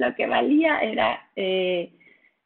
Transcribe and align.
lo 0.00 0.14
que 0.14 0.26
valía 0.26 0.80
era 0.80 1.28
eh, 1.36 1.92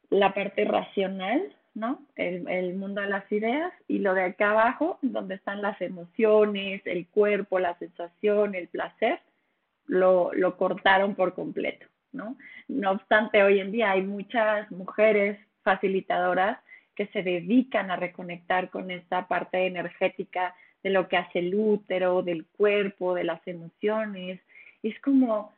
la 0.09 0.33
parte 0.33 0.65
racional, 0.65 1.55
¿no? 1.73 2.01
El, 2.15 2.75
mundo 2.75 3.01
de 3.01 3.07
las 3.07 3.29
ideas 3.31 3.71
y 3.87 3.99
lo 3.99 4.13
de 4.13 4.23
acá 4.23 4.51
abajo, 4.51 4.99
donde 5.01 5.35
están 5.35 5.61
las 5.61 5.79
emociones, 5.81 6.81
el 6.85 7.07
cuerpo, 7.07 7.59
la 7.59 7.77
sensación, 7.77 8.55
el 8.55 8.67
placer, 8.67 9.19
lo, 9.87 10.31
lo 10.33 10.57
cortaron 10.57 11.15
por 11.15 11.33
completo, 11.33 11.85
¿no? 12.11 12.37
No 12.67 12.91
obstante, 12.91 13.43
hoy 13.43 13.59
en 13.59 13.71
día 13.71 13.91
hay 13.91 14.01
muchas 14.01 14.69
mujeres 14.71 15.37
facilitadoras 15.63 16.59
que 16.95 17.07
se 17.07 17.23
dedican 17.23 17.91
a 17.91 17.97
reconectar 17.97 18.69
con 18.69 18.89
esta 18.89 19.27
parte 19.27 19.65
energética 19.65 20.55
de 20.81 20.91
lo 20.91 21.07
que 21.07 21.17
hace 21.17 21.39
el 21.39 21.55
útero, 21.55 22.21
del 22.21 22.45
cuerpo, 22.45 23.15
de 23.15 23.23
las 23.23 23.45
emociones. 23.47 24.39
Es 24.83 24.99
como, 25.01 25.53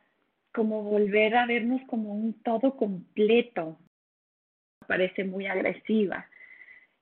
como 0.52 0.82
volver 0.82 1.36
a 1.36 1.46
vernos 1.46 1.80
como 1.86 2.12
un 2.12 2.34
todo 2.42 2.76
completo. 2.76 3.78
Parece 4.86 5.24
muy 5.24 5.46
agresiva. 5.46 6.26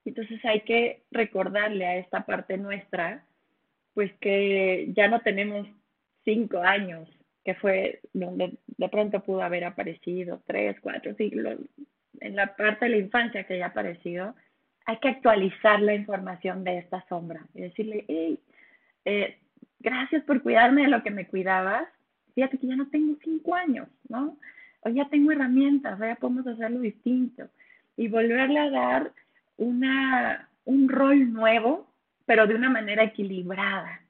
Entonces 0.05 0.45
hay 0.45 0.61
que 0.61 1.03
recordarle 1.11 1.87
a 1.87 1.97
esta 1.97 2.25
parte 2.25 2.59
nuestra, 2.59 3.25
pues 3.95 4.13
que 4.21 4.93
ya 4.97 5.09
no 5.09 5.21
tenemos 5.21 5.67
cinco 6.25 6.59
años, 6.59 7.09
que 7.45 7.55
fue 7.55 8.01
donde 8.13 8.59
de 8.67 8.89
pronto 8.89 9.23
pudo 9.23 9.43
haber 9.43 9.65
aparecido, 9.65 10.43
tres, 10.47 10.77
cuatro 10.81 11.15
siglos, 11.15 11.59
en 12.21 12.37
la 12.37 12.57
parte 12.57 12.87
de 12.87 12.91
la 12.93 12.97
infancia 12.99 13.45
que 13.45 13.55
haya 13.55 13.67
aparecido, 13.67 14.35
hay 14.87 14.99
que 14.99 15.09
actualizar 15.09 15.81
la 15.81 15.95
información 15.95 16.65
de 16.65 16.79
esta 16.79 17.05
sombra 17.09 17.45
y 17.55 17.63
decirle, 17.63 18.05
eh, 19.05 19.39
gracias 19.81 20.23
por 20.25 20.43
cuidarme 20.43 20.83
de 20.83 20.89
lo 20.89 21.03
que 21.03 21.11
me 21.11 21.27
cuidabas. 21.27 21.89
Fíjate 22.37 22.59
que 22.59 22.67
ya 22.67 22.77
no 22.77 22.87
tengo 22.89 23.17
cinco 23.25 23.55
años, 23.55 23.89
¿no? 24.11 24.37
O 24.81 24.91
ya 24.91 25.09
tengo 25.09 25.33
herramientas, 25.33 25.99
ya 25.99 26.17
podemos 26.17 26.47
hacerlo 26.47 26.81
distinto. 26.81 27.49
Y 27.97 28.09
volverle 28.09 28.59
a 28.59 28.69
dar 28.69 29.13
una, 29.57 30.47
un 30.67 30.87
rol 30.91 31.33
nuevo, 31.33 31.89
pero 32.27 32.47
de 32.47 32.55
una 32.55 32.69
manera 32.69 33.05
equilibrada. 33.05 34.03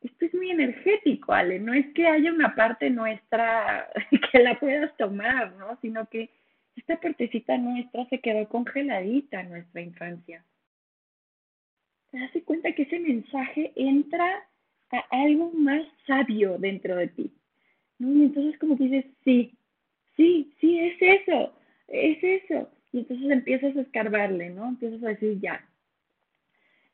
Esto 0.00 0.24
es 0.24 0.34
muy 0.34 0.52
energético, 0.52 1.32
Ale. 1.32 1.58
No 1.58 1.74
es 1.74 1.84
que 1.94 2.06
haya 2.06 2.32
una 2.32 2.54
parte 2.54 2.90
nuestra 2.90 3.88
que 4.32 4.38
la 4.38 4.56
puedas 4.60 4.96
tomar, 4.96 5.52
¿no? 5.56 5.76
Sino 5.82 6.06
que 6.08 6.30
esta 6.76 7.00
partecita 7.00 7.58
nuestra 7.58 8.06
se 8.06 8.20
quedó 8.20 8.48
congeladita 8.48 9.40
en 9.40 9.50
nuestra 9.50 9.80
infancia. 9.80 10.44
Te 12.12 12.20
das 12.20 12.30
cuenta 12.44 12.70
que 12.70 12.82
ese 12.82 13.00
mensaje 13.00 13.72
entra 13.74 14.44
a 14.92 15.04
algo 15.10 15.50
más 15.54 15.82
sabio 16.06 16.56
dentro 16.56 16.94
de 16.94 17.08
ti. 17.08 17.32
¿No? 17.98 18.12
Y 18.12 18.24
entonces 18.24 18.58
como 18.58 18.76
que 18.76 18.84
dices, 18.84 19.06
sí, 19.24 19.56
sí, 20.16 20.52
sí, 20.60 20.78
es 20.78 20.96
eso, 21.00 21.52
es 21.88 22.22
eso. 22.22 22.70
Y 22.92 23.00
entonces 23.00 23.30
empiezas 23.30 23.76
a 23.76 23.80
escarbarle, 23.80 24.50
¿no? 24.50 24.68
Empiezas 24.68 25.02
a 25.02 25.08
decir, 25.08 25.40
ya, 25.40 25.66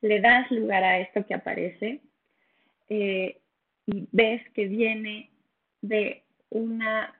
le 0.01 0.20
das 0.20 0.51
lugar 0.51 0.83
a 0.83 0.98
esto 0.98 1.27
que 1.27 1.34
aparece 1.34 2.01
eh, 2.89 3.39
y 3.87 4.09
ves 4.12 4.42
que 4.55 4.67
viene 4.67 5.31
de 5.83 6.23
una 6.51 7.14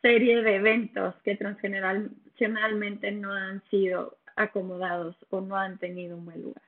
serie 0.00 0.42
de 0.42 0.56
eventos 0.56 1.14
que 1.24 1.36
transgeneracionalmente 1.36 3.10
no 3.10 3.32
han 3.32 3.62
sido 3.70 4.18
acomodados 4.36 5.16
o 5.30 5.40
no 5.40 5.56
han 5.56 5.78
tenido 5.78 6.16
un 6.16 6.24
buen 6.24 6.42
lugar. 6.42 6.62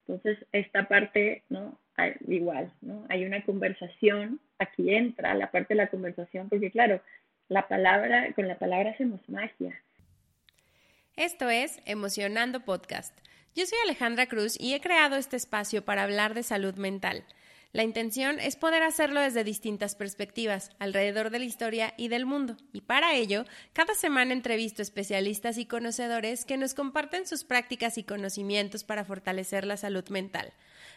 Entonces, 0.00 0.44
esta 0.52 0.88
parte, 0.88 1.44
¿no? 1.48 1.78
Igual, 2.28 2.72
¿no? 2.82 3.06
Hay 3.08 3.24
una 3.24 3.42
conversación, 3.44 4.40
aquí 4.58 4.94
entra 4.94 5.34
la 5.34 5.50
parte 5.50 5.74
de 5.74 5.78
la 5.78 5.88
conversación, 5.88 6.48
porque 6.48 6.70
claro, 6.70 7.00
la 7.48 7.68
palabra, 7.68 8.32
con 8.34 8.48
la 8.48 8.58
palabra 8.58 8.90
hacemos 8.90 9.20
magia. 9.28 9.80
Esto 11.16 11.48
es 11.48 11.80
Emocionando 11.86 12.60
Podcast. 12.60 13.18
Yo 13.54 13.64
soy 13.64 13.78
Alejandra 13.84 14.26
Cruz 14.26 14.60
y 14.60 14.74
he 14.74 14.80
creado 14.80 15.16
este 15.16 15.36
espacio 15.36 15.84
para 15.84 16.02
hablar 16.02 16.34
de 16.34 16.42
salud 16.42 16.74
mental 16.74 17.24
la 17.76 17.82
intención 17.82 18.40
es 18.40 18.56
poder 18.56 18.82
hacerlo 18.82 19.20
desde 19.20 19.44
distintas 19.44 19.94
perspectivas, 19.94 20.70
alrededor 20.78 21.28
de 21.28 21.40
la 21.40 21.44
historia 21.44 21.92
y 21.98 22.08
del 22.08 22.24
mundo. 22.24 22.56
Y 22.72 22.80
para 22.80 23.14
ello, 23.14 23.44
cada 23.74 23.92
semana 23.92 24.32
entrevisto 24.32 24.80
especialistas 24.80 25.58
y 25.58 25.66
conocedores 25.66 26.46
que 26.46 26.56
nos 26.56 26.72
comparten 26.72 27.26
sus 27.26 27.44
prácticas 27.44 27.98
y 27.98 28.02
conocimientos 28.04 28.82
para 28.82 29.04
fortalecer 29.04 29.66
la 29.66 29.76
salud 29.76 30.08
mental. 30.08 30.54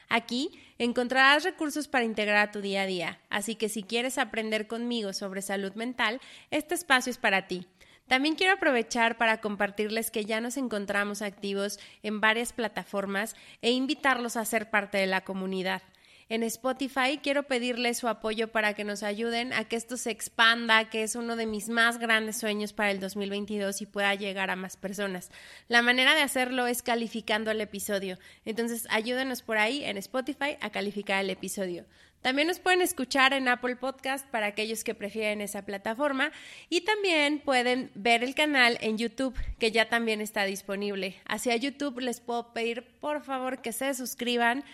Aquí 0.10 0.60
encontrarás 0.80 1.44
recursos 1.44 1.88
para 1.88 2.04
integrar 2.04 2.38
a 2.38 2.52
tu 2.52 2.62
día 2.62 2.82
a 2.82 2.86
día, 2.88 3.20
así 3.30 3.56
que 3.56 3.70
si 3.70 3.84
quieres 3.84 4.18
aprender 4.18 4.68
conmigo 4.68 5.14
sobre 5.14 5.42
salud 5.42 5.74
mental, 5.76 6.20
este 6.52 6.74
espacio 6.74 7.12
es 7.12 7.18
para 7.18 7.48
ti. 7.48 7.68
También 8.08 8.34
quiero 8.34 8.54
aprovechar 8.54 9.20
para 9.20 9.40
compartirles 9.40 10.10
que 10.10 10.26
ya 10.26 10.42
nos 10.42 10.58
encontramos 10.58 11.22
activos 11.22 11.80
en 12.02 12.20
varias 12.20 12.54
plataformas 12.54 13.36
e 13.62 13.70
invitarlos 13.70 14.36
a 14.36 14.46
ser 14.46 14.72
parte 14.72 14.98
de 14.98 15.06
la 15.06 15.22
comunidad 15.22 15.84
en 16.30 16.44
Spotify. 16.44 17.20
Quiero 17.22 17.44
pedirles 17.44 17.98
su 17.98 18.08
apoyo 18.08 18.48
para 18.48 18.74
que 18.74 18.84
nos 18.84 19.04
ayuden 19.04 19.52
a 19.52 19.66
que 19.66 19.76
esto 19.76 19.98
se 19.98 20.12
expanda, 20.12 20.90
que 20.90 21.04
es 21.04 21.16
uno 21.16 21.36
de 21.36 21.48
mis 21.48 21.70
más 21.70 21.98
grandes 21.98 22.38
sueños 22.38 22.72
para 22.72 22.92
el 22.92 23.00
2022 23.00 23.82
y 23.82 23.86
pueda 23.88 24.14
llegar 24.16 24.52
a 24.52 24.56
más 24.56 24.78
personas. 24.78 25.32
La 25.68 25.82
manera 25.82 26.16
de 26.16 26.22
hacerlo 26.22 26.68
es 26.68 26.84
calificando 26.84 27.52
el 27.52 27.62
episodio. 27.62 28.18
Entonces, 28.46 28.88
ayúdenos 28.92 29.42
por 29.42 29.58
ahí 29.58 29.84
en 29.84 29.98
Spotify 29.98 30.58
a 30.62 30.70
calificar 30.70 31.24
el 31.24 31.32
episodio. 31.32 31.86
También 32.22 32.50
nos 32.50 32.60
pueden 32.60 32.82
escuchar 32.82 33.32
en 33.32 33.48
Apple 33.48 33.78
Podcast 33.78 34.28
para 34.28 34.48
aquellos 34.48 34.84
que 34.84 34.94
prefieren 34.94 35.40
esa 35.40 35.66
plataforma 35.66 36.34
y 36.70 36.82
también 36.82 37.40
pueden 37.40 37.92
ver 37.96 38.26
el 38.26 38.36
canal 38.36 38.78
en 38.82 38.98
YouTube 38.98 39.34
que 39.58 39.72
ya 39.72 39.88
también 39.88 40.20
está 40.20 40.44
disponible. 40.44 41.16
Hacia 41.26 41.56
YouTube 41.56 42.02
les 42.02 42.20
puedo 42.20 42.52
pedir 42.52 42.84
por 43.00 43.24
favor 43.24 43.62
que 43.62 43.72
se 43.72 43.94
suscriban 43.94 44.66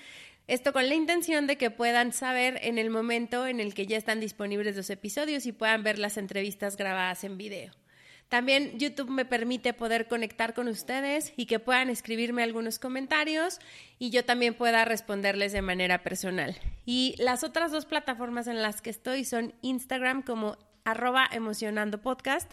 esto 0.47 0.73
con 0.73 0.87
la 0.87 0.95
intención 0.95 1.47
de 1.47 1.57
que 1.57 1.71
puedan 1.71 2.13
saber 2.13 2.59
en 2.61 2.77
el 2.77 2.89
momento 2.89 3.47
en 3.47 3.59
el 3.59 3.73
que 3.73 3.87
ya 3.87 3.97
están 3.97 4.19
disponibles 4.19 4.75
los 4.75 4.89
episodios 4.89 5.45
y 5.45 5.51
puedan 5.51 5.83
ver 5.83 5.97
las 5.97 6.17
entrevistas 6.17 6.77
grabadas 6.77 7.23
en 7.23 7.37
video. 7.37 7.73
También 8.29 8.77
YouTube 8.79 9.09
me 9.09 9.25
permite 9.25 9.73
poder 9.73 10.07
conectar 10.07 10.53
con 10.53 10.67
ustedes 10.67 11.33
y 11.35 11.45
que 11.45 11.59
puedan 11.59 11.89
escribirme 11.89 12.43
algunos 12.43 12.79
comentarios 12.79 13.59
y 13.99 14.09
yo 14.09 14.25
también 14.25 14.55
pueda 14.55 14.83
responderles 14.83 15.51
de 15.51 15.61
manera 15.61 16.01
personal. 16.01 16.55
Y 16.85 17.15
las 17.19 17.43
otras 17.43 17.71
dos 17.71 17.85
plataformas 17.85 18.47
en 18.47 18.61
las 18.61 18.81
que 18.81 18.89
estoy 18.89 19.25
son 19.25 19.53
Instagram 19.61 20.23
como 20.23 20.57
arroba 20.85 21.27
emocionando 21.31 22.01
podcast 22.01 22.51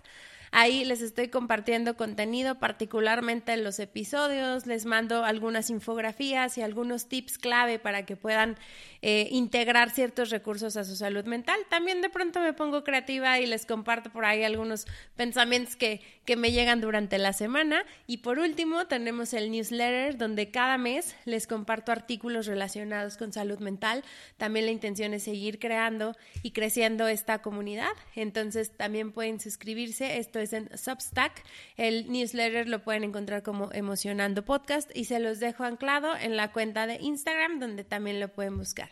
Ahí 0.55 0.85
les 0.85 1.01
estoy 1.01 1.29
compartiendo 1.29 1.97
contenido, 1.97 2.57
particularmente 2.59 3.55
en 3.55 3.65
los 3.65 3.79
episodios, 3.79 4.67
les 4.67 4.85
mando 4.85 5.25
algunas 5.25 5.71
infografías 5.71 6.59
y 6.59 6.61
algunos 6.61 7.09
tips 7.09 7.39
clave 7.39 7.79
para 7.79 8.05
que 8.05 8.17
puedan 8.17 8.59
eh, 9.03 9.29
integrar 9.33 9.91
ciertos 9.91 10.31
recursos 10.31 10.77
a 10.77 10.85
su 10.85 10.95
salud 10.95 11.25
mental. 11.25 11.59
También 11.69 12.01
de 12.03 12.09
pronto 12.09 12.41
me 12.41 12.53
pongo 12.53 12.85
creativa 12.85 13.41
y 13.41 13.47
les 13.47 13.67
comparto 13.67 14.11
por 14.11 14.25
ahí 14.25 14.45
algunos 14.45 14.87
pensamientos 15.17 15.75
que, 15.75 16.01
que 16.25 16.37
me 16.37 16.53
llegan 16.53 16.81
durante 16.81 17.19
la 17.19 17.33
semana. 17.33 17.85
Y 18.07 18.19
por 18.19 18.39
último, 18.39 18.87
tenemos 18.87 19.35
el 19.35 19.51
newsletter 19.51 20.17
donde 20.17 20.53
cada 20.53 20.79
mes 20.79 21.17
les 21.25 21.49
comparto 21.49 21.91
artículos 21.91 22.47
relacionados 22.47 23.17
con 23.17 23.33
salud 23.33 23.59
mental. 23.59 24.05
También 24.37 24.67
la 24.67 24.73
intención 24.73 25.15
es 25.15 25.25
seguir 25.25 25.59
creando 25.59 26.17
y 26.45 26.53
creciendo 26.53 27.09
esta 27.09 27.43
comunidad. 27.43 27.93
Entonces 28.15 28.71
también 28.71 29.11
pueden 29.11 29.41
suscribirse. 29.41 30.19
Esto 30.19 30.39
es 30.39 30.53
en 30.53 30.71
Substack. 30.79 31.43
El 31.77 32.09
newsletter 32.11 32.69
lo 32.69 32.85
pueden 32.85 33.03
encontrar 33.03 33.43
como 33.43 33.73
Emocionando 33.73 34.45
Podcast 34.45 34.91
y 34.95 35.07
se 35.07 35.19
los 35.19 35.41
dejo 35.41 35.65
anclado 35.65 36.17
en 36.17 36.37
la 36.37 36.53
cuenta 36.53 36.87
de 36.87 36.99
Instagram 37.01 37.59
donde 37.59 37.83
también 37.83 38.21
lo 38.21 38.29
pueden 38.29 38.59
buscar. 38.59 38.92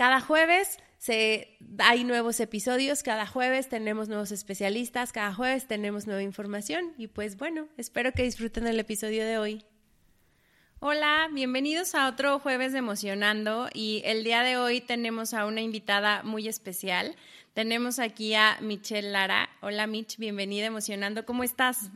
Cada 0.00 0.22
jueves 0.22 0.78
se, 0.96 1.58
hay 1.76 2.04
nuevos 2.04 2.40
episodios, 2.40 3.02
cada 3.02 3.26
jueves 3.26 3.68
tenemos 3.68 4.08
nuevos 4.08 4.32
especialistas, 4.32 5.12
cada 5.12 5.34
jueves 5.34 5.66
tenemos 5.66 6.06
nueva 6.06 6.22
información 6.22 6.94
y 6.96 7.08
pues 7.08 7.36
bueno, 7.36 7.68
espero 7.76 8.12
que 8.12 8.22
disfruten 8.22 8.66
el 8.66 8.80
episodio 8.80 9.26
de 9.26 9.36
hoy. 9.36 9.62
Hola, 10.78 11.28
bienvenidos 11.34 11.94
a 11.94 12.08
otro 12.08 12.38
jueves 12.38 12.72
de 12.72 12.78
Emocionando 12.78 13.68
y 13.74 14.00
el 14.06 14.24
día 14.24 14.42
de 14.42 14.56
hoy 14.56 14.80
tenemos 14.80 15.34
a 15.34 15.44
una 15.44 15.60
invitada 15.60 16.22
muy 16.22 16.48
especial. 16.48 17.14
Tenemos 17.52 17.98
aquí 17.98 18.34
a 18.34 18.56
Michelle 18.62 19.10
Lara. 19.10 19.50
Hola 19.60 19.86
Mitch, 19.86 20.16
bienvenida 20.16 20.64
Emocionando. 20.64 21.26
¿Cómo 21.26 21.44
estás? 21.44 21.90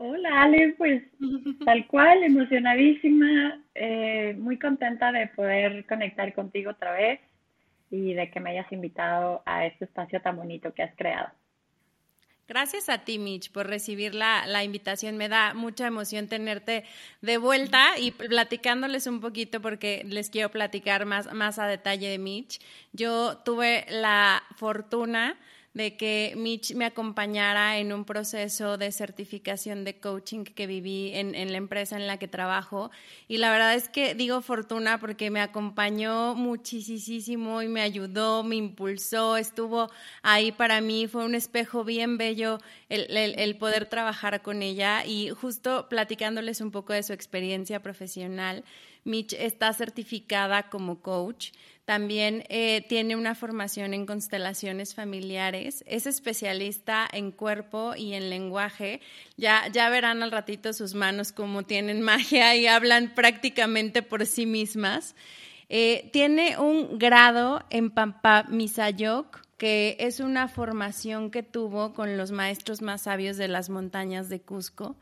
Hola 0.00 0.42
Ale, 0.42 0.74
pues 0.78 1.02
tal 1.64 1.86
cual, 1.88 2.22
emocionadísima, 2.22 3.60
eh, 3.74 4.34
muy 4.38 4.56
contenta 4.56 5.10
de 5.10 5.26
poder 5.26 5.84
conectar 5.86 6.32
contigo 6.34 6.70
otra 6.70 6.92
vez 6.92 7.20
y 7.90 8.14
de 8.14 8.30
que 8.30 8.38
me 8.38 8.50
hayas 8.50 8.70
invitado 8.70 9.42
a 9.44 9.66
este 9.66 9.86
espacio 9.86 10.20
tan 10.20 10.36
bonito 10.36 10.72
que 10.72 10.84
has 10.84 10.94
creado. 10.94 11.30
Gracias 12.46 12.88
a 12.88 13.04
ti, 13.04 13.18
Mitch, 13.18 13.50
por 13.50 13.66
recibir 13.66 14.14
la, 14.14 14.46
la, 14.46 14.64
invitación. 14.64 15.16
Me 15.16 15.28
da 15.28 15.52
mucha 15.52 15.86
emoción 15.86 16.28
tenerte 16.28 16.84
de 17.20 17.36
vuelta 17.36 17.98
y 17.98 18.12
platicándoles 18.12 19.06
un 19.06 19.20
poquito 19.20 19.60
porque 19.60 20.02
les 20.06 20.30
quiero 20.30 20.48
platicar 20.48 21.04
más, 21.06 21.34
más 21.34 21.58
a 21.58 21.66
detalle 21.66 22.08
de 22.08 22.18
Mitch. 22.18 22.60
Yo 22.92 23.38
tuve 23.44 23.84
la 23.90 24.42
fortuna 24.56 25.36
de 25.74 25.96
que 25.96 26.34
Mitch 26.36 26.74
me 26.74 26.84
acompañara 26.84 27.78
en 27.78 27.92
un 27.92 28.04
proceso 28.04 28.78
de 28.78 28.90
certificación 28.90 29.84
de 29.84 29.98
coaching 30.00 30.44
que 30.44 30.66
viví 30.66 31.12
en, 31.14 31.34
en, 31.34 31.52
la 31.52 31.58
empresa 31.58 31.96
en 31.96 32.06
la 32.06 32.18
que 32.18 32.26
trabajo. 32.26 32.90
Y 33.28 33.38
la 33.38 33.50
verdad 33.50 33.74
es 33.74 33.88
que 33.88 34.14
digo 34.14 34.40
fortuna 34.40 34.98
porque 34.98 35.30
me 35.30 35.40
acompañó 35.40 36.34
muchísimo 36.34 37.62
y 37.62 37.68
me 37.68 37.82
ayudó, 37.82 38.42
me 38.42 38.56
impulsó, 38.56 39.36
estuvo 39.36 39.90
ahí 40.22 40.52
para 40.52 40.80
mí, 40.80 41.06
fue 41.06 41.24
un 41.24 41.34
espejo 41.34 41.84
bien 41.84 42.18
bello 42.18 42.58
el, 42.88 43.16
el, 43.16 43.38
el 43.38 43.56
poder 43.56 43.86
trabajar 43.86 44.42
con 44.42 44.62
ella 44.62 45.04
y 45.04 45.30
justo 45.30 45.88
platicándoles 45.88 46.60
un 46.60 46.70
poco 46.70 46.92
de 46.92 47.02
su 47.02 47.12
experiencia 47.12 47.82
profesional. 47.82 48.64
Mitch 49.04 49.32
está 49.34 49.72
certificada 49.72 50.68
como 50.68 51.00
coach, 51.00 51.52
también 51.88 52.44
eh, 52.50 52.84
tiene 52.86 53.16
una 53.16 53.34
formación 53.34 53.94
en 53.94 54.04
constelaciones 54.04 54.94
familiares, 54.94 55.82
es 55.86 56.06
especialista 56.06 57.08
en 57.10 57.30
cuerpo 57.32 57.94
y 57.96 58.12
en 58.12 58.28
lenguaje. 58.28 59.00
Ya, 59.38 59.66
ya 59.72 59.88
verán 59.88 60.22
al 60.22 60.30
ratito 60.30 60.74
sus 60.74 60.92
manos 60.92 61.32
como 61.32 61.62
tienen 61.62 62.02
magia 62.12 62.54
y 62.56 62.66
hablan 62.66 63.14
prácticamente 63.14 64.02
por 64.02 64.26
sí 64.26 64.44
mismas. 64.44 65.16
Eh, 65.70 66.10
tiene 66.12 66.58
un 66.58 66.98
grado 66.98 67.64
en 67.70 67.88
Pampa 67.88 68.44
Misayok, 68.50 69.40
que 69.56 69.96
es 69.98 70.20
una 70.20 70.46
formación 70.46 71.30
que 71.30 71.42
tuvo 71.42 71.94
con 71.94 72.18
los 72.18 72.32
maestros 72.32 72.82
más 72.82 73.04
sabios 73.04 73.38
de 73.38 73.48
las 73.48 73.70
montañas 73.70 74.28
de 74.28 74.42
Cusco 74.42 74.94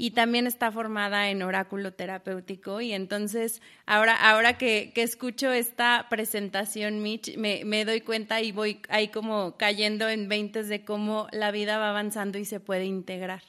y 0.00 0.12
también 0.12 0.46
está 0.46 0.72
formada 0.72 1.28
en 1.28 1.42
oráculo 1.42 1.92
terapéutico 1.92 2.80
y 2.80 2.94
entonces 2.94 3.60
ahora, 3.84 4.16
ahora 4.16 4.56
que, 4.56 4.92
que 4.94 5.02
escucho 5.02 5.52
esta 5.52 6.06
presentación, 6.08 7.02
Mitch, 7.02 7.36
me, 7.36 7.66
me, 7.66 7.84
doy 7.84 8.00
cuenta 8.00 8.40
y 8.40 8.50
voy 8.50 8.80
ahí 8.88 9.08
como 9.08 9.58
cayendo 9.58 10.08
en 10.08 10.26
veintes 10.26 10.70
de 10.70 10.86
cómo 10.86 11.26
la 11.32 11.50
vida 11.50 11.76
va 11.76 11.90
avanzando 11.90 12.38
y 12.38 12.46
se 12.46 12.60
puede 12.60 12.86
integrar. 12.86 13.42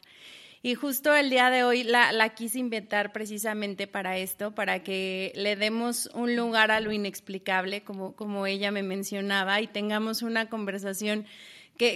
Y 0.62 0.76
justo 0.76 1.16
el 1.16 1.30
día 1.30 1.50
de 1.50 1.64
hoy 1.64 1.84
la, 1.84 2.12
la, 2.12 2.36
quise 2.36 2.60
inventar 2.60 3.14
precisamente 3.14 3.88
para 3.88 4.18
esto, 4.18 4.54
para 4.54 4.84
que 4.84 5.32
le 5.36 5.56
demos 5.56 6.10
un 6.14 6.36
lugar 6.36 6.70
a 6.70 6.82
lo 6.82 6.92
inexplicable, 6.92 7.86
como, 7.86 8.14
como 8.14 8.46
ella 8.46 8.72
me 8.72 8.84
mencionaba, 8.84 9.62
y 9.62 9.68
tengamos 9.68 10.22
una 10.22 10.50
conversación 10.50 11.26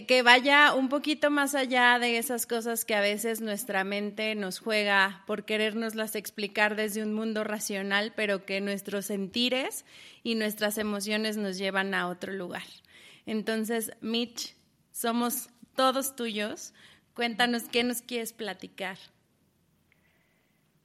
que, 0.07 0.21
vaya 0.23 0.73
un 0.73 0.89
poquito 0.89 1.29
más 1.29 1.53
allá 1.53 1.99
de 1.99 2.17
esas 2.17 2.47
cosas 2.47 2.85
que 2.85 2.95
a 2.95 3.01
veces 3.01 3.41
nuestra 3.41 3.83
mente 3.83 4.33
nos 4.35 4.59
juega 4.59 5.23
por 5.27 5.45
querernoslas 5.45 6.15
explicar 6.15 6.75
desde 6.75 7.03
un 7.03 7.13
mundo 7.13 7.43
racional, 7.43 8.13
pero 8.15 8.45
que 8.45 8.61
nuestros 8.61 9.05
sentires 9.05 9.85
y 10.23 10.35
nuestras 10.35 10.77
emociones 10.77 11.37
nos 11.37 11.57
llevan 11.57 11.93
a 11.93 12.07
otro 12.07 12.33
lugar. 12.33 12.63
Entonces, 13.25 13.95
Mitch, 14.01 14.55
somos 14.91 15.49
todos 15.75 16.15
tuyos 16.15 16.73
Cuéntanos 17.15 17.69
qué 17.69 17.83
nos 17.83 18.01
quieres 18.01 18.33
platicar. 18.33 18.97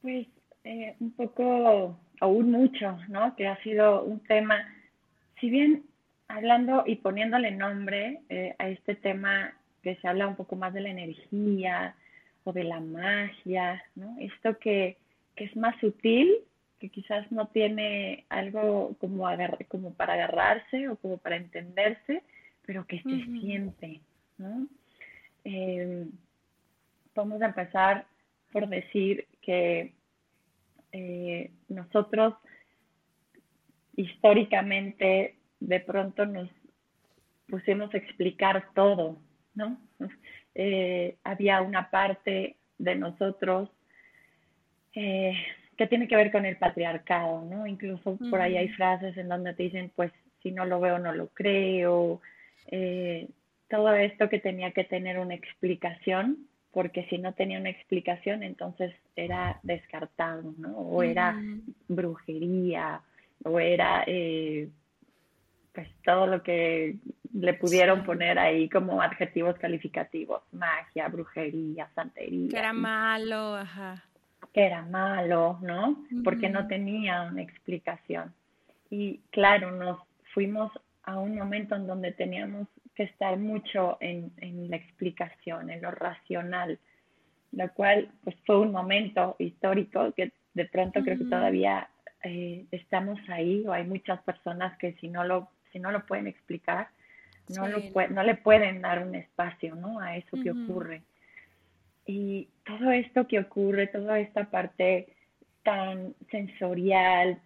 Pues 0.01 0.27
eh, 0.63 0.95
un 1.01 1.11
poco, 1.11 1.99
aún 2.21 2.51
mucho, 2.51 2.97
¿no? 3.09 3.35
Que 3.35 3.47
ha 3.47 3.61
sido 3.63 4.03
un 4.03 4.21
tema, 4.21 4.65
si 5.41 5.49
bien 5.49 5.83
hablando 6.35 6.83
y 6.85 6.97
poniéndole 6.97 7.51
nombre 7.51 8.21
eh, 8.29 8.55
a 8.59 8.69
este 8.69 8.95
tema 8.95 9.53
que 9.83 9.95
se 9.97 10.07
habla 10.07 10.27
un 10.27 10.35
poco 10.35 10.55
más 10.55 10.73
de 10.73 10.81
la 10.81 10.89
energía 10.89 11.95
o 12.43 12.53
de 12.53 12.63
la 12.63 12.79
magia, 12.79 13.83
¿no? 13.95 14.15
Esto 14.19 14.57
que, 14.59 14.97
que 15.35 15.45
es 15.45 15.55
más 15.55 15.79
sutil, 15.79 16.35
que 16.79 16.89
quizás 16.89 17.31
no 17.31 17.47
tiene 17.47 18.25
algo 18.29 18.95
como, 18.99 19.27
agar 19.27 19.65
como 19.67 19.93
para 19.93 20.13
agarrarse 20.13 20.89
o 20.89 20.95
como 20.97 21.17
para 21.17 21.35
entenderse, 21.35 22.23
pero 22.65 22.85
que 22.85 23.01
se 23.01 23.25
siente, 23.39 24.01
¿no? 24.37 24.67
Eh, 25.43 26.05
vamos 27.15 27.41
a 27.41 27.47
empezar 27.47 28.05
por 28.51 28.67
decir 28.67 29.27
que 29.41 29.93
eh, 30.91 31.51
nosotros 31.69 32.35
históricamente 33.95 35.35
de 35.61 35.79
pronto 35.79 36.25
nos 36.25 36.49
pusimos 37.47 37.93
a 37.93 37.97
explicar 37.97 38.65
todo, 38.75 39.17
¿no? 39.55 39.77
Eh, 40.53 41.15
había 41.23 41.61
una 41.61 41.89
parte 41.89 42.57
de 42.77 42.95
nosotros 42.95 43.69
eh, 44.93 45.33
que 45.77 45.87
tiene 45.87 46.09
que 46.09 46.17
ver 46.17 46.29
con 46.29 46.45
el 46.45 46.57
patriarcado, 46.57 47.45
¿no? 47.45 47.65
Incluso 47.65 48.17
por 48.29 48.41
ahí 48.41 48.57
hay 48.57 48.67
frases 48.69 49.15
en 49.15 49.29
donde 49.29 49.53
te 49.53 49.63
dicen, 49.63 49.91
pues 49.95 50.11
si 50.43 50.51
no 50.51 50.65
lo 50.65 50.81
veo, 50.81 50.99
no 50.99 51.13
lo 51.13 51.27
creo. 51.27 52.19
todo 53.69 53.93
esto 53.93 54.27
que 54.27 54.39
tenía 54.39 54.71
que 54.71 54.83
tener 54.83 55.17
una 55.19 55.35
explicación 55.35 56.49
porque 56.71 57.05
si 57.09 57.17
no 57.17 57.33
tenía 57.33 57.59
una 57.59 57.69
explicación, 57.69 58.43
entonces 58.43 58.93
era 59.15 59.59
descartado, 59.63 60.53
¿no? 60.57 60.77
O 60.77 61.03
era 61.03 61.37
brujería, 61.87 63.01
o 63.43 63.59
era 63.59 64.03
eh, 64.07 64.69
pues 65.73 65.87
todo 66.03 66.27
lo 66.27 66.43
que 66.43 66.97
le 67.33 67.53
pudieron 67.53 68.03
poner 68.03 68.37
ahí 68.37 68.69
como 68.69 69.01
adjetivos 69.01 69.57
calificativos, 69.57 70.41
magia, 70.51 71.07
brujería, 71.07 71.89
santería. 71.95 72.49
Que 72.49 72.57
era 72.57 72.73
malo, 72.73 73.55
ajá. 73.55 74.03
Que 74.53 74.65
era 74.65 74.81
malo, 74.81 75.59
¿no? 75.61 76.03
Porque 76.23 76.49
no 76.49 76.67
tenía 76.67 77.23
una 77.23 77.41
explicación. 77.41 78.33
Y 78.89 79.19
claro, 79.29 79.71
nos 79.71 79.99
fuimos 80.33 80.71
a 81.03 81.17
un 81.17 81.35
momento 81.35 81.75
en 81.75 81.87
donde 81.87 82.11
teníamos 82.11 82.67
que 82.95 83.03
estar 83.03 83.37
mucho 83.37 83.97
en, 84.01 84.31
en 84.37 84.69
la 84.69 84.75
explicación, 84.75 85.69
en 85.69 85.81
lo 85.81 85.91
racional, 85.91 86.77
lo 87.53 87.71
cual 87.73 88.09
pues 88.23 88.35
fue 88.45 88.59
un 88.59 88.71
momento 88.71 89.35
histórico 89.39 90.11
que 90.13 90.33
de 90.53 90.65
pronto 90.65 91.01
creo 91.01 91.17
que 91.17 91.25
todavía 91.25 91.87
eh, 92.23 92.65
estamos 92.71 93.19
ahí 93.29 93.65
o 93.65 93.73
hay 93.73 93.85
muchas 93.85 94.21
personas 94.23 94.77
que 94.77 94.93
si 94.99 95.07
no 95.07 95.23
lo 95.23 95.49
si 95.71 95.79
no 95.79 95.91
lo 95.91 96.05
pueden 96.05 96.27
explicar 96.27 96.89
no 97.49 97.67
lo 97.67 97.79
no 98.09 98.23
le 98.23 98.35
pueden 98.35 98.81
dar 98.81 99.05
un 99.05 99.15
espacio 99.15 99.75
no 99.75 99.99
a 99.99 100.15
eso 100.17 100.37
que 100.41 100.51
ocurre. 100.51 101.01
Y 102.05 102.47
todo 102.65 102.91
esto 102.91 103.27
que 103.27 103.39
ocurre 103.39 103.87
toda 103.87 104.19
esta 104.19 104.49
parte 104.49 105.15
tan 105.63 106.15
sensorial 106.29 107.41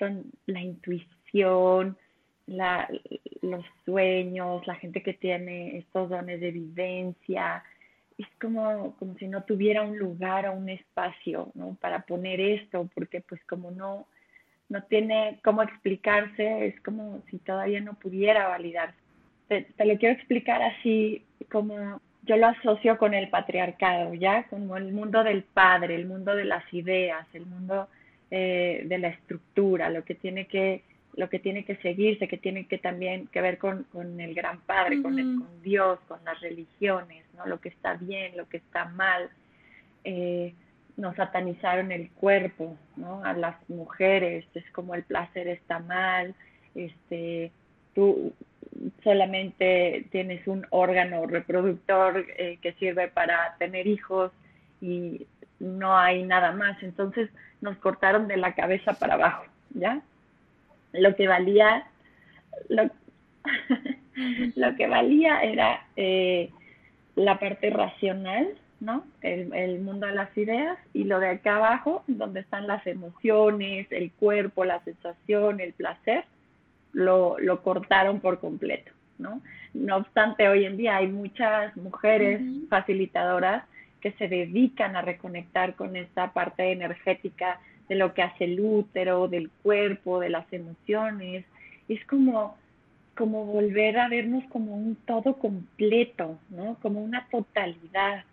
la 0.46 0.62
intuición 0.62 1.98
la, 2.48 2.88
los 3.42 3.66
sueños, 3.86 4.66
la 4.68 4.76
gente 4.76 5.02
que 5.02 5.14
tiene 5.14 5.78
estos 5.80 6.10
dones 6.10 6.40
de 6.40 6.52
vivencia, 6.52 7.64
es 8.18 8.28
como, 8.40 8.96
como 8.98 9.16
si 9.16 9.28
no 9.28 9.44
tuviera 9.44 9.82
un 9.82 9.98
lugar 9.98 10.48
o 10.48 10.54
un 10.54 10.70
espacio, 10.70 11.52
¿no? 11.56 11.76
Para 11.82 12.06
poner 12.06 12.40
esto, 12.40 12.90
porque 12.94 13.22
pues 13.22 13.44
como 13.46 13.72
no, 13.72 14.08
no 14.70 14.84
tiene 14.84 15.40
cómo 15.44 15.62
explicarse, 15.64 16.68
es 16.68 16.82
como 16.82 17.22
si 17.30 17.38
todavía 17.40 17.82
no 17.82 17.94
pudiera 17.94 18.48
validarse. 18.48 18.98
Te, 19.48 19.62
te 19.62 19.86
lo 19.86 19.98
quiero 19.98 20.16
explicar 20.16 20.62
así 20.62 21.24
como 21.52 22.02
yo 22.26 22.38
lo 22.38 22.48
asocio 22.48 22.98
con 22.98 23.14
el 23.14 23.30
patriarcado, 23.30 24.14
¿ya? 24.16 24.44
Como 24.48 24.78
el 24.78 24.92
mundo 24.92 25.24
del 25.24 25.44
padre, 25.44 25.96
el 25.96 26.08
mundo 26.08 26.36
de 26.36 26.46
las 26.46 26.64
ideas, 26.74 27.28
el 27.34 27.46
mundo 27.46 27.88
eh, 28.32 28.84
de 28.86 28.98
la 28.98 29.10
estructura, 29.10 29.90
lo 29.90 30.04
que 30.04 30.16
tiene 30.16 30.48
que 30.48 30.84
lo 31.16 31.30
que 31.30 31.40
tiene 31.40 31.64
que 31.64 31.78
seguirse, 31.78 32.28
que 32.28 32.38
tiene 32.38 32.66
que 32.66 32.78
también 32.78 33.28
que 33.28 33.40
ver 33.40 33.58
con, 33.58 33.84
con 33.84 34.20
el 34.20 34.34
gran 34.34 34.60
padre, 34.60 35.02
con, 35.02 35.16
con, 35.16 35.62
Dios, 35.64 35.98
con 36.10 36.20
las 36.26 36.42
religiones, 36.42 37.24
¿no? 37.38 37.46
Lo 37.46 37.62
que 37.62 37.70
está 37.70 37.94
bien, 37.94 38.36
lo 38.36 38.50
que 38.50 38.58
está 38.58 38.84
mal. 38.86 39.30
Eh, 40.04 40.54
nos 40.98 41.16
satanizaron 41.16 41.92
el 41.92 42.10
cuerpo, 42.12 42.78
¿no? 42.96 43.24
A 43.24 43.34
las 43.34 43.56
mujeres, 43.70 44.46
es 44.54 44.70
como 44.72 44.96
el 44.96 45.04
placer 45.04 45.48
está 45.48 45.80
mal, 45.80 46.34
este, 46.74 47.52
tú 47.94 48.34
solamente 49.04 50.06
tienes 50.12 50.46
un 50.48 50.66
órgano 50.70 51.26
reproductor 51.26 52.26
eh, 52.38 52.58
que 52.62 52.74
sirve 52.74 53.08
para 53.08 53.56
tener 53.60 53.88
hijos 53.88 54.32
y 54.82 55.26
no 55.60 55.98
hay 55.98 56.24
nada 56.24 56.52
más. 56.52 56.82
Entonces 56.84 57.30
nos 57.62 57.78
cortaron 57.78 58.28
de 58.28 58.38
la 58.38 58.54
cabeza 58.54 58.94
para 58.94 59.16
abajo, 59.16 59.46
¿ya? 59.72 60.02
lo 61.00 61.16
que 61.16 61.28
valía, 61.28 61.86
lo, 62.70 62.90
lo 64.56 64.76
que 64.76 64.88
valía 64.88 65.42
era 65.42 65.86
eh, 65.96 66.50
la 67.16 67.40
parte 67.40 67.70
racional, 67.70 68.48
¿no? 68.80 69.06
El, 69.22 69.54
el, 69.54 69.80
mundo 69.80 70.08
de 70.08 70.14
las 70.14 70.36
ideas 70.38 70.78
y 70.94 71.06
lo 71.06 71.20
de 71.20 71.30
acá 71.30 71.58
abajo, 71.58 72.04
donde 72.08 72.42
están 72.42 72.68
las 72.68 72.86
emociones, 72.86 73.88
el 73.92 74.12
cuerpo, 74.12 74.66
la 74.66 74.84
sensación, 74.84 75.60
el 75.60 75.74
placer, 75.74 76.26
lo, 76.94 77.38
lo 77.40 77.62
cortaron 77.62 78.20
por 78.20 78.40
completo, 78.40 78.92
¿no? 79.18 79.42
No 79.74 79.98
obstante, 79.98 80.48
hoy 80.48 80.66
en 80.66 80.78
día 80.78 80.98
hay 80.98 81.08
muchas 81.08 81.76
mujeres 81.78 82.42
facilitadoras 82.70 83.64
que 84.02 84.12
se 84.14 84.28
dedican 84.28 84.96
a 84.96 85.02
reconectar 85.02 85.76
con 85.76 85.96
esta 85.96 86.32
parte 86.32 86.72
energética 86.72 87.60
de 87.90 87.96
lo 87.96 88.14
que 88.14 88.22
hace 88.22 88.46
el 88.46 88.60
útero, 88.60 89.28
del 89.28 89.50
cuerpo, 89.64 90.20
de 90.20 90.30
las 90.30 90.52
emociones. 90.54 91.46
Es 91.90 92.04
como 92.06 92.56
como 93.16 93.46
volver 93.46 93.98
a 93.98 94.10
vernos 94.10 94.44
como 94.50 94.76
un 94.76 94.96
todo 95.08 95.38
completo, 95.38 96.38
¿no? 96.50 96.78
Como 96.82 97.02
una 97.02 97.28
totalidad, 97.30 98.26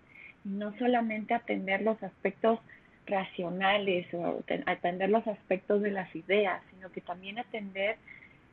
no 0.44 0.76
solamente 0.78 1.34
atender 1.34 1.82
los 1.82 2.02
aspectos 2.02 2.58
racionales 3.06 4.06
o 4.14 4.42
atender 4.66 5.10
los 5.10 5.26
aspectos 5.26 5.82
de 5.82 5.90
las 5.90 6.14
ideas, 6.14 6.62
sino 6.70 6.90
que 6.90 7.00
también 7.00 7.38
atender 7.38 7.96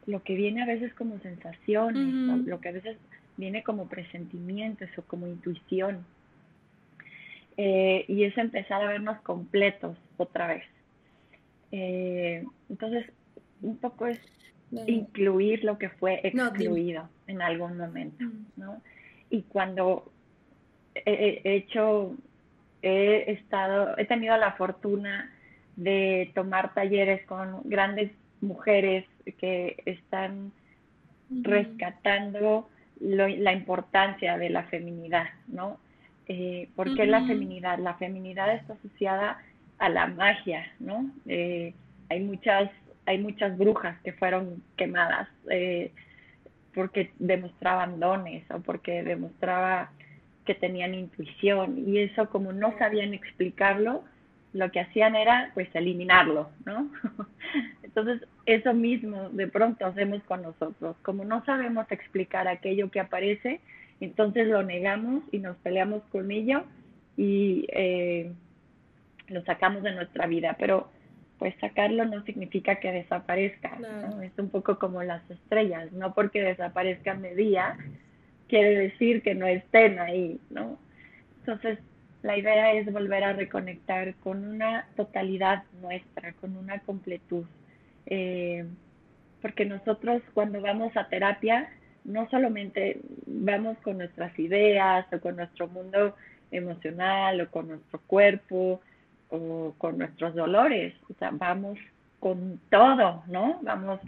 lo 0.06 0.24
que 0.24 0.36
viene 0.36 0.64
a 0.64 0.66
veces 0.66 0.94
como 0.94 1.20
sensaciones, 1.20 2.46
lo 2.48 2.60
que 2.60 2.70
a 2.70 2.72
veces 2.74 2.98
viene 3.38 3.64
como 3.64 3.88
presentimientos 3.88 4.90
o 4.98 5.04
como 5.04 5.28
intuición. 5.28 6.06
Eh, 7.58 8.06
y 8.08 8.24
es 8.24 8.38
empezar 8.38 8.82
a 8.82 8.88
vernos 8.88 9.20
completos 9.22 9.98
otra 10.18 10.48
vez. 10.48 10.64
Eh, 11.72 12.44
entonces, 12.70 13.06
un 13.62 13.78
poco 13.78 14.08
es 14.08 14.20
incluir 14.88 15.64
lo 15.64 15.78
que 15.78 15.90
fue 15.90 16.22
excluido 16.24 17.10
en 17.28 17.42
algún 17.42 17.78
momento, 17.78 18.24
¿no? 18.56 18.82
Y 19.30 19.44
cuando 19.44 20.12
he 20.96 21.42
hecho 21.44 22.16
he 22.82 23.32
estado, 23.32 23.98
he 23.98 24.06
tenido 24.06 24.38
la 24.38 24.54
fortuna 24.54 25.32
de 25.76 26.32
tomar 26.36 26.74
talleres 26.74 27.26
con 27.26 27.62
grandes 27.66 28.12
mujeres 28.42 29.06
que 29.38 29.82
están 29.86 30.52
rescatando 31.30 32.70
la 33.00 33.54
importancia 33.54 34.38
de 34.38 34.50
la 34.50 34.64
feminidad, 34.64 35.28
¿no? 35.48 35.78
Eh, 36.28 36.70
¿Por 36.76 36.96
qué 36.96 37.06
la 37.06 37.26
feminidad? 37.26 37.80
La 37.80 37.96
feminidad 37.96 38.54
está 38.54 38.74
asociada 38.74 39.42
a 39.78 39.90
la 39.90 40.08
magia, 40.08 40.72
¿no? 40.80 41.10
Eh, 41.28 41.74
hay 42.10 42.20
muchas 42.22 42.70
hay 43.06 43.18
muchas 43.18 43.58
brujas 43.58 43.98
que 44.04 44.14
fueron 44.14 44.62
quemadas 44.78 45.28
eh, 45.50 45.92
porque 46.76 47.12
demostraban 47.18 48.00
dones 48.00 48.44
o 48.52 48.60
porque 48.60 49.02
demostraba 49.02 49.90
que 50.46 50.56
tenían 50.56 50.94
intuición 50.94 51.88
y 51.88 52.00
eso 52.00 52.30
como 52.30 52.52
no 52.54 52.78
sabían 52.78 53.14
explicarlo, 53.14 54.04
lo 54.54 54.72
que 54.72 54.80
hacían 54.80 55.16
era 55.16 55.52
pues 55.54 55.70
eliminarlo, 55.74 56.50
¿no? 56.66 56.90
Entonces 57.84 58.28
eso 58.46 58.74
mismo 58.74 59.30
de 59.30 59.48
pronto 59.48 59.86
hacemos 59.86 60.24
con 60.24 60.42
nosotros, 60.42 60.96
como 61.04 61.24
no 61.24 61.44
sabemos 61.46 61.92
explicar 61.92 62.48
aquello 62.48 62.90
que 62.90 63.00
aparece, 63.00 63.62
entonces 64.00 64.48
lo 64.48 64.64
negamos 64.64 65.24
y 65.32 65.40
nos 65.40 65.58
peleamos 65.58 66.04
con 66.12 66.32
ello 66.32 66.64
y 67.18 67.68
eh, 67.70 68.32
lo 69.28 69.44
sacamos 69.44 69.84
de 69.84 69.92
nuestra 69.92 70.26
vida, 70.26 70.56
pero 70.58 70.90
pues 71.38 71.56
sacarlo 71.60 72.06
no 72.06 72.24
significa 72.24 72.76
que 72.76 72.92
desaparezca, 72.92 73.78
¿no? 73.80 74.22
es 74.22 74.32
un 74.38 74.50
poco 74.50 74.78
como 74.78 75.02
las 75.04 75.30
estrellas, 75.30 75.92
no 75.94 76.14
porque 76.14 76.42
desaparezcan 76.42 77.22
de 77.22 77.36
día, 77.36 77.78
quiere 78.50 78.76
decir 78.76 79.22
que 79.22 79.36
no 79.36 79.48
estén 79.48 80.00
ahí, 80.00 80.40
¿no? 80.50 80.78
Entonces, 81.40 81.80
la 82.22 82.38
idea 82.38 82.74
es 82.74 82.92
volver 82.92 83.24
a 83.24 83.34
reconectar 83.34 84.16
con 84.16 84.44
una 84.46 84.88
totalidad 84.98 85.64
nuestra, 85.82 86.34
con 86.34 86.58
una 86.58 86.80
completud. 86.80 87.46
Eh, 88.08 88.66
porque 89.42 89.66
nosotros 89.66 90.22
cuando 90.34 90.60
vamos 90.60 90.96
a 90.98 91.08
terapia, 91.08 91.70
no 92.04 92.30
solamente 92.30 93.00
vamos 93.26 93.78
con 93.80 94.00
nuestras 94.00 94.38
ideas 94.38 95.06
o 95.14 95.20
con 95.20 95.38
nuestro 95.38 95.68
mundo 95.68 96.16
emocional 96.52 97.40
o 97.42 97.52
con 97.52 97.68
nuestro 97.70 98.02
cuerpo 98.08 98.82
o 99.30 99.74
con 99.78 99.98
nuestros 100.00 100.34
dolores, 100.34 100.94
o 101.10 101.14
sea, 101.20 101.30
vamos 101.32 101.78
con 102.20 102.60
todo, 102.70 103.24
¿no? 103.28 103.60
Vamos 103.62 104.00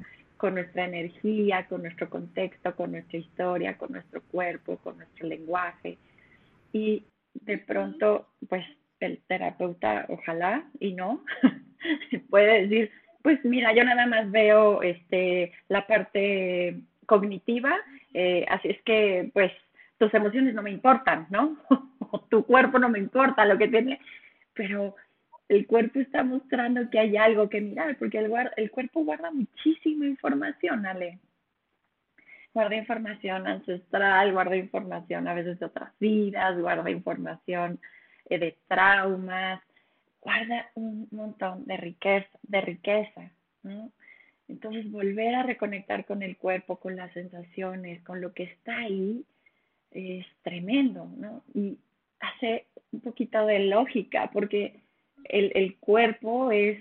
con 0.41 0.55
nuestra 0.55 0.85
energía, 0.85 1.67
con 1.67 1.83
nuestro 1.83 2.09
contexto, 2.09 2.75
con 2.75 2.93
nuestra 2.93 3.19
historia, 3.19 3.77
con 3.77 3.91
nuestro 3.91 4.23
cuerpo, 4.23 4.77
con 4.77 4.97
nuestro 4.97 5.27
lenguaje. 5.27 5.99
Y 6.73 7.05
de 7.35 7.59
pronto, 7.59 8.27
pues 8.49 8.65
el 9.01 9.21
terapeuta, 9.27 10.07
ojalá 10.09 10.63
y 10.79 10.93
no, 10.93 11.23
puede 12.31 12.63
decir, 12.63 12.91
pues 13.21 13.37
mira, 13.45 13.71
yo 13.75 13.83
nada 13.83 14.07
más 14.07 14.31
veo 14.31 14.81
este 14.81 15.51
la 15.67 15.85
parte 15.85 16.75
cognitiva, 17.05 17.75
eh, 18.15 18.43
así 18.49 18.69
es 18.69 18.81
que 18.81 19.29
pues 19.33 19.51
tus 19.99 20.11
emociones 20.15 20.55
no 20.55 20.63
me 20.63 20.71
importan, 20.71 21.27
¿no? 21.29 21.55
tu 22.29 22.43
cuerpo 22.47 22.79
no 22.79 22.89
me 22.89 22.97
importa 22.97 23.45
lo 23.45 23.59
que 23.59 23.67
tiene, 23.67 23.99
pero 24.55 24.95
el 25.51 25.67
cuerpo 25.67 25.99
está 25.99 26.23
mostrando 26.23 26.89
que 26.89 26.97
hay 26.97 27.17
algo 27.17 27.49
que 27.49 27.59
mirar, 27.59 27.97
porque 27.97 28.19
el, 28.19 28.31
el 28.55 28.71
cuerpo 28.71 29.03
guarda 29.03 29.31
muchísima 29.31 30.05
información, 30.05 30.85
Ale. 30.85 31.19
Guarda 32.53 32.77
información 32.77 33.45
ancestral, 33.45 34.31
guarda 34.31 34.55
información 34.55 35.27
a 35.27 35.33
veces 35.33 35.59
de 35.59 35.65
otras 35.65 35.91
vidas, 35.99 36.57
guarda 36.57 36.89
información 36.89 37.81
eh, 38.29 38.39
de 38.39 38.57
traumas, 38.69 39.61
guarda 40.21 40.69
un 40.75 41.09
montón 41.11 41.65
de 41.65 41.75
riqueza, 41.75 42.29
de 42.43 42.61
riqueza, 42.61 43.29
¿no? 43.63 43.91
Entonces 44.47 44.89
volver 44.89 45.35
a 45.35 45.43
reconectar 45.43 46.05
con 46.05 46.23
el 46.23 46.37
cuerpo, 46.37 46.77
con 46.77 46.95
las 46.95 47.11
sensaciones, 47.11 48.01
con 48.03 48.21
lo 48.21 48.33
que 48.33 48.43
está 48.43 48.77
ahí, 48.77 49.25
es 49.91 50.25
tremendo, 50.43 51.11
¿no? 51.17 51.43
Y 51.53 51.77
hace 52.21 52.67
un 52.93 53.01
poquito 53.01 53.45
de 53.45 53.59
lógica, 53.59 54.29
porque 54.31 54.79
el, 55.25 55.51
el 55.55 55.77
cuerpo 55.77 56.51
es 56.51 56.79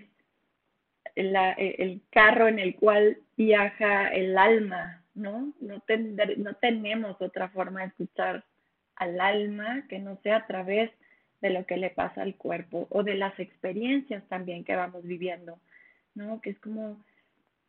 el 1.14 2.02
carro 2.11 2.49
en 2.49 2.59
el 2.59 2.76
cual 2.76 3.18
viaja 3.37 4.09
el 4.09 4.38
alma, 4.38 5.02
¿no? 5.14 5.52
No, 5.61 5.82
no 6.37 6.54
tenemos 6.54 7.20
otra 7.20 7.49
forma 7.49 7.80
de 7.80 7.87
escuchar 7.88 8.44
al 8.97 9.20
alma 9.20 9.85
que 9.88 9.99
no 9.99 10.18
sea 10.23 10.37
a 10.37 10.47
través 10.47 10.90
de 11.40 11.50
lo 11.50 11.64
que 11.66 11.76
le 11.76 11.90
pasa 11.90 12.23
al 12.23 12.37
cuerpo 12.37 12.87
o 12.90 13.02
de 13.02 13.14
las 13.14 13.38
experiencias 13.38 14.23
también 14.28 14.64
que 14.64 14.76
vamos 14.76 15.02
viviendo, 15.04 15.59
¿no? 16.14 16.40
Que 16.40 16.50
es 16.50 16.59
como 16.61 17.02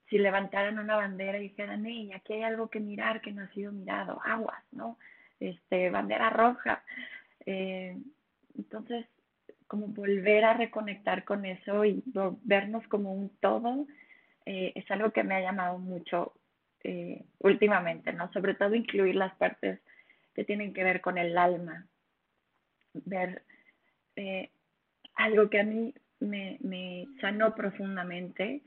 si 0.10 0.18
levantaran 0.18 0.78
una 0.78 0.98
bandera 0.98 1.38
y 1.40 1.44
dijeran, 1.44 1.86
hey, 1.86 2.12
aquí 2.14 2.34
hay 2.34 2.44
algo 2.44 2.70
que 2.70 2.82
mirar 2.82 3.22
que 3.22 3.32
no 3.32 3.44
ha 3.44 3.48
sido 3.54 3.72
mirado, 3.72 4.22
aguas, 4.26 4.62
¿no? 4.72 4.98
Este, 5.40 5.90
bandera 5.90 6.30
roja. 6.30 6.84
Eh, 7.46 7.98
entonces, 8.58 9.06
como 9.72 9.88
volver 9.88 10.44
a 10.44 10.54
reconectar 10.54 11.24
con 11.24 11.46
eso 11.46 11.86
y 11.86 12.04
vernos 12.44 12.86
como 12.90 13.14
un 13.14 13.30
todo, 13.40 13.88
eh, 14.46 14.74
es 14.76 14.92
algo 14.92 15.12
que 15.12 15.24
me 15.24 15.36
ha 15.36 15.40
llamado 15.40 15.80
mucho 15.80 16.34
eh, 16.84 17.24
últimamente, 17.40 18.12
¿no? 18.12 18.30
Sobre 18.34 18.54
todo 18.56 18.76
incluir 18.76 19.16
las 19.16 19.34
partes 19.36 19.80
que 20.36 20.44
tienen 20.44 20.74
que 20.74 20.84
ver 20.84 21.00
con 21.00 21.18
el 21.18 21.38
alma, 21.38 21.88
ver 22.94 23.44
eh, 24.18 24.50
algo 25.16 25.50
que 25.50 25.62
a 25.62 25.64
mí 25.64 25.94
me, 26.20 26.58
me 26.60 27.08
sanó 27.22 27.56
profundamente 27.56 28.64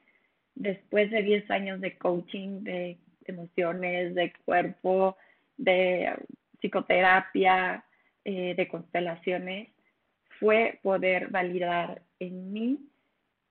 después 0.55 1.11
de 1.11 1.23
10 1.23 1.51
años 1.51 1.83
de 1.83 1.99
coaching, 1.99 2.65
de 2.65 2.97
emociones, 3.27 4.15
de 4.15 4.33
cuerpo, 4.47 5.19
de 5.59 6.15
psicoterapia, 6.61 7.85
de 8.25 8.69
constelaciones, 8.71 9.74
fue 10.39 10.79
poder 10.83 11.29
validar 11.29 12.03
en 12.19 12.53
mí 12.53 12.79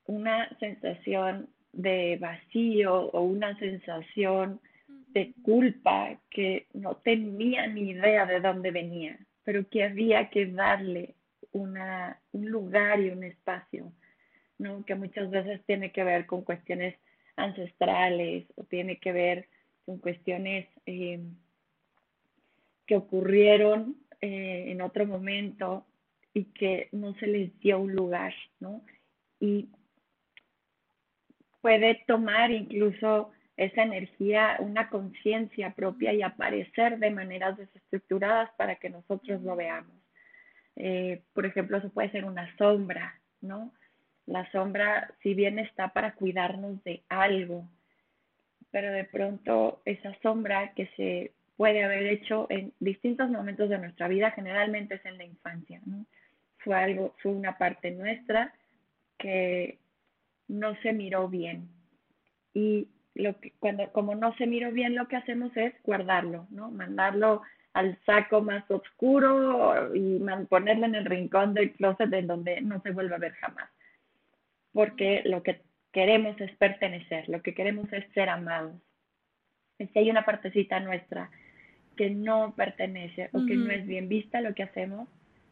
una 0.06 0.50
sensación 0.60 1.50
de 1.72 2.18
vacío 2.20 3.10
o 3.12 3.22
una 3.22 3.58
sensación 3.58 4.60
de 5.14 5.34
culpa 5.44 6.20
que 6.30 6.68
no 6.74 6.96
tenía 6.98 7.68
ni 7.68 7.92
idea 7.92 8.26
de 8.26 8.40
dónde 8.40 8.72
venía, 8.72 9.18
pero 9.44 9.68
que 9.70 9.84
había 9.84 10.30
que 10.30 10.48
darle 10.48 11.16
una, 11.52 12.20
un 12.32 12.50
lugar 12.50 13.00
y 13.00 13.10
un 13.10 13.24
espacio, 13.24 13.92
¿no? 14.58 14.84
que 14.86 14.96
muchas 14.96 15.30
veces 15.30 15.62
tiene 15.66 15.92
que 15.92 16.04
ver 16.04 16.26
con 16.26 16.44
cuestiones 16.44 16.96
ancestrales 17.36 18.46
o 18.56 18.64
tiene 18.64 18.98
que 18.98 19.12
ver 19.12 19.48
con 19.86 20.00
cuestiones 20.00 20.68
eh, 20.86 21.20
que 22.86 22.96
ocurrieron 22.96 23.96
eh, 24.22 24.66
en 24.68 24.82
otro 24.82 25.06
momento 25.06 25.86
y 26.34 26.46
que 26.46 26.90
no 26.92 27.14
se 27.16 27.28
les 27.28 27.58
dio 27.60 27.80
un 27.80 27.94
lugar, 27.94 28.34
¿no? 28.60 28.84
Y 29.40 29.70
puede 31.62 32.04
tomar 32.08 32.52
incluso 32.52 33.32
esa 33.56 33.84
energía, 33.84 34.58
una 34.60 34.90
conciencia 34.90 35.74
propia 35.76 36.12
y 36.14 36.22
aparecer 36.22 36.98
de 36.98 37.12
maneras 37.12 37.58
desestructuradas 37.58 38.50
para 38.58 38.76
que 38.76 38.90
nosotros 38.90 39.42
lo 39.44 39.56
veamos. 39.56 39.96
Eh, 40.76 41.22
por 41.34 41.46
ejemplo, 41.46 41.78
eso 41.78 41.90
puede 41.90 42.12
ser 42.12 42.26
una 42.26 42.56
sombra, 42.58 43.20
¿no? 43.42 43.72
La 44.26 44.50
sombra, 44.52 45.14
si 45.22 45.34
bien 45.34 45.60
está 45.60 45.90
para 45.90 46.16
cuidarnos 46.16 46.84
de 46.84 47.04
algo, 47.10 47.70
pero 48.72 48.92
de 48.92 49.04
pronto 49.04 49.82
esa 49.86 50.18
sombra 50.22 50.74
que 50.74 50.88
se 50.96 51.34
puede 51.58 51.84
haber 51.84 52.08
hecho 52.08 52.48
en 52.50 52.74
distintos 52.80 53.30
momentos 53.30 53.70
de 53.70 53.78
nuestra 53.78 54.08
vida, 54.08 54.32
generalmente 54.32 54.96
es 54.96 55.06
en 55.06 55.18
la 55.18 55.26
infancia, 55.26 55.80
¿no? 55.86 56.06
Fue 56.64 56.76
algo, 56.76 57.16
fue 57.22 57.32
una 57.32 57.58
parte 57.58 57.92
nuestra 57.92 58.54
que 59.18 59.80
no 60.48 60.76
se 60.82 60.94
miró 60.94 61.30
bien. 61.30 61.70
Y 62.54 62.88
lo 63.16 63.40
que, 63.40 63.54
cuando, 63.60 63.92
como 63.92 64.16
no 64.16 64.36
se 64.36 64.48
miró 64.48 64.72
bien, 64.72 64.96
lo 64.96 65.08
que 65.08 65.16
hacemos 65.16 65.56
es 65.56 65.74
guardarlo, 65.84 66.48
¿no? 66.50 66.72
Mandarlo 66.72 67.42
al 67.74 67.98
saco 68.06 68.42
más 68.42 68.70
oscuro 68.70 69.96
y 69.96 70.22
ponerlo 70.48 70.86
en 70.86 70.96
el 70.96 71.06
rincón 71.06 71.54
del 71.54 71.72
closet 71.74 72.14
en 72.14 72.28
donde 72.28 72.62
no 72.62 72.82
se 72.82 72.92
vuelva 72.92 73.16
a 73.16 73.20
ver 73.20 73.34
jamás. 73.34 73.70
Porque 74.72 75.24
lo 75.26 75.42
que 75.42 75.62
queremos 75.92 76.40
es 76.40 76.52
pertenecer, 76.58 77.28
lo 77.30 77.42
que 77.42 77.54
queremos 77.54 77.92
es 77.92 78.06
ser 78.14 78.30
amados. 78.30 78.76
Y 79.80 79.88
si 79.88 80.00
hay 80.00 80.10
una 80.10 80.26
partecita 80.26 80.80
nuestra 80.80 81.30
que 81.98 82.10
no 82.10 82.54
pertenece 82.56 83.30
o 83.34 83.46
que 83.46 83.56
no 83.56 83.72
es 83.72 83.86
bien 83.86 84.08
vista 84.08 84.42
lo 84.42 84.54
que 84.54 84.64
hacemos, 84.64 85.08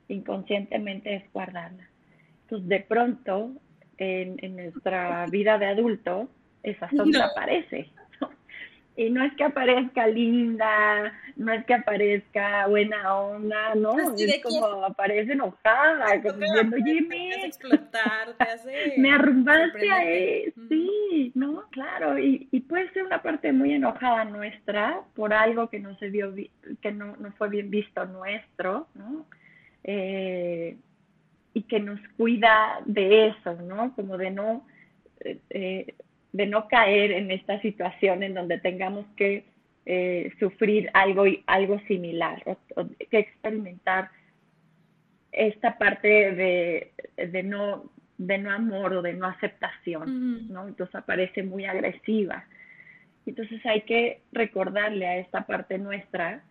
inconscientemente 0.07 1.15
es 1.15 1.33
guardarla. 1.33 1.87
Entonces, 2.43 2.67
de 2.67 2.79
pronto, 2.81 3.51
en, 3.97 4.37
en 4.41 4.55
nuestra 4.57 5.25
vida 5.27 5.57
de 5.57 5.67
adulto, 5.67 6.29
esa 6.63 6.89
sombra 6.95 7.25
aparece. 7.25 7.89
Y 8.97 9.09
no 9.09 9.23
es 9.23 9.33
que 9.35 9.45
aparezca 9.45 10.05
linda, 10.05 11.13
no 11.37 11.53
es 11.53 11.65
que 11.65 11.73
aparezca 11.73 12.67
buena 12.67 13.15
onda, 13.15 13.73
no, 13.73 13.97
es 13.97 14.43
como 14.43 14.83
aparece 14.83 15.31
enojada, 15.31 16.21
como 16.21 16.33
diciendo, 16.33 16.75
oye, 16.75 17.01
me, 17.01 17.29
me 18.97 19.11
arrumbaste 19.13 19.89
a 19.89 20.03
él, 20.03 20.53
sí, 20.67 21.31
¿no? 21.35 21.63
Claro, 21.71 22.19
y, 22.19 22.49
y 22.51 22.59
puede 22.59 22.91
ser 22.91 23.05
una 23.05 23.21
parte 23.21 23.53
muy 23.53 23.73
enojada 23.73 24.25
nuestra 24.25 25.01
por 25.15 25.33
algo 25.33 25.69
que 25.69 25.79
no 25.79 25.97
se 25.97 26.09
vio, 26.09 26.33
que 26.81 26.91
no, 26.91 27.15
no 27.15 27.31
fue 27.37 27.47
bien 27.47 27.69
visto 27.71 28.05
nuestro, 28.05 28.87
¿no? 28.93 29.25
Eh, 29.83 30.77
y 31.53 31.63
que 31.63 31.79
nos 31.79 31.99
cuida 32.17 32.79
de 32.85 33.27
eso, 33.27 33.55
¿no? 33.61 33.93
Como 33.95 34.17
de 34.17 34.31
no... 34.31 34.65
Eh, 35.19 35.93
de 36.33 36.47
no 36.47 36.67
caer 36.67 37.11
en 37.11 37.31
esta 37.31 37.59
situación 37.61 38.23
en 38.23 38.33
donde 38.33 38.57
tengamos 38.59 39.05
que 39.17 39.43
eh, 39.85 40.31
sufrir 40.39 40.89
algo, 40.93 41.25
algo 41.47 41.79
similar 41.87 42.41
o, 42.45 42.87
que 43.09 43.19
experimentar 43.19 44.09
esta 45.31 45.77
parte 45.77 46.07
de, 46.07 46.91
de, 47.17 47.43
no, 47.43 47.91
de 48.17 48.37
no 48.37 48.51
amor 48.51 48.93
o 48.93 49.01
de 49.01 49.13
no 49.13 49.27
aceptación, 49.27 50.47
¿no? 50.49 50.67
Entonces 50.67 50.95
aparece 50.95 51.43
muy 51.43 51.65
agresiva. 51.65 52.45
Entonces 53.25 53.65
hay 53.65 53.81
que 53.81 54.21
recordarle 54.31 55.07
a 55.07 55.17
esta 55.17 55.45
parte 55.45 55.77
nuestra, 55.77 56.43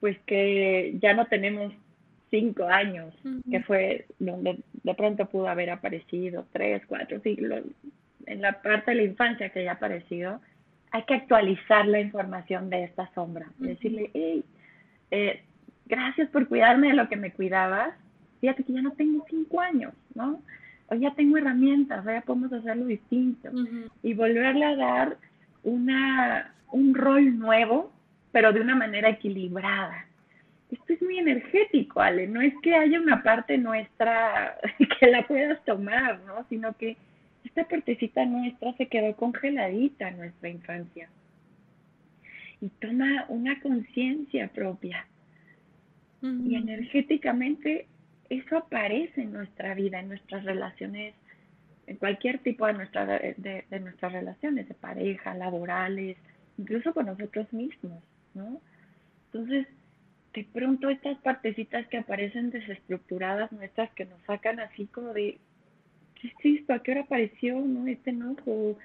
pues 0.00 0.18
que 0.26 0.96
ya 1.00 1.14
no 1.14 1.26
tenemos 1.26 1.72
cinco 2.30 2.64
años, 2.64 3.14
que 3.50 3.60
fue 3.62 4.06
donde 4.18 4.58
de 4.82 4.94
pronto 4.94 5.26
pudo 5.26 5.48
haber 5.48 5.70
aparecido 5.70 6.46
tres, 6.52 6.82
cuatro 6.86 7.20
siglos, 7.20 7.62
en 8.26 8.42
la 8.42 8.60
parte 8.60 8.90
de 8.90 8.96
la 8.96 9.02
infancia 9.04 9.48
que 9.50 9.60
haya 9.60 9.72
aparecido, 9.72 10.40
hay 10.90 11.02
que 11.04 11.14
actualizar 11.14 11.86
la 11.86 12.00
información 12.00 12.70
de 12.70 12.84
esta 12.84 13.10
sombra. 13.14 13.46
Decirle, 13.58 14.10
hey, 14.14 14.44
eh, 15.10 15.42
gracias 15.86 16.28
por 16.30 16.48
cuidarme 16.48 16.88
de 16.88 16.94
lo 16.94 17.08
que 17.08 17.16
me 17.16 17.32
cuidabas. 17.32 17.94
Fíjate 18.40 18.64
que 18.64 18.72
ya 18.72 18.82
no 18.82 18.92
tengo 18.92 19.24
cinco 19.28 19.60
años, 19.60 19.92
¿no? 20.14 20.40
Hoy 20.88 21.00
ya 21.00 21.14
tengo 21.14 21.36
herramientas, 21.36 22.04
ya 22.04 22.20
podemos 22.20 22.52
hacerlo 22.52 22.86
distinto. 22.86 23.50
Y 24.02 24.14
volverle 24.14 24.64
a 24.64 24.76
dar 24.76 25.16
una, 25.64 26.54
un 26.70 26.94
rol 26.94 27.38
nuevo, 27.38 27.92
pero 28.30 28.52
de 28.52 28.60
una 28.60 28.76
manera 28.76 29.08
equilibrada. 29.08 30.05
Esto 30.70 30.92
es 30.92 31.02
muy 31.02 31.18
energético, 31.18 32.00
Ale. 32.00 32.26
No 32.26 32.40
es 32.40 32.52
que 32.62 32.74
haya 32.74 33.00
una 33.00 33.22
parte 33.22 33.56
nuestra 33.58 34.58
que 35.00 35.06
la 35.06 35.26
puedas 35.26 35.64
tomar, 35.64 36.20
¿no? 36.20 36.44
Sino 36.48 36.76
que 36.76 36.96
esta 37.44 37.64
partecita 37.64 38.24
nuestra 38.24 38.72
se 38.74 38.86
quedó 38.86 39.14
congeladita 39.14 40.08
en 40.08 40.18
nuestra 40.18 40.48
infancia 40.48 41.08
y 42.60 42.68
toma 42.80 43.26
una 43.28 43.60
conciencia 43.60 44.48
propia. 44.48 45.06
Y 46.22 46.56
energéticamente 46.56 47.86
eso 48.30 48.56
aparece 48.56 49.22
en 49.22 49.32
nuestra 49.32 49.74
vida, 49.74 50.00
en 50.00 50.08
nuestras 50.08 50.42
relaciones, 50.44 51.14
en 51.86 51.96
cualquier 51.96 52.38
tipo 52.40 52.66
de, 52.66 52.72
nuestra, 52.72 53.06
de, 53.06 53.64
nuestras 53.80 54.12
relaciones, 54.12 54.66
de 54.66 54.74
pareja, 54.74 55.34
laborales, 55.34 56.16
incluso 56.58 56.92
con 56.92 57.06
nosotros 57.06 57.52
mismos, 57.52 58.02
¿no? 58.34 58.60
Entonces, 59.26 59.68
de 60.36 60.44
pronto 60.44 60.90
estas 60.90 61.16
partecitas 61.20 61.88
que 61.88 61.96
aparecen 61.96 62.50
desestructuradas 62.50 63.50
nuestras 63.52 63.90
que 63.92 64.04
nos 64.04 64.20
sacan 64.26 64.60
así 64.60 64.84
como 64.84 65.14
de, 65.14 65.38
¿qué 66.14 66.28
es 66.28 66.60
esto? 66.60 66.74
¿A 66.74 66.82
qué 66.82 66.92
hora 66.92 67.00
apareció 67.00 67.58
no, 67.58 67.86
este 67.86 68.10
enojo? 68.10 68.76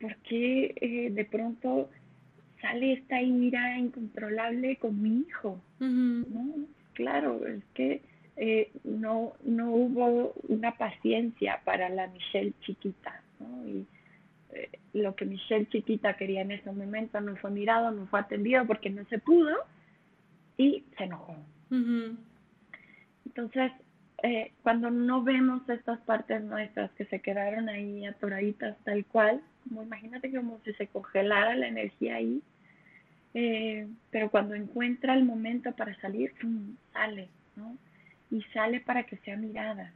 ¿Por 0.00 0.16
qué 0.28 0.74
eh, 0.80 1.10
de 1.10 1.24
pronto 1.26 1.90
sale 2.62 2.94
esta 2.94 3.20
ira 3.20 3.78
incontrolable 3.78 4.76
con 4.76 5.02
mi 5.02 5.26
hijo? 5.28 5.60
¿No? 5.80 6.54
Claro, 6.94 7.46
es 7.46 7.62
que 7.74 8.00
eh, 8.36 8.70
no, 8.84 9.34
no 9.44 9.72
hubo 9.72 10.32
una 10.48 10.78
paciencia 10.78 11.60
para 11.62 11.90
la 11.90 12.06
Michelle 12.06 12.54
chiquita, 12.62 13.20
¿no? 13.38 13.68
Y 13.68 13.86
eh, 14.54 14.70
lo 14.94 15.14
que 15.14 15.26
Michelle 15.26 15.68
chiquita 15.68 16.16
quería 16.16 16.40
en 16.40 16.52
ese 16.52 16.72
momento 16.72 17.20
no 17.20 17.36
fue 17.36 17.50
mirado, 17.50 17.90
no 17.90 18.06
fue 18.06 18.20
atendido 18.20 18.66
porque 18.66 18.88
no 18.88 19.04
se 19.10 19.18
pudo 19.18 19.54
y 20.56 20.84
se 20.96 21.04
enojó. 21.04 21.36
Entonces, 23.26 23.72
eh, 24.22 24.52
cuando 24.62 24.90
no 24.90 25.22
vemos 25.22 25.66
estas 25.68 25.98
partes 26.00 26.42
nuestras 26.42 26.90
que 26.92 27.06
se 27.06 27.20
quedaron 27.20 27.68
ahí 27.68 28.04
atoraditas 28.04 28.76
tal 28.84 29.04
cual, 29.06 29.40
como 29.66 29.82
imagínate 29.82 30.30
como 30.30 30.60
si 30.64 30.72
se 30.74 30.88
congelara 30.88 31.54
la 31.54 31.68
energía 31.68 32.16
ahí, 32.16 32.42
eh, 33.32 33.86
pero 34.10 34.30
cuando 34.30 34.54
encuentra 34.54 35.14
el 35.14 35.24
momento 35.24 35.72
para 35.72 35.98
salir, 36.00 36.32
sale, 36.92 37.28
¿no? 37.56 37.76
Y 38.30 38.42
sale 38.52 38.80
para 38.80 39.04
que 39.04 39.16
sea 39.18 39.36
mirada. 39.36 39.92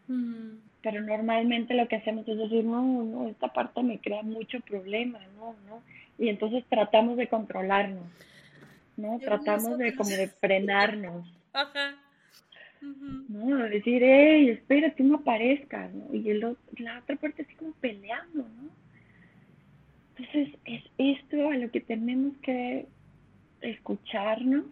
Pero 0.83 1.03
normalmente 1.03 1.75
lo 1.75 1.87
que 1.87 1.97
hacemos 1.97 2.27
es 2.27 2.39
decir, 2.39 2.65
no, 2.65 3.05
no, 3.05 3.29
esta 3.29 3.49
parte 3.49 3.83
me 3.83 3.99
crea 3.99 4.23
mucho 4.23 4.61
problema, 4.61 5.21
no, 5.37 5.55
no. 5.67 5.83
Y 6.19 6.29
entonces 6.29 6.65
tratamos 6.69 7.17
de 7.17 7.29
controlarnos, 7.29 8.05
¿no? 8.97 9.19
tratamos 9.19 9.79
de 9.79 9.95
como 9.95 10.11
de 10.11 10.29
frenarnos. 10.41 11.33
Ajá. 11.53 11.97
¿no? 13.29 13.57
Decir, 13.69 14.03
hey, 14.03 14.51
espérate, 14.51 15.03
no 15.03 15.17
aparezcas, 15.17 15.93
¿no? 15.95 16.15
Y 16.15 16.29
el, 16.31 16.57
la 16.79 16.99
otra 16.99 17.17
parte 17.17 17.43
así 17.43 17.55
como 17.55 17.73
peleando, 17.75 18.43
¿no? 18.43 18.71
Entonces, 20.17 20.57
es 20.65 20.83
esto 20.99 21.49
a 21.49 21.57
lo 21.57 21.71
que 21.71 21.81
tenemos 21.81 22.37
que 22.39 22.87
escucharnos 23.61 24.65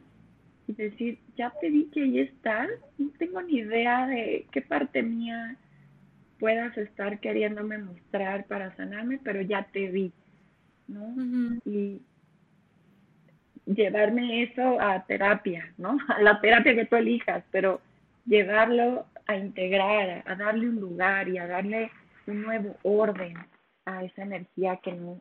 y 0.68 0.72
decir, 0.74 1.18
ya 1.36 1.52
te 1.60 1.70
vi 1.70 1.86
que 1.86 2.02
ahí 2.02 2.18
estás, 2.20 2.68
no 2.98 3.10
tengo 3.18 3.42
ni 3.42 3.58
idea 3.58 4.06
de 4.06 4.46
qué 4.52 4.62
parte 4.62 5.02
mía 5.02 5.56
puedas 6.38 6.76
estar 6.76 7.18
queriéndome 7.20 7.78
mostrar 7.78 8.46
para 8.46 8.74
sanarme, 8.76 9.18
pero 9.22 9.42
ya 9.42 9.64
te 9.72 9.88
vi, 9.90 10.12
¿no? 10.86 11.14
Y 11.64 12.02
llevarme 13.66 14.42
eso 14.42 14.80
a 14.80 15.04
terapia, 15.06 15.72
¿no? 15.78 15.98
A 16.08 16.20
la 16.20 16.40
terapia 16.40 16.74
que 16.74 16.86
tú 16.86 16.96
elijas, 16.96 17.44
pero 17.50 17.80
llevarlo 18.26 19.06
a 19.26 19.36
integrar, 19.36 20.22
a 20.26 20.34
darle 20.34 20.68
un 20.68 20.80
lugar 20.80 21.28
y 21.28 21.38
a 21.38 21.46
darle 21.46 21.90
un 22.26 22.42
nuevo 22.42 22.76
orden 22.82 23.36
a 23.84 24.04
esa 24.04 24.22
energía 24.22 24.78
que 24.82 24.92
no, 24.92 25.20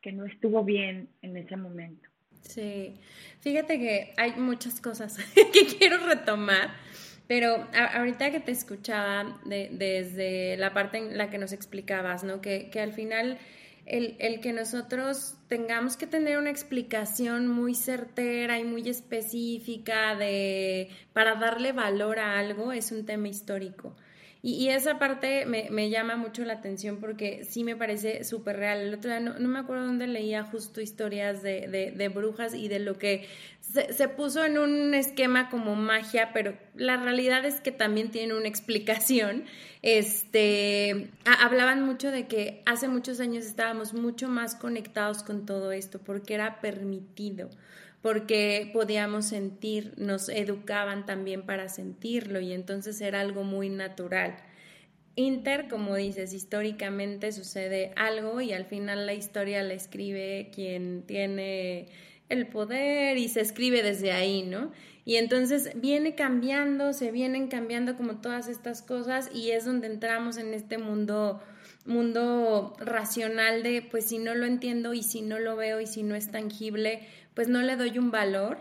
que 0.00 0.12
no 0.12 0.26
estuvo 0.26 0.64
bien 0.64 1.08
en 1.22 1.36
ese 1.36 1.56
momento. 1.56 2.08
Sí, 2.42 3.00
fíjate 3.40 3.78
que 3.78 4.14
hay 4.16 4.32
muchas 4.36 4.80
cosas 4.80 5.18
que 5.34 5.66
quiero 5.78 5.98
retomar, 6.06 6.70
pero 7.26 7.66
ahorita 7.94 8.30
que 8.30 8.40
te 8.40 8.52
escuchaba 8.52 9.40
desde 9.44 10.56
la 10.56 10.72
parte 10.72 10.98
en 10.98 11.18
la 11.18 11.28
que 11.28 11.38
nos 11.38 11.52
explicabas, 11.52 12.24
¿no? 12.24 12.40
Que, 12.40 12.70
que 12.70 12.80
al 12.80 12.92
final 12.92 13.38
el, 13.86 14.40
que 14.40 14.52
nosotros 14.52 15.34
tengamos 15.48 15.96
que 15.96 16.06
tener 16.06 16.38
una 16.38 16.50
explicación 16.50 17.46
muy 17.46 17.74
certera 17.74 18.58
y 18.58 18.64
muy 18.64 18.88
específica 18.88 20.16
de 20.16 20.90
para 21.12 21.36
darle 21.36 21.72
valor 21.72 22.18
a 22.18 22.38
algo 22.38 22.72
es 22.72 22.90
un 22.90 23.06
tema 23.06 23.28
histórico. 23.28 23.94
Y, 24.48 24.68
esa 24.68 25.00
parte 25.00 25.44
me, 25.44 25.90
llama 25.90 26.14
mucho 26.14 26.44
la 26.44 26.52
atención 26.52 26.98
porque 27.00 27.42
sí 27.42 27.64
me 27.64 27.74
parece 27.74 28.22
súper 28.22 28.56
real. 28.58 28.78
El 28.78 28.94
otro 28.94 29.10
día 29.10 29.18
no, 29.18 29.48
me 29.48 29.58
acuerdo 29.58 29.86
dónde 29.86 30.06
leía 30.06 30.44
justo 30.44 30.80
historias 30.80 31.42
de, 31.42 32.12
brujas 32.14 32.54
y 32.54 32.68
de 32.68 32.78
lo 32.78 32.96
que 32.96 33.26
se, 33.60 34.08
puso 34.08 34.44
en 34.44 34.58
un 34.58 34.94
esquema 34.94 35.50
como 35.50 35.74
magia, 35.74 36.30
pero 36.32 36.56
la 36.76 36.96
realidad 36.96 37.44
es 37.44 37.60
que 37.60 37.72
también 37.72 38.12
tiene 38.12 38.34
una 38.34 38.46
explicación. 38.46 39.46
Este, 39.82 41.10
hablaban 41.24 41.84
mucho 41.84 42.12
de 42.12 42.28
que 42.28 42.62
hace 42.66 42.86
muchos 42.86 43.18
años 43.18 43.46
estábamos 43.46 43.94
mucho 43.94 44.28
más 44.28 44.54
conectados 44.54 45.24
con 45.24 45.44
todo 45.44 45.72
esto 45.72 45.98
porque 45.98 46.34
era 46.34 46.60
permitido 46.60 47.50
porque 48.02 48.70
podíamos 48.72 49.26
sentir, 49.26 49.94
nos 49.96 50.28
educaban 50.28 51.06
también 51.06 51.44
para 51.44 51.68
sentirlo 51.68 52.40
y 52.40 52.52
entonces 52.52 53.00
era 53.00 53.20
algo 53.20 53.42
muy 53.42 53.68
natural. 53.68 54.36
Inter, 55.16 55.68
como 55.68 55.96
dices, 55.96 56.34
históricamente 56.34 57.32
sucede 57.32 57.92
algo 57.96 58.40
y 58.42 58.52
al 58.52 58.66
final 58.66 59.06
la 59.06 59.14
historia 59.14 59.62
la 59.62 59.74
escribe 59.74 60.50
quien 60.54 61.04
tiene 61.06 61.88
el 62.28 62.46
poder 62.48 63.16
y 63.16 63.28
se 63.28 63.40
escribe 63.40 63.82
desde 63.82 64.12
ahí, 64.12 64.42
¿no? 64.42 64.72
Y 65.06 65.16
entonces 65.16 65.70
viene 65.76 66.14
cambiando, 66.14 66.92
se 66.92 67.12
vienen 67.12 67.48
cambiando 67.48 67.96
como 67.96 68.16
todas 68.20 68.48
estas 68.48 68.82
cosas 68.82 69.30
y 69.32 69.52
es 69.52 69.64
donde 69.64 69.86
entramos 69.86 70.36
en 70.36 70.52
este 70.52 70.78
mundo 70.78 71.40
mundo 71.86 72.74
racional 72.78 73.62
de 73.62 73.82
pues 73.82 74.06
si 74.06 74.18
no 74.18 74.34
lo 74.34 74.46
entiendo 74.46 74.94
y 74.94 75.02
si 75.02 75.22
no 75.22 75.38
lo 75.38 75.56
veo 75.56 75.80
y 75.80 75.86
si 75.86 76.02
no 76.02 76.14
es 76.14 76.30
tangible, 76.30 77.06
pues 77.34 77.48
no 77.48 77.62
le 77.62 77.76
doy 77.76 77.98
un 77.98 78.10
valor. 78.10 78.58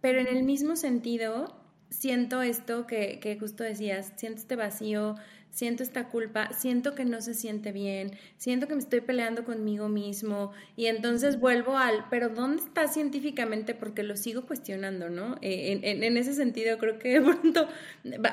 Pero 0.00 0.20
en 0.20 0.26
el 0.26 0.42
mismo 0.42 0.76
sentido, 0.76 1.56
siento 1.90 2.42
esto 2.42 2.86
que, 2.86 3.20
que 3.20 3.38
justo 3.38 3.64
decías, 3.64 4.12
siento 4.16 4.40
este 4.40 4.56
vacío, 4.56 5.16
siento 5.54 5.84
esta 5.84 6.08
culpa, 6.08 6.52
siento 6.52 6.96
que 6.96 7.04
no 7.04 7.20
se 7.20 7.32
siente 7.32 7.70
bien, 7.70 8.18
siento 8.36 8.66
que 8.66 8.74
me 8.74 8.80
estoy 8.80 9.00
peleando 9.00 9.44
conmigo 9.44 9.88
mismo 9.88 10.50
y 10.76 10.86
entonces 10.86 11.38
vuelvo 11.38 11.78
al, 11.78 12.06
pero 12.10 12.28
¿dónde 12.28 12.60
está 12.60 12.88
científicamente? 12.88 13.72
Porque 13.72 14.02
lo 14.02 14.16
sigo 14.16 14.46
cuestionando, 14.46 15.10
¿no? 15.10 15.36
Eh, 15.42 15.78
en, 15.84 16.16
ese 16.16 16.34
sentido 16.34 16.76
creo 16.78 16.98
que 16.98 17.20
de 17.20 17.20
pronto 17.20 17.68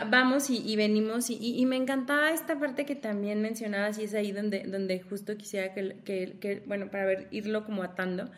vamos 0.09 0.49
y, 0.49 0.75
venimos 0.75 1.29
y, 1.29 1.63
me 1.67 1.75
encantaba 1.75 2.31
esta 2.31 2.59
parte 2.59 2.85
que 2.85 2.95
también 2.95 3.39
mencionabas 3.39 3.99
y 3.99 4.05
es 4.05 4.15
ahí 4.15 4.31
donde, 4.31 4.63
donde 4.63 4.99
justo 5.01 5.37
quisiera 5.37 5.75
que, 5.75 5.97
que, 6.03 6.37
que 6.39 6.63
bueno, 6.65 6.89
para 6.89 7.05
ver, 7.05 7.27
irlo 7.29 7.65
como 7.65 7.83
atando, 7.83 8.31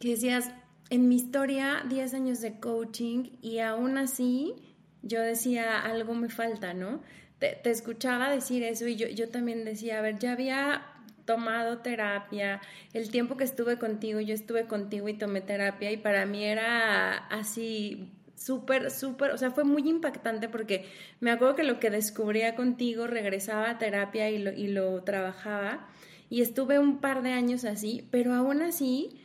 que 0.00 0.10
decías, 0.10 0.50
en 0.90 1.08
mi 1.08 1.14
historia, 1.14 1.84
10 1.88 2.14
años 2.14 2.40
de 2.40 2.58
coaching 2.58 3.30
y 3.42 3.60
aún 3.60 3.96
así 3.96 4.54
yo 5.02 5.20
decía, 5.20 5.78
algo 5.78 6.14
me 6.14 6.28
falta, 6.28 6.74
¿no? 6.74 7.00
Te, 7.38 7.70
escuchaba 7.70 8.30
decir 8.30 8.62
eso 8.62 8.86
y 8.86 8.96
yo, 8.96 9.08
yo 9.08 9.28
también 9.28 9.64
decía, 9.64 9.98
a 9.98 10.02
ver, 10.02 10.18
ya 10.18 10.32
había 10.32 10.82
tomado 11.24 11.78
terapia, 11.78 12.60
el 12.94 13.10
tiempo 13.10 13.36
que 13.36 13.44
estuve 13.44 13.78
contigo, 13.78 14.20
yo 14.20 14.34
estuve 14.34 14.66
contigo 14.66 15.08
y 15.08 15.14
tomé 15.14 15.40
terapia 15.40 15.90
y 15.92 15.98
para 15.98 16.24
mí 16.24 16.44
era 16.44 17.16
así 17.28 18.10
súper, 18.34 18.90
súper, 18.90 19.32
o 19.32 19.38
sea, 19.38 19.50
fue 19.50 19.64
muy 19.64 19.86
impactante 19.88 20.48
porque 20.48 20.86
me 21.20 21.30
acuerdo 21.30 21.54
que 21.56 21.64
lo 21.64 21.80
que 21.80 21.90
descubría 21.90 22.54
contigo 22.54 23.06
regresaba 23.06 23.70
a 23.70 23.78
terapia 23.78 24.30
y 24.30 24.38
lo, 24.38 24.52
y 24.52 24.68
lo 24.68 25.02
trabajaba 25.04 25.88
y 26.30 26.40
estuve 26.40 26.78
un 26.78 26.98
par 27.00 27.22
de 27.22 27.32
años 27.32 27.64
así, 27.64 28.06
pero 28.10 28.34
aún 28.34 28.62
así 28.62 29.20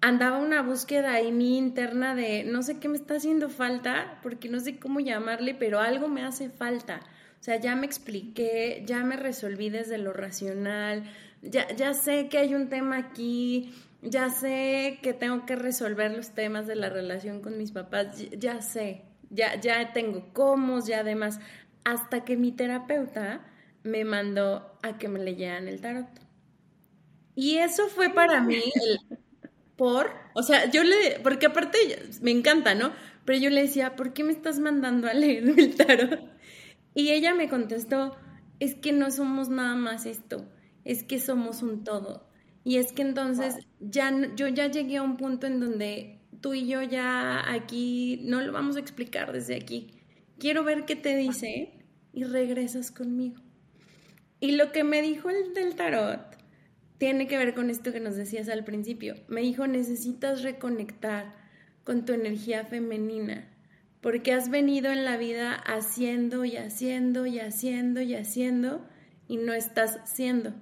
andaba 0.00 0.38
una 0.38 0.62
búsqueda 0.62 1.12
ahí 1.12 1.32
mi 1.32 1.56
interna 1.56 2.14
de 2.14 2.44
no 2.44 2.62
sé 2.62 2.78
qué 2.78 2.88
me 2.88 2.96
está 2.96 3.14
haciendo 3.14 3.48
falta, 3.48 4.18
porque 4.22 4.48
no 4.48 4.58
sé 4.60 4.78
cómo 4.78 5.00
llamarle, 5.00 5.54
pero 5.54 5.80
algo 5.80 6.08
me 6.08 6.24
hace 6.24 6.50
falta. 6.50 7.00
O 7.42 7.44
sea, 7.44 7.58
ya 7.58 7.74
me 7.74 7.86
expliqué, 7.86 8.84
ya 8.86 9.02
me 9.02 9.16
resolví 9.16 9.68
desde 9.68 9.98
lo 9.98 10.12
racional, 10.12 11.02
ya, 11.42 11.66
ya 11.74 11.92
sé 11.92 12.28
que 12.28 12.38
hay 12.38 12.54
un 12.54 12.68
tema 12.68 12.98
aquí, 12.98 13.74
ya 14.00 14.30
sé 14.30 15.00
que 15.02 15.12
tengo 15.12 15.44
que 15.44 15.56
resolver 15.56 16.12
los 16.12 16.36
temas 16.36 16.68
de 16.68 16.76
la 16.76 16.88
relación 16.88 17.40
con 17.40 17.58
mis 17.58 17.72
papás, 17.72 18.16
ya, 18.38 18.62
sé, 18.62 19.02
ya, 19.30 19.60
ya 19.60 19.92
tengo 19.92 20.32
cómo, 20.32 20.86
ya 20.86 21.00
además, 21.00 21.40
hasta 21.82 22.24
que 22.24 22.36
mi 22.36 22.52
terapeuta 22.52 23.44
me 23.82 24.04
mandó 24.04 24.78
a 24.84 24.96
que 24.96 25.08
me 25.08 25.18
leyeran 25.18 25.66
el 25.66 25.80
tarot. 25.80 26.06
Y 27.34 27.56
eso 27.56 27.88
fue 27.88 28.10
para 28.10 28.40
mí 28.40 28.62
por, 29.74 30.12
o 30.34 30.44
sea, 30.44 30.70
yo 30.70 30.84
le, 30.84 31.18
porque 31.24 31.46
aparte 31.46 31.76
me 32.20 32.30
encanta, 32.30 32.76
¿no? 32.76 32.92
Pero 33.24 33.40
yo 33.40 33.50
le 33.50 33.62
decía, 33.62 33.96
¿por 33.96 34.12
qué 34.12 34.22
me 34.22 34.30
estás 34.30 34.60
mandando 34.60 35.08
a 35.08 35.12
leer 35.14 35.42
el 35.58 35.74
tarot? 35.74 36.31
Y 36.94 37.10
ella 37.10 37.34
me 37.34 37.48
contestó, 37.48 38.16
es 38.60 38.74
que 38.74 38.92
no 38.92 39.10
somos 39.10 39.48
nada 39.48 39.74
más 39.74 40.06
esto, 40.06 40.46
es 40.84 41.02
que 41.04 41.18
somos 41.18 41.62
un 41.62 41.84
todo. 41.84 42.28
Y 42.64 42.76
es 42.76 42.92
que 42.92 43.02
entonces 43.02 43.56
ya 43.80 44.12
yo 44.36 44.48
ya 44.48 44.68
llegué 44.68 44.98
a 44.98 45.02
un 45.02 45.16
punto 45.16 45.46
en 45.46 45.58
donde 45.58 46.20
tú 46.40 46.54
y 46.54 46.66
yo 46.66 46.82
ya 46.82 47.50
aquí 47.52 48.20
no 48.24 48.40
lo 48.40 48.52
vamos 48.52 48.76
a 48.76 48.80
explicar 48.80 49.32
desde 49.32 49.56
aquí. 49.56 49.90
Quiero 50.38 50.64
ver 50.64 50.84
qué 50.84 50.96
te 50.96 51.16
dice 51.16 51.72
y 52.12 52.24
regresas 52.24 52.90
conmigo. 52.90 53.42
Y 54.38 54.52
lo 54.52 54.72
que 54.72 54.84
me 54.84 55.02
dijo 55.02 55.30
el 55.30 55.54
del 55.54 55.74
tarot 55.74 56.36
tiene 56.98 57.26
que 57.26 57.38
ver 57.38 57.54
con 57.54 57.70
esto 57.70 57.92
que 57.92 58.00
nos 58.00 58.16
decías 58.16 58.48
al 58.48 58.64
principio. 58.64 59.14
Me 59.28 59.40
dijo, 59.40 59.66
necesitas 59.66 60.42
reconectar 60.42 61.34
con 61.84 62.04
tu 62.04 62.12
energía 62.12 62.64
femenina 62.64 63.51
porque 64.02 64.32
has 64.32 64.50
venido 64.50 64.90
en 64.90 65.04
la 65.04 65.16
vida 65.16 65.54
haciendo 65.54 66.44
y 66.44 66.56
haciendo 66.56 67.24
y 67.24 67.38
haciendo 67.38 68.02
y 68.02 68.14
haciendo 68.14 68.84
y 69.28 69.36
no 69.36 69.54
estás 69.54 70.00
siendo. 70.04 70.52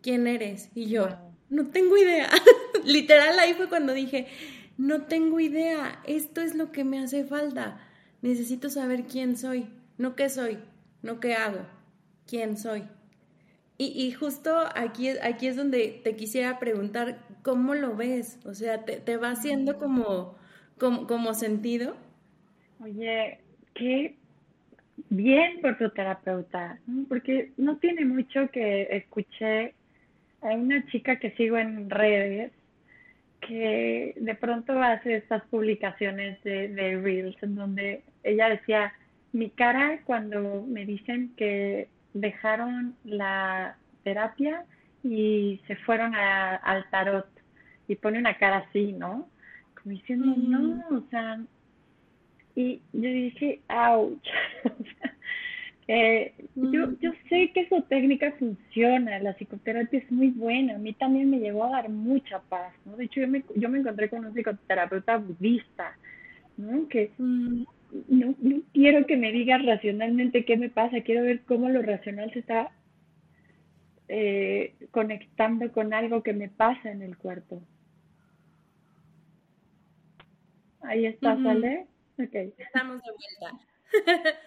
¿Quién 0.00 0.26
eres? 0.26 0.70
Y 0.74 0.86
yo, 0.86 1.08
no 1.50 1.68
tengo 1.68 1.96
idea. 1.98 2.30
Literal 2.84 3.38
ahí 3.38 3.52
fue 3.52 3.68
cuando 3.68 3.92
dije, 3.92 4.26
no 4.78 5.02
tengo 5.02 5.38
idea, 5.38 6.00
esto 6.06 6.40
es 6.40 6.54
lo 6.54 6.72
que 6.72 6.82
me 6.82 6.98
hace 6.98 7.24
falta. 7.24 7.78
Necesito 8.22 8.70
saber 8.70 9.04
quién 9.04 9.36
soy, 9.36 9.68
no 9.98 10.16
qué 10.16 10.30
soy, 10.30 10.58
no 11.02 11.20
qué 11.20 11.34
hago, 11.34 11.60
quién 12.26 12.56
soy. 12.56 12.84
Y, 13.78 14.12
justo 14.12 14.56
aquí, 14.76 15.08
aquí 15.08 15.48
es 15.48 15.56
donde 15.56 16.00
te 16.04 16.14
quisiera 16.14 16.60
preguntar, 16.60 17.26
¿cómo 17.42 17.74
lo 17.74 17.96
ves? 17.96 18.38
O 18.44 18.54
sea, 18.54 18.84
¿te, 18.84 18.98
te 18.98 19.16
va 19.16 19.30
haciendo 19.30 19.76
como, 19.76 20.36
como, 20.78 21.08
como 21.08 21.34
sentido? 21.34 21.96
Oye, 22.82 23.38
qué 23.74 24.16
bien 25.08 25.60
por 25.60 25.78
tu 25.78 25.88
terapeuta, 25.90 26.78
porque 27.08 27.52
no 27.56 27.76
tiene 27.76 28.04
mucho 28.04 28.50
que 28.50 28.88
escuché 28.90 29.74
a 30.40 30.48
una 30.48 30.84
chica 30.86 31.16
que 31.16 31.30
sigo 31.32 31.58
en 31.58 31.88
redes 31.88 32.50
que 33.40 34.14
de 34.16 34.34
pronto 34.34 34.80
hace 34.80 35.16
estas 35.16 35.44
publicaciones 35.44 36.42
de, 36.42 36.68
de 36.68 37.00
Reels 37.00 37.40
en 37.42 37.54
donde 37.54 38.02
ella 38.24 38.48
decía, 38.48 38.92
mi 39.32 39.50
cara 39.50 40.00
cuando 40.04 40.64
me 40.66 40.84
dicen 40.84 41.32
que 41.36 41.88
dejaron 42.14 42.96
la 43.04 43.76
terapia 44.02 44.64
y 45.04 45.60
se 45.66 45.76
fueron 45.76 46.14
al 46.14 46.88
tarot 46.90 47.26
y 47.88 47.96
pone 47.96 48.18
una 48.18 48.38
cara 48.38 48.58
así, 48.68 48.92
¿no? 48.92 49.28
Como 49.80 49.94
diciendo, 49.94 50.34
no, 50.36 50.96
o 50.96 51.02
sea, 51.10 51.40
y 52.54 52.82
yo 52.92 53.08
dije, 53.10 53.60
ouch. 53.68 54.28
eh, 55.88 56.34
yo, 56.54 56.98
yo 57.00 57.12
sé 57.28 57.50
que 57.52 57.60
esa 57.60 57.80
técnica 57.82 58.32
funciona, 58.38 59.18
la 59.18 59.34
psicoterapia 59.34 60.00
es 60.00 60.10
muy 60.10 60.28
buena, 60.28 60.74
a 60.74 60.78
mí 60.78 60.92
también 60.92 61.30
me 61.30 61.40
llegó 61.40 61.64
a 61.64 61.70
dar 61.70 61.88
mucha 61.88 62.40
paz, 62.40 62.74
¿no? 62.84 62.96
De 62.96 63.04
hecho, 63.04 63.20
yo 63.20 63.28
me, 63.28 63.42
yo 63.56 63.68
me 63.68 63.78
encontré 63.78 64.08
con 64.08 64.24
un 64.24 64.34
psicoterapeuta 64.34 65.16
budista, 65.16 65.96
¿no? 66.56 66.88
Que 66.88 67.10
no, 67.18 68.34
no 68.38 68.62
quiero 68.72 69.06
que 69.06 69.16
me 69.16 69.32
digas 69.32 69.64
racionalmente 69.64 70.44
qué 70.44 70.56
me 70.56 70.70
pasa, 70.70 71.02
quiero 71.02 71.22
ver 71.22 71.42
cómo 71.42 71.68
lo 71.68 71.82
racional 71.82 72.32
se 72.32 72.40
está 72.40 72.70
eh, 74.08 74.74
conectando 74.90 75.70
con 75.72 75.94
algo 75.94 76.22
que 76.22 76.32
me 76.32 76.48
pasa 76.48 76.90
en 76.90 77.02
el 77.02 77.16
cuerpo. 77.16 77.62
Ahí 80.82 81.06
está, 81.06 81.40
¿sale? 81.42 81.86
Estamos 82.18 83.02
de 83.02 83.10
vuelta. 83.10 83.60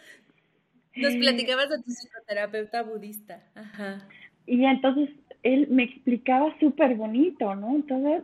Nos 0.96 1.14
eh, 1.14 1.20
platicabas 1.20 1.70
de 1.70 1.78
tu 1.78 1.92
psicoterapeuta 1.92 2.84
budista. 2.84 3.44
Ajá. 3.56 4.08
Y 4.46 4.64
entonces 4.66 5.10
él 5.44 5.68
me 5.70 5.84
explicaba 5.84 6.56
súper 6.60 6.96
bonito, 6.96 7.56
¿no? 7.56 7.84
Toda, 7.88 8.24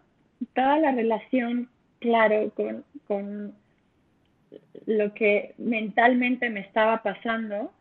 toda 0.53 0.77
la 0.77 0.91
relación, 0.91 1.69
claro, 1.99 2.51
con, 2.55 2.83
con 3.07 3.53
lo 4.85 5.13
que 5.13 5.53
mentalmente 5.57 6.49
me 6.49 6.61
estaba 6.61 7.03
pasando 7.03 7.71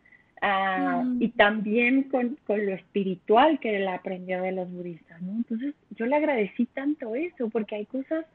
ah, 0.42 1.03
mm. 1.05 1.23
y 1.23 1.29
también 1.31 2.05
con, 2.05 2.37
con, 2.46 2.64
lo 2.64 2.73
espiritual 2.73 3.61
que 3.61 3.77
él 3.77 3.88
aprendió 3.88 4.42
de 4.42 4.53
los 4.53 4.70
budistas, 4.70 5.20
¿no? 5.23 5.33
Entonces 5.33 5.75
yo 5.90 6.07
le 6.07 6.16
agradecí 6.16 6.66
tanto 6.66 7.14
eso 7.14 7.49
porque 7.51 7.77
hay 7.77 7.87
cosas 7.87 8.27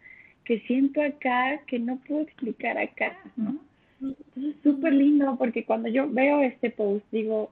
que 0.46 0.60
siento 0.62 1.02
acá 1.02 1.60
que 1.68 1.80
no 1.80 1.98
puedo 2.08 2.22
explicar 2.22 2.78
acá, 2.78 3.18
¿no? 3.36 3.60
Entonces 4.00 4.56
es 4.56 4.64
súper 4.64 4.94
lindo 4.94 5.36
porque 5.38 5.66
cuando 5.66 5.90
yo 5.90 6.10
veo 6.10 6.42
este 6.42 6.70
post 6.70 7.04
digo, 7.12 7.52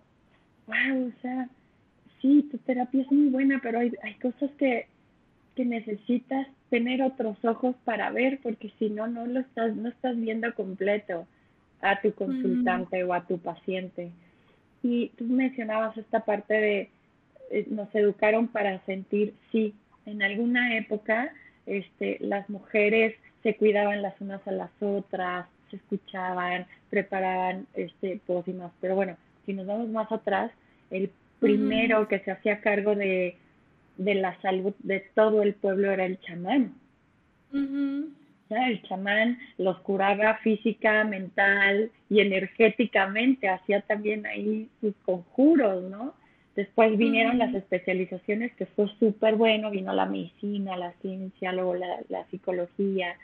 wow, 0.68 1.08
o 1.08 1.22
sea, 1.22 1.50
sí, 2.22 2.48
tu 2.52 2.58
terapia 2.60 3.02
es 3.02 3.12
muy 3.12 3.30
buena, 3.30 3.60
pero 3.62 3.80
hay, 3.80 3.92
hay 4.04 4.14
cosas 4.16 4.52
que, 4.58 4.88
que 5.56 5.66
necesitas 5.66 6.48
tener 6.70 7.02
otros 7.02 7.44
ojos 7.44 7.76
para 7.84 8.12
ver 8.12 8.40
porque 8.44 8.72
si 8.80 8.90
no, 8.90 9.08
no 9.08 9.26
lo 9.26 9.40
estás, 9.40 9.76
no 9.76 9.90
estás 9.90 10.16
viendo 10.20 10.54
completo 10.54 11.28
a 11.82 12.00
tu 12.02 12.14
consultante 12.14 13.04
o 13.04 13.14
a 13.14 13.26
tu 13.26 13.40
paciente. 13.40 14.12
Y 14.84 15.10
tú 15.18 15.26
mencionabas 15.26 15.98
esta 15.98 16.22
parte 16.22 16.54
de, 16.54 16.90
eh, 17.52 17.66
nos 17.70 17.94
educaron 17.96 18.48
para 18.48 18.80
sentir 18.86 19.34
sí. 19.52 19.74
En 20.06 20.22
alguna 20.22 20.76
época 20.76 21.32
este, 21.66 22.18
las 22.22 22.50
mujeres 22.50 23.16
se 23.44 23.56
cuidaban 23.56 24.02
las 24.02 24.20
unas 24.22 24.46
a 24.48 24.52
las 24.52 24.72
otras, 24.82 25.48
se 25.70 25.78
escuchaban, 25.78 26.66
preparaban 26.90 27.68
este, 27.74 28.20
pócimas. 28.26 28.72
Pero 28.80 28.96
bueno, 28.96 29.18
si 29.46 29.54
nos 29.54 29.68
vamos 29.68 29.90
más 29.90 30.12
atrás, 30.12 30.52
el 30.92 31.10
primero 31.40 32.08
que 32.08 32.20
se 32.20 32.32
hacía 32.32 32.62
cargo 32.62 32.96
de, 32.96 33.38
la 33.98 34.40
salud 34.42 34.74
de 34.80 35.02
todo 35.14 35.44
el 35.44 35.54
pueblo 35.54 35.92
era 35.92 36.06
el 36.06 36.20
chamán. 36.22 36.74
El 37.52 38.82
chamán 38.84 39.40
los 39.58 39.80
curaba 39.80 40.38
física, 40.38 41.04
mental 41.04 41.92
y 42.10 42.20
energéticamente, 42.20 43.50
hacía 43.50 43.82
también 43.82 44.26
ahí 44.26 44.70
sus 44.80 44.94
conjuros, 45.06 45.84
¿no? 45.84 46.14
Después 46.56 46.98
vinieron 46.98 47.40
las 47.40 47.54
especializaciones, 47.54 48.54
que 48.54 48.68
fue 48.68 48.88
súper 49.00 49.36
bueno, 49.36 49.72
vino 49.72 49.92
la 49.94 50.06
medicina, 50.06 50.78
la 50.78 50.94
ciencia, 51.02 51.52
luego 51.52 51.74
la, 51.74 52.00
la 52.10 52.26
psicología, 52.26 53.16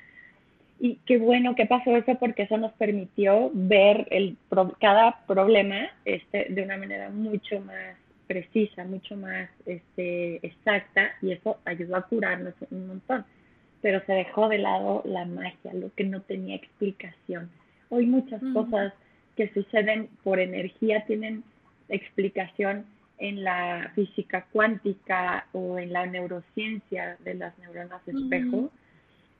y 0.80 0.96
qué 1.06 1.18
bueno 1.18 1.56
que 1.56 1.66
pasó 1.66 1.96
eso 1.96 2.16
porque 2.16 2.44
eso 2.44 2.58
nos 2.58 2.72
permitió 2.74 3.52
ver 3.54 4.08
el, 4.12 4.38
cada 4.80 5.26
problema 5.28 5.90
este, 6.06 6.48
de 6.50 6.64
una 6.64 6.78
manera 6.78 7.10
mucho 7.10 7.60
más 7.60 7.98
precisa, 8.28 8.86
mucho 8.86 9.18
más 9.18 9.50
este, 9.66 10.36
exacta 10.46 11.12
y 11.22 11.34
eso 11.34 11.58
ayudó 11.66 11.98
a 11.98 12.04
curarnos 12.04 12.54
un 12.72 12.88
montón. 12.88 13.26
Pero 13.82 14.02
se 14.06 14.14
dejó 14.14 14.48
de 14.48 14.60
lado 14.60 15.02
la 15.06 15.26
magia, 15.26 15.74
lo 15.74 15.94
que 15.96 16.06
no 16.06 16.22
tenía 16.22 16.56
explicación. 16.56 17.50
Hoy 17.90 18.06
muchas 18.06 18.42
cosas 18.54 18.94
que 19.36 19.52
suceden 19.54 20.10
por 20.24 20.40
energía 20.40 21.06
tienen 21.06 21.44
explicación 21.90 22.86
en 23.20 23.44
la 23.44 23.92
física 23.96 24.48
cuántica 24.52 25.48
o 25.52 25.78
en 25.78 25.94
la 25.94 26.06
neurociencia 26.06 27.18
de 27.24 27.36
las 27.36 27.58
neuronas 27.60 28.02
espejo. 28.08 28.72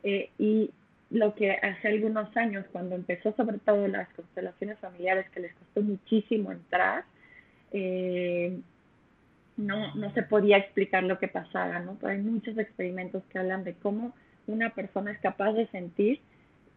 Eh, 0.04 0.30
y 0.38 0.72
lo 1.10 1.34
que 1.34 1.52
hace 1.52 1.88
algunos 1.88 2.36
años, 2.38 2.66
cuando 2.72 2.96
empezó 2.96 3.34
sobre 3.36 3.58
todo 3.60 3.88
las 3.88 4.10
constelaciones 4.10 4.78
familiares, 4.80 5.30
que 5.32 5.40
les 5.40 5.54
costó 5.56 5.82
muchísimo 5.82 6.52
entrar, 6.52 7.06
eh, 7.72 8.60
no, 9.58 9.96
no 9.96 10.14
se 10.14 10.24
podía 10.24 10.58
explicar 10.58 11.04
lo 11.04 11.18
que 11.18 11.28
pasaba, 11.28 11.80
¿no? 11.80 11.98
Pero 12.00 12.14
hay 12.14 12.20
muchos 12.20 12.58
experimentos 12.58 13.24
que 13.32 13.40
hablan 13.40 13.64
de 13.64 13.74
cómo 13.74 14.14
una 14.48 14.74
persona 14.74 15.12
es 15.12 15.20
capaz 15.20 15.54
de 15.54 15.68
sentir 15.68 16.22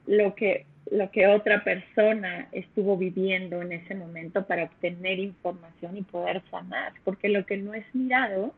lo 0.07 0.35
que, 0.35 0.67
lo 0.91 1.11
que 1.11 1.27
otra 1.27 1.63
persona 1.65 2.49
estuvo 2.53 2.97
viviendo 2.97 3.63
en 3.63 3.73
ese 3.73 3.95
momento 3.95 4.47
para 4.47 4.65
obtener 4.65 5.19
información 5.19 5.97
y 5.97 6.03
poder 6.03 6.43
sanar, 6.51 6.93
porque 7.05 7.29
lo 7.29 7.47
que 7.47 7.57
no 7.57 7.75
es 7.75 7.85
mirado 7.95 8.53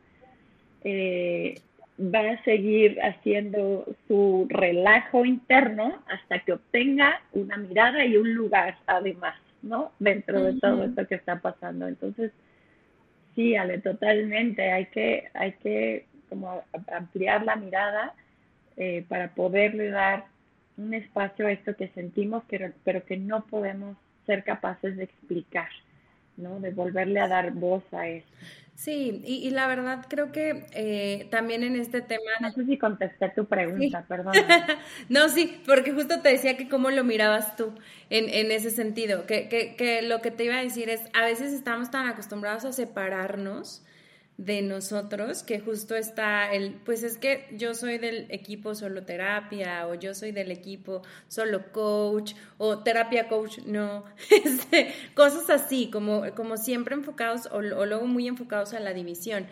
eh, 0.83 1.55
va 1.99 2.31
a 2.31 2.43
seguir 2.43 2.99
haciendo 3.01 3.85
su 4.07 4.47
relajo 4.49 5.23
interno 5.23 6.03
hasta 6.07 6.39
que 6.39 6.53
obtenga 6.53 7.21
una 7.31 7.57
mirada 7.57 8.05
y 8.05 8.17
un 8.17 8.33
lugar 8.33 8.77
además, 8.85 9.35
¿no? 9.61 9.91
Dentro 9.99 10.43
de 10.43 10.59
todo 10.59 10.83
esto 10.83 11.07
que 11.07 11.15
está 11.15 11.39
pasando. 11.39 11.87
Entonces, 11.87 12.31
sí, 13.33 13.55
Ale, 13.55 13.79
totalmente, 13.79 14.71
hay 14.71 14.87
que, 14.87 15.29
hay 15.33 15.53
que 15.53 16.05
como 16.27 16.63
ampliar 16.91 17.45
la 17.45 17.55
mirada 17.55 18.13
eh, 18.77 19.05
para 19.07 19.29
poderle 19.33 19.89
dar 19.89 20.25
un 20.77 20.93
espacio 20.93 21.47
a 21.47 21.51
esto 21.51 21.75
que 21.75 21.89
sentimos, 21.89 22.43
pero, 22.49 22.71
pero 22.83 23.05
que 23.05 23.17
no 23.17 23.45
podemos 23.45 23.97
ser 24.25 24.43
capaces 24.43 24.97
de 24.97 25.03
explicar, 25.03 25.69
¿no? 26.37 26.59
De 26.59 26.71
volverle 26.71 27.19
a 27.19 27.27
dar 27.27 27.51
voz 27.51 27.83
a 27.93 28.07
eso. 28.07 28.27
Sí, 28.75 29.21
y, 29.25 29.49
la 29.51 29.67
verdad 29.67 30.05
creo 30.09 30.33
que 30.33 30.65
eh, 30.73 31.27
también 31.31 31.63
en 31.63 31.77
este 31.77 32.01
tema... 32.01 32.29
No 32.41 32.51
sé 32.51 32.65
si 32.65 32.77
contesté 32.77 33.29
tu 33.29 33.45
pregunta, 33.45 34.03
perdón. 34.05 34.33
no, 35.09 35.29
sí, 35.29 35.61
porque 35.65 35.93
justo 35.93 36.19
te 36.19 36.29
decía 36.29 36.57
que 36.57 36.67
cómo 36.67 36.91
lo 36.91 37.05
mirabas 37.05 37.55
tú 37.55 37.73
en, 38.09 38.27
en 38.27 38.51
ese 38.51 38.71
sentido, 38.71 39.25
que, 39.27 39.47
que, 39.47 39.77
que 39.77 40.01
lo 40.01 40.21
que 40.21 40.29
te 40.29 40.43
iba 40.43 40.55
a 40.55 40.61
decir 40.61 40.89
es, 40.89 41.03
a 41.13 41.23
veces 41.23 41.53
estamos 41.53 41.89
tan 41.89 42.05
acostumbrados 42.07 42.65
a 42.65 42.73
separarnos 42.73 43.84
de 44.37 44.61
nosotros, 44.61 45.43
que 45.43 45.59
justo 45.59 45.95
está 45.95 46.51
el, 46.51 46.73
pues 46.73 47.03
es 47.03 47.17
que 47.17 47.47
yo 47.53 47.73
soy 47.73 47.97
del 47.97 48.27
equipo 48.29 48.75
solo 48.75 49.03
terapia, 49.03 49.87
o 49.87 49.95
yo 49.95 50.13
soy 50.13 50.31
del 50.31 50.51
equipo 50.51 51.03
solo 51.29 51.71
coach, 51.71 52.33
o 52.57 52.79
terapia 52.79 53.29
coach, 53.29 53.59
no, 53.65 54.03
este, 54.45 54.93
cosas 55.13 55.49
así, 55.49 55.89
como, 55.89 56.23
como 56.35 56.57
siempre 56.57 56.95
enfocados, 56.95 57.47
o, 57.47 57.57
o 57.57 57.85
luego 57.85 58.07
muy 58.07 58.27
enfocados 58.27 58.73
a 58.73 58.79
la 58.79 58.93
división. 58.93 59.47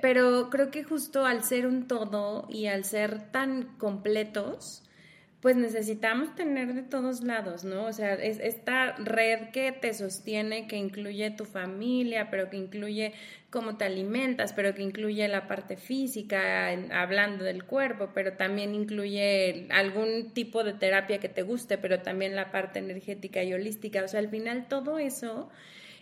Pero 0.00 0.48
creo 0.48 0.70
que 0.70 0.84
justo 0.84 1.26
al 1.26 1.44
ser 1.44 1.66
un 1.66 1.86
todo 1.86 2.46
y 2.48 2.66
al 2.66 2.84
ser 2.84 3.30
tan 3.30 3.76
completos, 3.76 4.82
pues 5.44 5.56
necesitamos 5.56 6.34
tener 6.34 6.72
de 6.72 6.80
todos 6.80 7.22
lados, 7.22 7.64
¿no? 7.64 7.84
O 7.84 7.92
sea, 7.92 8.14
es 8.14 8.40
esta 8.40 8.92
red 8.92 9.50
que 9.50 9.72
te 9.72 9.92
sostiene, 9.92 10.66
que 10.66 10.78
incluye 10.78 11.30
tu 11.32 11.44
familia, 11.44 12.30
pero 12.30 12.48
que 12.48 12.56
incluye 12.56 13.12
cómo 13.50 13.76
te 13.76 13.84
alimentas, 13.84 14.54
pero 14.54 14.74
que 14.74 14.80
incluye 14.80 15.28
la 15.28 15.46
parte 15.46 15.76
física, 15.76 16.70
hablando 16.98 17.44
del 17.44 17.64
cuerpo, 17.64 18.08
pero 18.14 18.38
también 18.38 18.74
incluye 18.74 19.66
algún 19.68 20.32
tipo 20.32 20.64
de 20.64 20.72
terapia 20.72 21.18
que 21.20 21.28
te 21.28 21.42
guste, 21.42 21.76
pero 21.76 22.00
también 22.00 22.34
la 22.34 22.50
parte 22.50 22.78
energética 22.78 23.42
y 23.42 23.52
holística. 23.52 24.02
O 24.02 24.08
sea, 24.08 24.20
al 24.20 24.30
final 24.30 24.66
todo 24.66 24.98
eso 24.98 25.50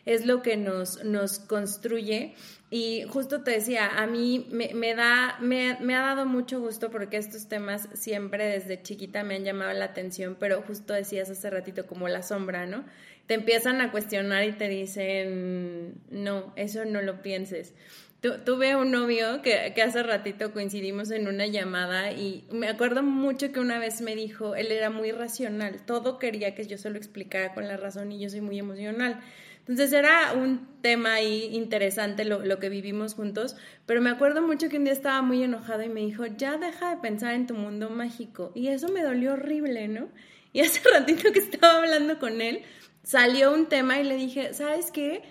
es 0.05 0.27
lo 0.27 0.43
que 0.43 0.57
nos, 0.57 1.05
nos 1.05 1.38
construye. 1.38 2.35
Y 2.71 3.03
justo 3.03 3.43
te 3.43 3.51
decía, 3.51 3.87
a 3.87 4.07
mí 4.07 4.49
me, 4.51 4.95
da, 4.95 5.37
me, 5.41 5.77
me, 5.81 5.95
ha 5.95 6.01
dado 6.01 6.25
mucho 6.25 6.59
gusto 6.59 6.91
porque 6.91 7.19
estos 7.19 7.47
temas 7.47 7.88
siempre 7.93 8.47
desde 8.47 8.83
chiquita 8.83 9.25
me 9.25 9.35
han 9.35 9.45
llamado 9.45 9.73
la 9.75 9.85
atención, 9.85 10.37
pero 10.41 10.62
justo 10.62 10.95
decías 10.95 11.29
hace 11.29 11.51
ratito 11.51 11.87
como 11.87 12.09
la 12.09 12.23
sombra, 12.23 12.67
¿no? 12.67 12.85
Te 13.27 13.35
empiezan 13.35 13.83
a 13.83 13.93
cuestionar 13.93 14.45
y 14.45 14.53
te 14.53 14.69
dicen, 14.69 16.01
no, 16.11 16.55
eso 16.57 16.87
no 16.87 17.03
lo 17.03 17.21
pienses. 17.21 17.75
tuve 18.21 18.75
un 18.75 18.91
novio 18.91 19.43
que, 19.43 19.73
que, 19.75 19.83
hace 19.83 20.03
ratito 20.03 20.53
coincidimos 20.53 21.11
en 21.11 21.29
una 21.29 21.47
llamada 21.47 22.12
y 22.12 22.47
me 22.51 22.69
acuerdo 22.69 23.03
mucho 23.03 23.53
que 23.53 23.61
una 23.61 23.79
vez 23.79 24.01
me 24.01 24.17
dijo, 24.17 24.57
él 24.57 24.73
era 24.73 24.88
muy 24.88 25.12
racional, 25.12 25.85
todo 25.85 26.19
quería 26.19 26.55
que 26.55 26.67
yo 26.67 26.79
se 26.79 26.88
lo 26.88 26.97
explicara 26.97 27.53
con 27.53 27.69
la 27.69 27.77
razón 27.77 28.12
y 28.12 28.19
yo 28.19 28.31
soy 28.31 28.41
muy 28.41 28.59
emocional. 28.59 29.21
Entonces 29.62 29.92
era 29.92 30.33
un 30.33 30.66
tema 30.83 31.14
ahí 31.14 31.51
interesante 31.53 32.25
lo, 32.25 32.44
lo, 32.44 32.59
que 32.59 32.68
vivimos 32.68 33.14
juntos, 33.14 33.57
pero 33.87 34.01
me 34.01 34.11
acuerdo 34.11 34.42
mucho 34.42 34.68
que 34.68 34.77
un 34.77 34.85
día 34.85 34.92
estaba 34.92 35.22
muy 35.22 35.42
enojado 35.42 35.83
y 35.85 35.88
me 35.88 36.01
dijo, 36.01 36.27
ya 36.27 36.59
deja 36.59 36.90
de 36.90 37.01
pensar 37.01 37.35
en 37.35 37.46
tu 37.46 37.55
mundo 37.55 37.88
mágico. 37.88 38.51
Y 38.57 38.68
eso 38.68 38.88
me 38.88 39.05
dolió 39.05 39.35
horrible, 39.35 39.87
¿no? 39.87 40.09
Y 40.53 40.61
hace 40.61 40.81
ratito 40.92 41.33
que 41.33 41.38
estaba 41.38 41.79
hablando 41.79 42.18
con 42.18 42.40
él, 42.40 42.62
salió 43.05 43.55
un 43.55 43.66
tema 43.66 44.01
y 44.01 44.05
le 44.05 44.16
dije, 44.16 44.53
¿sabes 44.53 44.90
qué? 44.90 45.22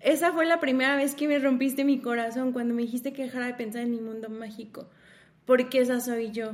Esa 0.00 0.32
fue 0.32 0.44
la 0.46 0.60
primera 0.60 0.94
vez 0.96 1.14
que 1.14 1.26
me 1.26 1.38
rompiste 1.38 1.84
mi 1.84 2.00
corazón 2.00 2.52
cuando 2.52 2.74
me 2.74 2.82
dijiste 2.82 3.12
que 3.12 3.22
dejara 3.22 3.46
de 3.46 3.54
pensar 3.54 3.82
en 3.82 3.90
mi 3.90 4.00
mundo 4.00 4.28
mágico, 4.28 4.88
porque 5.44 5.80
esa 5.80 6.00
soy 6.00 6.30
yo. 6.30 6.52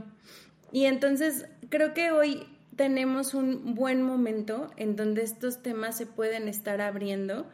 Y 0.72 0.86
entonces 0.86 1.46
creo 1.68 1.94
que 1.94 2.10
hoy 2.10 2.46
tenemos 2.76 3.34
un 3.34 3.74
buen 3.74 4.02
momento 4.02 4.70
en 4.76 4.96
donde 4.96 5.22
estos 5.22 5.62
temas 5.62 5.96
se 5.96 6.06
pueden 6.06 6.48
estar 6.48 6.80
abriendo. 6.80 7.46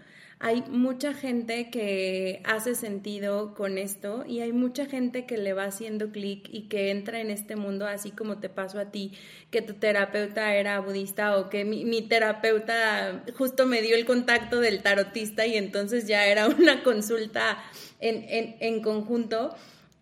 Hay 0.43 0.63
mucha 0.63 1.13
gente 1.13 1.71
que 1.71 2.41
hace 2.47 2.75
sentido 2.75 3.53
con 3.55 3.77
esto 3.77 4.25
y 4.27 4.41
hay 4.41 4.53
mucha 4.53 4.87
gente 4.87 5.27
que 5.27 5.37
le 5.37 5.53
va 5.53 5.65
haciendo 5.65 6.13
clic 6.13 6.49
y 6.51 6.63
que 6.69 6.91
entra 6.91 7.21
en 7.21 7.31
este 7.31 7.57
mundo 7.57 7.87
así 7.87 8.11
como 8.11 8.39
te 8.39 8.49
pasó 8.49 8.79
a 8.79 8.91
ti, 8.91 9.13
que 9.51 9.61
tu 9.61 9.75
terapeuta 9.75 10.55
era 10.55 10.81
budista 10.81 11.37
o 11.37 11.51
que 11.51 11.67
mi, 11.67 12.03
terapeuta 12.09 13.23
justo 13.37 13.67
me 13.67 13.83
dio 13.83 13.95
el 13.95 14.07
contacto 14.07 14.61
del 14.61 14.83
tarotista 14.83 15.47
y 15.47 15.57
entonces 15.57 16.07
ya 16.07 16.27
era 16.27 16.49
una 16.59 16.83
consulta 16.83 17.59
en, 18.01 18.25
en, 18.27 18.57
en 18.61 18.81
conjunto 18.81 19.55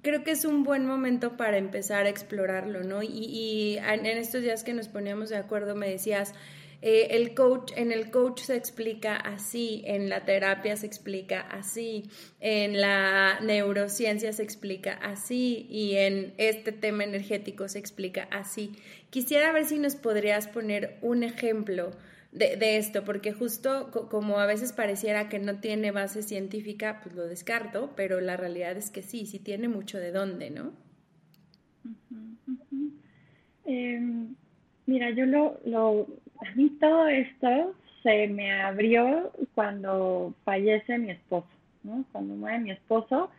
creo 0.08 0.24
que 0.24 0.30
es 0.30 0.46
un 0.46 0.64
buen 0.64 0.86
momento 0.86 1.36
para 1.36 1.58
empezar 1.58 2.06
a 2.06 2.08
explorarlo, 2.08 2.82
¿no? 2.82 3.02
Y, 3.02 3.76
en 3.78 4.06
estos 4.06 4.40
días 4.40 4.64
que 4.64 4.72
nos 4.72 4.88
poníamos 4.88 5.28
de 5.28 5.36
acuerdo 5.36 5.74
me 5.74 5.86
decías, 5.86 6.32
eh, 6.80 7.08
el 7.10 7.34
coach, 7.34 7.72
en 7.76 7.92
el 7.92 8.10
coach 8.10 8.40
se 8.40 8.56
explica 8.56 9.16
así, 9.16 9.82
en 9.84 10.08
la 10.08 10.24
terapia 10.24 10.78
se 10.78 10.86
explica 10.86 11.40
así, 11.40 12.08
en 12.40 12.80
la 12.80 13.38
neurociencia 13.40 14.32
se 14.32 14.42
explica 14.44 14.94
así 14.94 15.66
y 15.68 15.96
en 15.96 16.32
este 16.38 16.72
tema 16.72 17.04
energético 17.04 17.68
se 17.68 17.78
explica 17.78 18.28
así. 18.30 18.72
Quisiera 19.10 19.52
ver 19.52 19.66
si 19.66 19.78
nos 19.78 19.94
podrías 19.96 20.48
poner 20.48 20.96
un 21.02 21.22
ejemplo 21.22 21.90
de, 22.38 22.76
esto, 22.76 23.04
porque 23.04 23.32
justo 23.32 23.90
como 24.10 24.38
a 24.38 24.46
veces 24.46 24.72
pareciera 24.72 25.28
que 25.28 25.38
no 25.38 25.56
tiene 25.60 25.90
base 25.90 26.22
científica, 26.22 27.00
pues 27.02 27.14
lo 27.14 27.26
descarto, 27.26 27.92
pero 27.96 28.20
la 28.20 28.36
realidad 28.36 28.76
es 28.76 28.90
que 28.90 29.02
sí, 29.02 29.26
sí 29.26 29.38
tiene 29.38 29.68
mucho 29.68 29.98
de 29.98 30.12
dónde, 30.12 30.50
¿no? 30.50 30.72
Em, 33.64 34.34
mira, 34.86 35.10
yo 35.10 35.26
lo, 35.26 35.60
lo, 35.64 36.06
a 36.46 36.54
mí 36.54 36.70
todo 36.80 37.08
esto 37.08 37.74
se 38.02 38.28
me 38.28 38.52
abrió 38.62 39.32
cuando 39.54 40.34
fallece 40.44 40.98
mi 40.98 41.10
esposo, 41.10 41.48
¿no? 41.82 42.04
Cuando 42.12 42.34
muere 42.34 42.60
mi 42.60 42.70
esposo, 42.70 43.30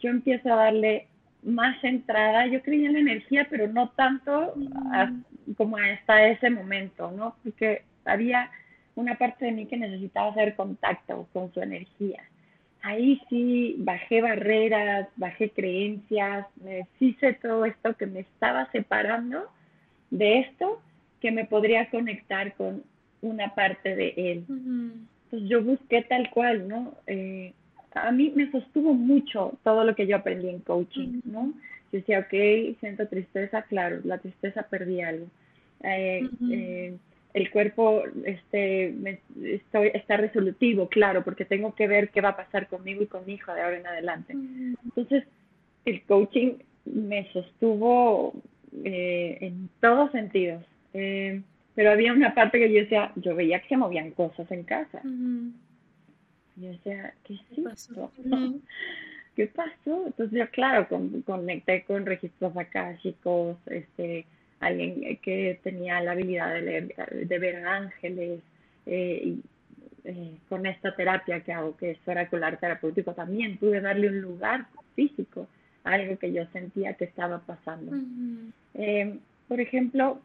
yo 0.00 0.10
empiezo 0.10 0.52
a 0.52 0.56
darle 0.56 1.08
más 1.42 1.82
entrada, 1.82 2.46
yo 2.46 2.62
creía 2.62 2.88
en 2.88 2.94
la 2.94 3.00
energía, 3.00 3.46
pero 3.48 3.66
no 3.68 3.90
tanto 3.90 4.54
como 5.56 5.76
hasta 5.76 6.28
ese 6.28 6.50
momento, 6.50 7.10
¿no? 7.10 7.36
Porque 7.42 7.82
había 8.04 8.50
una 8.96 9.16
parte 9.16 9.46
de 9.46 9.52
mí 9.52 9.66
que 9.66 9.76
necesitaba 9.76 10.30
hacer 10.30 10.54
contacto 10.54 11.26
con 11.32 11.52
su 11.52 11.60
energía. 11.60 12.22
ahí 12.82 13.20
sí 13.30 13.76
bajé 13.78 14.20
barreras, 14.20 15.08
bajé 15.16 15.50
creencias, 15.50 16.46
me 16.62 16.84
deshice 16.84 17.32
todo 17.34 17.64
esto 17.64 17.96
que 17.96 18.06
me 18.06 18.20
estaba 18.20 18.70
separando 18.72 19.48
de 20.10 20.40
esto 20.40 20.82
que 21.20 21.32
me 21.32 21.46
podría 21.46 21.88
conectar 21.88 22.54
con 22.54 22.82
una 23.22 23.54
parte 23.54 23.96
de 23.96 24.14
él. 24.16 24.44
Entonces 24.48 25.48
yo 25.48 25.62
busqué 25.62 26.02
tal 26.02 26.28
cual, 26.30 26.68
¿no? 26.68 26.92
Eh, 27.06 27.54
a 27.94 28.12
mí 28.12 28.32
me 28.34 28.50
sostuvo 28.50 28.92
mucho 28.92 29.56
todo 29.64 29.84
lo 29.84 29.94
que 29.94 30.06
yo 30.06 30.16
aprendí 30.16 30.48
en 30.48 30.60
coaching, 30.60 31.20
¿no? 31.24 31.54
Yo 31.90 32.00
decía, 32.00 32.20
ok, 32.20 32.76
siento 32.80 33.08
tristeza, 33.08 33.62
claro, 33.62 34.00
la 34.04 34.18
tristeza 34.18 34.64
perdí 34.64 35.00
algo. 35.00 35.26
Eh, 35.82 36.28
eh, 36.50 36.96
el 37.34 37.50
cuerpo 37.50 38.04
este, 38.24 39.18
estoy, 39.42 39.90
está 39.92 40.16
resolutivo, 40.16 40.88
claro, 40.88 41.24
porque 41.24 41.44
tengo 41.44 41.74
que 41.74 41.88
ver 41.88 42.10
qué 42.10 42.20
va 42.20 42.30
a 42.30 42.36
pasar 42.36 42.68
conmigo 42.68 43.02
y 43.02 43.06
con 43.06 43.26
mi 43.26 43.34
hijo 43.34 43.52
de 43.52 43.60
ahora 43.60 43.78
en 43.78 43.86
adelante. 43.86 44.32
Entonces, 44.84 45.24
el 45.84 46.02
coaching 46.04 46.54
me 46.84 47.30
sostuvo 47.32 48.34
eh, 48.84 49.38
en 49.40 49.68
todos 49.80 50.12
sentidos. 50.12 50.64
Eh, 50.92 51.42
pero 51.74 51.90
había 51.90 52.12
una 52.12 52.34
parte 52.34 52.60
que 52.60 52.72
yo 52.72 52.80
decía, 52.80 53.10
yo 53.16 53.34
veía 53.34 53.60
que 53.60 53.68
se 53.68 53.76
movían 53.76 54.12
cosas 54.12 54.48
en 54.52 54.62
casa. 54.62 55.02
Yo 55.02 56.68
decía, 56.68 57.14
¿qué 57.24 57.34
es 57.34 57.40
esto? 57.72 58.12
¿Qué 59.34 59.48
pasó? 59.48 60.06
Entonces 60.06 60.38
yo, 60.38 60.48
claro, 60.50 60.86
conecté 61.24 61.82
con 61.82 62.06
registros 62.06 62.56
akáshicos, 62.56 63.56
este, 63.66 64.24
alguien 64.66 65.18
que 65.22 65.60
tenía 65.62 66.00
la 66.00 66.12
habilidad 66.12 66.52
de, 66.54 66.62
leer, 66.62 66.94
de 67.26 67.38
ver 67.38 67.66
ángeles, 67.66 68.40
eh, 68.86 69.22
y 69.24 69.42
eh, 70.04 70.36
con 70.48 70.66
esta 70.66 70.94
terapia 70.94 71.40
que 71.40 71.52
hago, 71.52 71.76
que 71.76 71.92
es 71.92 71.98
oracular 72.06 72.58
terapéutico, 72.58 73.14
también 73.14 73.56
pude 73.58 73.80
darle 73.80 74.08
un 74.08 74.20
lugar 74.20 74.66
físico 74.94 75.48
a 75.82 75.92
algo 75.92 76.18
que 76.18 76.32
yo 76.32 76.46
sentía 76.52 76.94
que 76.94 77.04
estaba 77.04 77.38
pasando. 77.40 77.96
Eh, 78.74 79.18
por 79.48 79.60
ejemplo, 79.60 80.20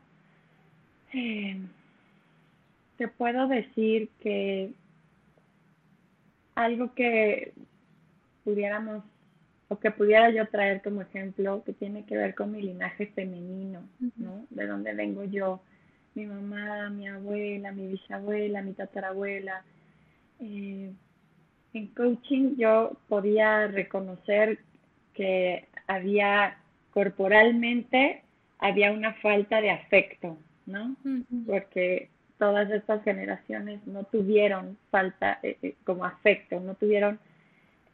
te 1.11 3.07
puedo 3.07 3.47
decir 3.47 4.09
que 4.21 4.71
algo 6.55 6.93
que 6.93 7.53
pudiéramos 8.43 9.03
o 9.69 9.79
que 9.79 9.91
pudiera 9.91 10.29
yo 10.31 10.47
traer 10.47 10.81
como 10.81 11.01
ejemplo 11.01 11.63
que 11.63 11.73
tiene 11.73 12.05
que 12.05 12.17
ver 12.17 12.35
con 12.35 12.51
mi 12.51 12.61
linaje 12.61 13.07
femenino, 13.07 13.83
¿no? 14.17 14.45
De 14.49 14.67
dónde 14.67 14.93
vengo 14.93 15.23
yo, 15.23 15.61
mi 16.15 16.25
mamá, 16.25 16.89
mi 16.89 17.07
abuela, 17.07 17.71
mi 17.71 17.87
bisabuela, 17.87 18.61
mi 18.61 18.73
tatarabuela. 18.73 19.63
Eh, 20.39 20.91
en 21.73 21.87
coaching 21.87 22.55
yo 22.57 22.97
podía 23.07 23.67
reconocer 23.67 24.59
que 25.13 25.67
había 25.87 26.57
corporalmente 26.91 28.23
había 28.59 28.91
una 28.91 29.13
falta 29.15 29.61
de 29.61 29.71
afecto, 29.71 30.37
¿no? 30.65 30.95
Porque 31.47 32.09
todas 32.37 32.69
estas 32.71 33.03
generaciones 33.03 33.85
no 33.85 34.03
tuvieron 34.03 34.77
falta 34.91 35.39
eh, 35.43 35.57
eh, 35.61 35.75
como 35.85 36.05
afecto, 36.05 36.59
no 36.59 36.75
tuvieron 36.75 37.19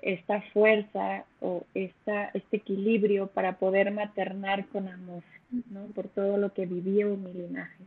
esta 0.06 0.40
fuerza 0.54 1.26
o 1.42 1.66
esta, 1.74 2.30
este 2.36 2.58
equilibrio 2.58 3.26
para 3.26 3.58
poder 3.58 3.92
maternar 3.92 4.68
con 4.68 4.88
amor, 4.88 5.24
¿no? 5.72 5.88
Por 5.96 6.08
todo 6.10 6.38
lo 6.38 6.54
que 6.54 6.68
vivió 6.68 7.18
mi 7.18 7.34
linaje. 7.34 7.84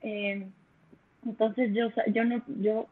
Eh, 0.00 0.46
entonces 1.26 1.74
yo, 1.74 1.90
yo 2.14 2.24
no, 2.24 2.42
yo 2.62 2.86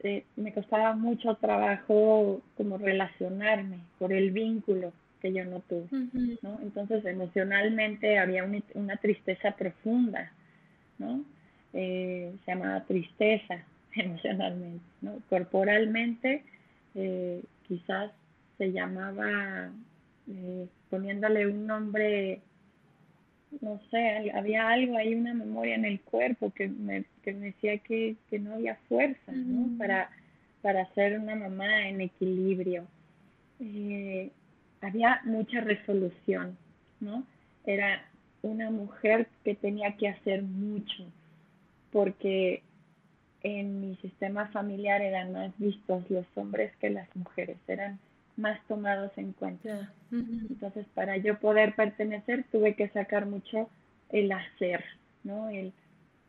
eh, 0.00 0.24
me 0.36 0.54
costaba 0.54 0.94
mucho 0.94 1.34
trabajo 1.34 2.40
como 2.56 2.78
relacionarme 2.78 3.80
por 3.98 4.14
el 4.14 4.30
vínculo 4.30 4.94
que 5.20 5.34
yo 5.34 5.44
no 5.44 5.60
tuve, 5.60 5.88
¿no? 6.40 6.58
Entonces 6.62 7.04
emocionalmente 7.04 8.18
había 8.18 8.48
una 8.74 8.96
tristeza 8.96 9.50
profunda, 9.52 10.32
¿no? 10.98 11.22
Eh, 11.74 12.32
se 12.46 12.50
llamaba 12.50 12.80
tristeza 12.84 13.62
emocionalmente, 13.94 14.84
¿no? 15.02 15.18
Corporalmente 15.28 16.44
eh, 16.94 17.42
quizás 17.66 18.12
se 18.58 18.72
llamaba, 18.72 19.70
eh, 20.28 20.66
poniéndole 20.90 21.46
un 21.46 21.66
nombre, 21.66 22.40
no 23.60 23.80
sé, 23.90 24.30
había 24.32 24.68
algo 24.68 24.96
ahí, 24.96 25.14
una 25.14 25.34
memoria 25.34 25.74
en 25.74 25.84
el 25.84 26.00
cuerpo 26.00 26.52
que 26.52 26.68
me, 26.68 27.04
que 27.22 27.32
me 27.32 27.46
decía 27.46 27.78
que, 27.78 28.16
que 28.30 28.38
no 28.38 28.54
había 28.54 28.76
fuerza, 28.88 29.32
¿no? 29.32 29.76
Para, 29.78 30.10
para 30.60 30.86
ser 30.94 31.18
una 31.18 31.34
mamá 31.34 31.88
en 31.88 32.00
equilibrio. 32.00 32.86
Eh, 33.60 34.30
había 34.80 35.20
mucha 35.24 35.60
resolución, 35.60 36.56
¿no? 37.00 37.24
Era 37.64 38.04
una 38.42 38.70
mujer 38.70 39.28
que 39.44 39.54
tenía 39.54 39.96
que 39.96 40.08
hacer 40.08 40.42
mucho, 40.42 41.04
porque 41.92 42.62
en 43.42 43.80
mi 43.80 43.96
sistema 43.96 44.46
familiar 44.48 45.02
eran 45.02 45.32
más 45.32 45.52
vistos 45.58 46.08
los 46.10 46.26
hombres 46.36 46.72
que 46.80 46.90
las 46.90 47.08
mujeres, 47.16 47.56
eran 47.68 47.98
más 48.36 48.60
tomados 48.66 49.12
en 49.16 49.32
cuenta. 49.32 49.92
Entonces, 50.10 50.86
para 50.94 51.16
yo 51.16 51.38
poder 51.38 51.74
pertenecer, 51.74 52.44
tuve 52.50 52.74
que 52.74 52.88
sacar 52.88 53.26
mucho 53.26 53.68
el 54.10 54.32
hacer, 54.32 54.84
¿no? 55.24 55.48
El, 55.50 55.72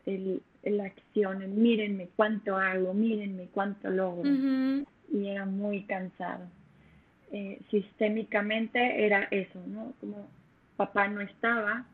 el, 0.06 0.42
la 0.62 0.84
acción, 0.84 1.42
el 1.42 1.50
mírenme 1.50 2.08
cuánto 2.16 2.56
hago, 2.56 2.94
mírenme 2.94 3.48
cuánto 3.52 3.90
logro. 3.90 4.30
Y 5.12 5.28
era 5.28 5.46
muy 5.46 5.82
cansado. 5.84 6.46
Eh, 7.32 7.60
sistémicamente 7.70 9.04
era 9.04 9.26
eso, 9.30 9.60
¿no? 9.66 9.92
Como 10.00 10.28
papá 10.76 11.08
no 11.08 11.20
estaba, 11.20 11.84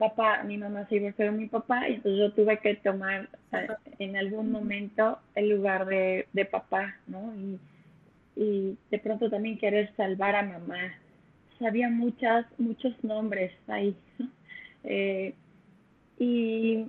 papá, 0.00 0.42
mi 0.44 0.56
mamá 0.56 0.86
se 0.88 0.94
divorció 0.94 1.26
de 1.26 1.32
mi 1.32 1.46
papá 1.46 1.86
y 1.86 1.94
entonces 1.96 2.18
yo 2.18 2.32
tuve 2.32 2.58
que 2.58 2.74
tomar 2.76 3.28
en 3.98 4.16
algún 4.16 4.50
momento 4.50 5.18
el 5.34 5.50
lugar 5.50 5.84
de, 5.84 6.26
de 6.32 6.44
papá, 6.46 6.96
¿no? 7.06 7.34
Y, 7.36 7.60
y, 8.42 8.78
de 8.90 8.98
pronto 8.98 9.28
también 9.28 9.58
querer 9.58 9.94
salvar 9.96 10.34
a 10.36 10.42
mamá. 10.42 10.94
Había 11.60 11.90
muchas, 11.90 12.46
muchos 12.58 12.92
nombres 13.04 13.52
ahí. 13.68 13.94
Eh, 14.82 15.34
y 16.18 16.86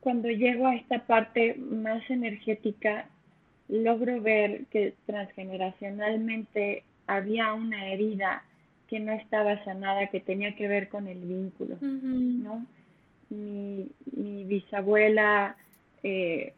cuando 0.00 0.28
llego 0.28 0.66
a 0.66 0.76
esta 0.76 0.98
parte 1.06 1.54
más 1.54 2.02
energética, 2.10 3.08
logro 3.68 4.20
ver 4.20 4.66
que 4.66 4.92
transgeneracionalmente 5.06 6.84
había 7.06 7.54
una 7.54 7.86
herida 7.86 8.44
que 8.94 9.00
no 9.00 9.10
estaba 9.10 9.64
sanada, 9.64 10.06
que 10.06 10.20
tenía 10.20 10.54
que 10.54 10.68
ver 10.68 10.88
con 10.88 11.08
el 11.08 11.18
vínculo, 11.18 11.76
¿no? 11.80 12.64
Mi, 13.28 13.90
mi 14.14 14.44
bisabuela 14.44 15.56
eh, 16.04 16.52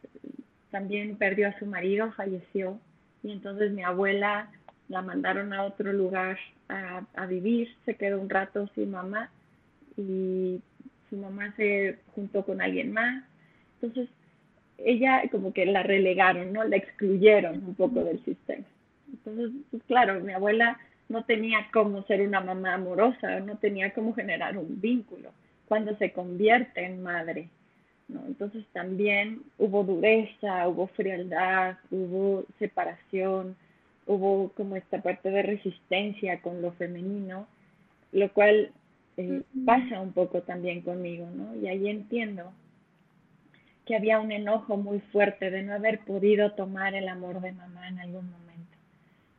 también 0.69 1.15
perdió 1.15 1.47
a 1.47 1.57
su 1.57 1.65
marido, 1.65 2.11
falleció, 2.11 2.79
y 3.23 3.31
entonces 3.31 3.71
mi 3.71 3.81
abuela 3.81 4.51
la 4.87 5.01
mandaron 5.01 5.51
a 5.51 5.63
otro 5.63 5.91
lugar 5.91 6.37
a, 6.69 7.01
a 7.15 7.25
vivir, 7.25 7.75
se 7.85 7.95
quedó 7.95 8.21
un 8.21 8.29
rato 8.29 8.69
sin 8.75 8.91
mamá 8.91 9.31
y 9.97 10.61
su 11.09 11.17
mamá 11.17 11.55
se 11.57 11.97
juntó 12.13 12.45
con 12.45 12.61
alguien 12.61 12.91
más, 12.91 13.23
entonces 13.81 14.09
ella 14.77 15.23
como 15.31 15.53
que 15.53 15.65
la 15.65 15.81
relegaron, 15.81 16.53
¿no? 16.53 16.63
La 16.65 16.75
excluyeron 16.75 17.65
un 17.65 17.73
poco 17.73 18.03
del 18.03 18.23
sistema. 18.23 18.63
Entonces, 19.11 19.49
pues 19.71 19.81
claro, 19.87 20.19
mi 20.19 20.33
abuela 20.33 20.77
no 21.09 21.23
tenía 21.23 21.67
cómo 21.71 22.03
ser 22.03 22.21
una 22.21 22.41
mamá 22.41 22.73
amorosa, 22.73 23.39
no 23.39 23.57
tenía 23.57 23.93
cómo 23.93 24.13
generar 24.13 24.57
un 24.57 24.79
vínculo 24.81 25.31
cuando 25.67 25.95
se 25.97 26.11
convierte 26.11 26.85
en 26.85 27.01
madre. 27.01 27.49
¿no? 28.07 28.25
Entonces 28.25 28.65
también 28.73 29.41
hubo 29.57 29.83
dureza, 29.83 30.67
hubo 30.67 30.87
frialdad, 30.87 31.77
hubo 31.91 32.45
separación, 32.59 33.55
hubo 34.05 34.49
como 34.55 34.75
esta 34.75 35.01
parte 35.01 35.29
de 35.29 35.43
resistencia 35.43 36.41
con 36.41 36.61
lo 36.61 36.71
femenino, 36.73 37.47
lo 38.11 38.31
cual 38.31 38.71
eh, 39.17 39.41
pasa 39.65 39.99
un 39.99 40.13
poco 40.13 40.41
también 40.41 40.81
conmigo, 40.81 41.27
¿no? 41.35 41.55
Y 41.61 41.67
ahí 41.67 41.89
entiendo 41.89 42.53
que 43.85 43.95
había 43.95 44.19
un 44.19 44.31
enojo 44.31 44.77
muy 44.77 44.99
fuerte 44.99 45.49
de 45.49 45.63
no 45.63 45.73
haber 45.73 45.99
podido 45.99 46.51
tomar 46.51 46.93
el 46.93 47.07
amor 47.07 47.41
de 47.41 47.51
mamá 47.53 47.87
en 47.87 47.99
algún 47.99 48.29
momento. 48.29 48.46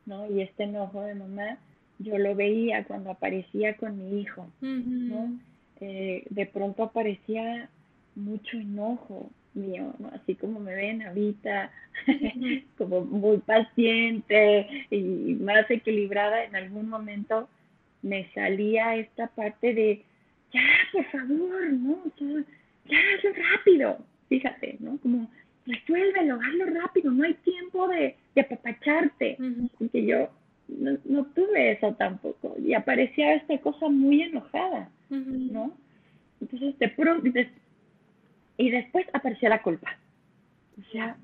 ¿No? 0.09 0.26
Y 0.30 0.40
este 0.40 0.64
enojo 0.64 1.02
de 1.02 1.14
mamá 1.14 1.59
yo 1.98 2.16
lo 2.16 2.34
veía 2.34 2.84
cuando 2.84 3.11
aparecía 3.11 3.76
con 3.76 3.98
mi 3.98 4.20
hijo, 4.20 4.48
¿no? 4.61 5.38
Eh, 5.80 6.24
de 6.30 6.46
pronto 6.46 6.84
aparecía 6.84 7.68
mucho 8.14 8.56
enojo 8.56 9.30
mío, 9.54 9.94
¿no? 9.98 10.09
Así 10.09 10.34
como 10.34 10.61
me 10.61 10.74
ven 10.74 11.02
ahorita, 11.02 11.70
como 12.78 13.04
muy 13.04 13.38
paciente 13.38 14.86
y 14.90 15.36
más 15.40 15.70
equilibrada, 15.70 16.44
en 16.44 16.56
algún 16.56 16.88
momento 16.88 17.48
me 18.02 18.30
salía 18.32 18.96
esta 18.96 19.26
parte 19.28 19.74
de, 19.74 20.04
ya, 20.52 20.62
por 20.92 21.04
favor, 21.06 21.72
¿no? 21.72 21.98
Ya, 22.86 22.98
ya, 23.22 23.30
rápido, 23.56 23.98
fíjate, 24.28 24.76
¿no? 24.80 24.98
Como 24.98 25.28
resuélvelo, 25.69 26.35
hazlo 26.35 26.64
rápido, 26.81 27.12
no 27.12 27.25
hay 27.25 27.35
tiempo 27.35 27.87
de, 27.89 28.16
de 28.35 28.41
apapacharte. 28.41 29.39
Porque 29.79 30.05
yo 30.05 30.29
no, 30.69 31.25
tuve 31.35 31.73
eso 31.73 31.95
tampoco. 31.95 32.57
Y 32.59 32.75
aparecía 32.75 33.35
esta 33.35 33.59
cosa 33.59 33.89
muy 33.89 34.23
enojada, 34.23 34.91
¿no? 35.09 35.77
Entonces, 36.41 36.79
de 36.79 36.89
pronto, 36.89 37.29
y 38.57 38.71
después 38.71 39.07
aparecía 39.12 39.49
la 39.49 39.62
culpa. 39.62 39.97
O 40.79 40.91
sea, 40.93 41.16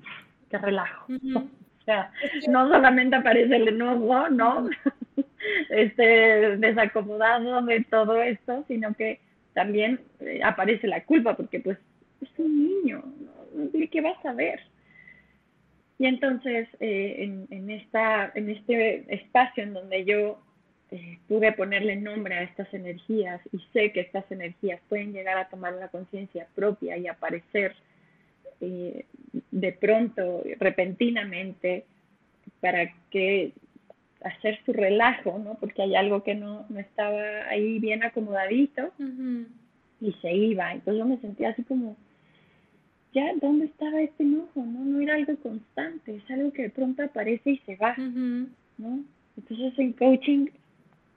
qué 0.49 0.57
relajo. 0.57 1.07
O 1.77 1.85
sea, 1.85 2.11
no 2.49 2.67
solamente 2.67 3.15
aparece 3.15 3.57
el 3.57 3.67
enojo, 3.67 4.27
¿no? 4.29 4.67
este 5.69 6.57
desacomodado 6.57 7.61
de 7.61 7.83
todo 7.83 8.23
esto, 8.23 8.65
sino 8.67 8.95
que 8.95 9.19
también 9.53 9.99
eh, 10.19 10.41
aparece 10.43 10.87
la 10.87 11.03
culpa, 11.03 11.37
porque 11.37 11.59
pues 11.59 11.77
es 12.21 12.29
un 12.39 12.57
niño, 12.57 13.03
¿no? 13.19 13.34
¿Qué 13.91 14.01
vas 14.01 14.23
a 14.25 14.33
ver? 14.33 14.59
Y 15.97 16.07
entonces, 16.07 16.67
eh, 16.79 17.15
en, 17.19 17.47
en, 17.49 17.69
esta, 17.69 18.31
en 18.35 18.49
este 18.49 19.05
espacio 19.13 19.63
en 19.63 19.73
donde 19.73 20.03
yo 20.03 20.39
eh, 20.91 21.19
pude 21.27 21.51
ponerle 21.53 21.95
nombre 21.95 22.35
a 22.35 22.43
estas 22.43 22.71
energías 22.73 23.41
y 23.51 23.59
sé 23.71 23.91
que 23.91 24.01
estas 24.01 24.29
energías 24.31 24.81
pueden 24.89 25.13
llegar 25.13 25.37
a 25.37 25.47
tomar 25.49 25.73
una 25.73 25.87
conciencia 25.87 26.47
propia 26.53 26.97
y 26.97 27.07
aparecer 27.07 27.75
eh, 28.61 29.05
de 29.51 29.71
pronto, 29.73 30.43
repentinamente, 30.59 31.85
para 32.59 32.93
que 33.09 33.53
hacer 34.23 34.59
su 34.65 34.73
relajo, 34.73 35.39
¿no? 35.39 35.55
Porque 35.55 35.81
hay 35.81 35.95
algo 35.95 36.23
que 36.23 36.35
no, 36.35 36.65
no 36.69 36.79
estaba 36.79 37.47
ahí 37.49 37.79
bien 37.79 38.03
acomodadito 38.03 38.91
y 40.01 40.13
se 40.21 40.33
iba. 40.33 40.71
Entonces 40.71 40.99
yo 40.99 41.05
me 41.05 41.17
sentía 41.17 41.49
así 41.49 41.63
como, 41.63 41.95
ya, 43.15 43.33
¿dónde 43.41 43.65
estaba 43.65 44.01
este 44.01 44.23
enojo? 44.23 44.63
No, 44.63 44.83
no 44.83 44.99
era 44.99 45.15
algo 45.15 45.35
constante, 45.37 46.17
es 46.17 46.29
algo 46.29 46.51
que 46.51 46.63
de 46.63 46.69
pronto 46.69 47.01
aparece 47.01 47.51
y 47.51 47.57
se 47.59 47.77
va, 47.77 47.95
¿no? 47.97 48.99
Entonces 49.37 49.73
en 49.79 49.93
coaching 49.93 50.47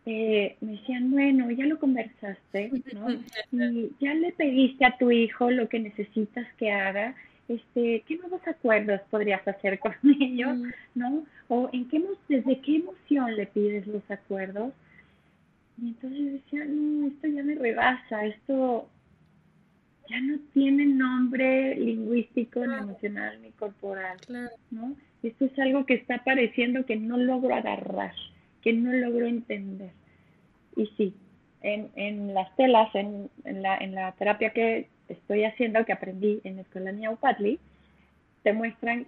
eh, 0.07 0.57
me 0.61 0.73
decían, 0.73 1.11
bueno, 1.11 1.51
ya 1.51 1.67
lo 1.67 1.79
conversaste, 1.79 2.71
¿no? 2.95 3.09
Y 3.53 3.91
ya 4.01 4.15
le 4.15 4.33
pediste 4.33 4.85
a 4.85 4.97
tu 4.97 5.11
hijo 5.11 5.51
lo 5.51 5.69
que 5.69 5.81
necesitas 5.81 6.47
que 6.57 6.71
haga, 6.71 7.17
este, 7.49 8.05
¿qué 8.07 8.17
nuevos 8.17 8.47
acuerdos 8.47 9.01
podrías 9.11 9.47
hacer 9.47 9.81
con 9.81 9.93
ellos, 10.21 10.57
¿no? 10.95 11.25
O 11.49 11.69
en 11.73 11.89
qué, 11.89 12.01
desde 12.29 12.61
qué 12.61 12.77
emoción 12.77 13.35
le 13.35 13.47
pides 13.47 13.87
los 13.89 14.09
acuerdos. 14.09 14.73
Y 15.83 15.89
entonces 15.89 16.33
decía, 16.35 16.65
no, 16.65 17.09
esto 17.09 17.27
ya 17.27 17.43
me 17.43 17.57
rebasa, 17.57 18.25
esto 18.25 18.89
ya 20.09 20.21
no 20.21 20.39
tiene 20.53 20.87
nombre 20.87 21.75
lingüístico, 21.77 22.67
ni 22.67 22.75
emocional, 22.75 23.41
ni 23.43 23.51
corporal, 23.51 24.19
¿no? 24.71 24.97
Esto 25.23 25.47
es 25.47 25.59
algo 25.59 25.85
que 25.85 25.95
está 25.95 26.17
apareciendo 26.17 26.87
que 26.87 26.97
no 26.97 27.17
logro 27.17 27.55
agarrar, 27.55 28.15
que 28.63 28.73
no 28.73 28.93
logro 28.93 29.27
entender. 29.27 29.91
Y 30.77 30.87
sí, 30.97 31.15
en, 31.63 31.91
en 31.97 32.35
las 32.35 32.55
telas, 32.57 32.95
en, 32.95 33.29
en, 33.45 33.63
la, 33.63 33.77
en 33.79 33.95
la 33.95 34.13
terapia 34.13 34.51
que 34.51 34.89
estoy 35.09 35.45
haciendo, 35.45 35.85
que 35.85 35.93
aprendí 35.93 36.41
en 36.45 36.57
la 36.57 36.63
escuela 36.63 36.93
Niaupatli, 36.93 37.59
te 38.43 38.53
muestran, 38.53 39.07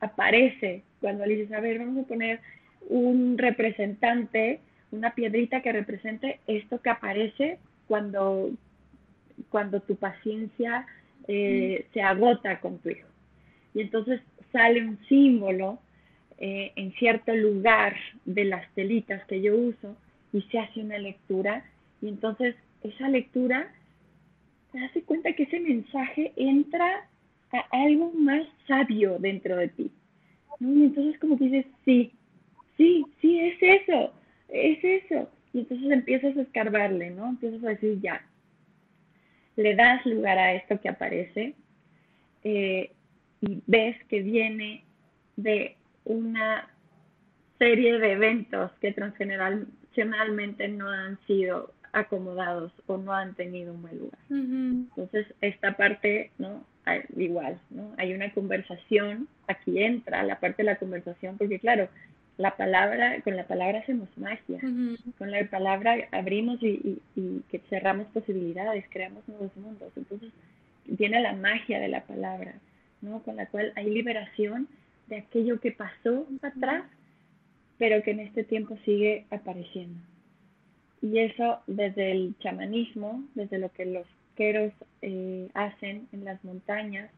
aparece 0.00 0.82
cuando 1.00 1.26
le 1.26 1.36
dices, 1.36 1.52
a 1.52 1.60
ver, 1.60 1.78
vamos 1.78 2.04
a 2.04 2.08
poner 2.08 2.40
un 2.88 3.36
representante, 3.36 4.60
una 4.92 5.14
piedrita 5.14 5.60
que 5.62 5.72
represente 5.72 6.40
esto 6.46 6.80
que 6.80 6.90
aparece 6.90 7.58
cuando 7.88 8.50
cuando 9.48 9.80
tu 9.80 9.96
paciencia 9.96 10.86
eh, 11.28 11.86
se 11.92 12.02
agota 12.02 12.60
con 12.60 12.78
tu 12.78 12.90
hijo. 12.90 13.08
Y 13.74 13.82
entonces 13.82 14.20
sale 14.52 14.82
un 14.86 14.98
símbolo 15.08 15.78
eh, 16.38 16.72
en 16.76 16.92
cierto 16.94 17.34
lugar 17.34 17.96
de 18.24 18.44
las 18.44 18.72
telitas 18.74 19.24
que 19.26 19.40
yo 19.40 19.56
uso 19.56 19.96
y 20.32 20.42
se 20.42 20.58
hace 20.58 20.80
una 20.80 20.98
lectura 20.98 21.64
y 22.02 22.08
entonces 22.08 22.54
esa 22.82 23.08
lectura 23.08 23.72
te 24.72 24.84
hace 24.84 25.02
cuenta 25.02 25.32
que 25.32 25.44
ese 25.44 25.60
mensaje 25.60 26.32
entra 26.36 27.08
a 27.52 27.64
algo 27.70 28.12
más 28.12 28.46
sabio 28.66 29.18
dentro 29.18 29.56
de 29.56 29.68
ti. 29.68 29.90
Y 30.60 30.84
entonces 30.84 31.18
como 31.18 31.38
que 31.38 31.44
dices, 31.44 31.66
sí, 31.84 32.12
sí, 32.76 33.04
sí, 33.20 33.40
es 33.40 33.56
eso, 33.60 34.12
es 34.48 34.82
eso. 34.82 35.28
Y 35.52 35.60
entonces 35.60 35.90
empiezas 35.90 36.36
a 36.36 36.42
escarbarle, 36.42 37.10
¿no? 37.10 37.28
Empiezas 37.28 37.64
a 37.64 37.68
decir, 37.70 37.98
ya, 38.00 38.24
le 39.56 39.74
das 39.74 40.04
lugar 40.06 40.38
a 40.38 40.54
esto 40.54 40.80
que 40.80 40.88
aparece 40.88 41.54
eh, 42.44 42.90
y 43.40 43.62
ves 43.66 43.96
que 44.04 44.22
viene 44.22 44.84
de 45.36 45.76
una 46.04 46.68
serie 47.58 47.98
de 47.98 48.12
eventos 48.12 48.70
que 48.80 48.92
transgeneracionalmente 48.92 50.68
no 50.68 50.88
han 50.90 51.18
sido 51.26 51.72
acomodados 51.92 52.72
o 52.86 52.98
no 52.98 53.12
han 53.12 53.34
tenido 53.34 53.72
un 53.72 53.82
buen 53.82 53.98
lugar. 53.98 54.18
Entonces, 54.28 55.26
esta 55.40 55.76
parte, 55.76 56.30
¿no? 56.38 56.64
igual, 57.16 57.58
¿no? 57.70 57.94
Hay 57.98 58.14
una 58.14 58.30
conversación, 58.32 59.28
aquí 59.48 59.82
entra 59.82 60.22
la 60.22 60.38
parte 60.38 60.62
de 60.62 60.66
la 60.66 60.76
conversación, 60.76 61.36
porque 61.36 61.58
claro, 61.58 61.88
la 62.38 62.56
palabra, 62.56 63.20
con 63.22 63.36
la 63.36 63.46
palabra 63.46 63.78
hacemos 63.78 64.08
magia, 64.16 64.60
con 65.18 65.30
la 65.30 65.44
palabra 65.48 65.96
abrimos 66.12 66.62
y, 66.62 67.00
y, 67.14 67.40
que 67.48 67.60
cerramos 67.70 68.06
posibilidades, 68.08 68.84
creamos 68.90 69.26
nuevos 69.26 69.56
mundos. 69.56 69.90
Entonces 69.96 70.30
viene 70.84 71.20
la 71.20 71.34
magia 71.34 71.80
de 71.80 71.88
la 71.88 72.02
palabra, 72.02 72.54
¿no? 73.00 73.22
Con 73.22 73.36
la 73.36 73.46
cual 73.46 73.72
hay 73.74 73.88
liberación 73.88 74.68
de 75.06 75.18
aquello 75.18 75.60
que 75.60 75.72
pasó 75.72 76.26
atrás, 76.42 76.84
pero 77.78 78.02
que 78.02 78.10
en 78.10 78.20
este 78.20 78.44
tiempo 78.44 78.76
sigue 78.84 79.24
apareciendo. 79.30 79.98
Y 81.00 81.18
eso 81.20 81.60
desde 81.66 82.10
el 82.12 82.34
chamanismo, 82.40 83.24
desde 83.34 83.58
lo 83.58 83.70
que 83.70 83.86
los 83.86 84.06
queros 84.34 84.72
eh, 85.00 85.48
hacen 85.54 86.08
en 86.12 86.24
las 86.24 86.42
montañas, 86.44 87.10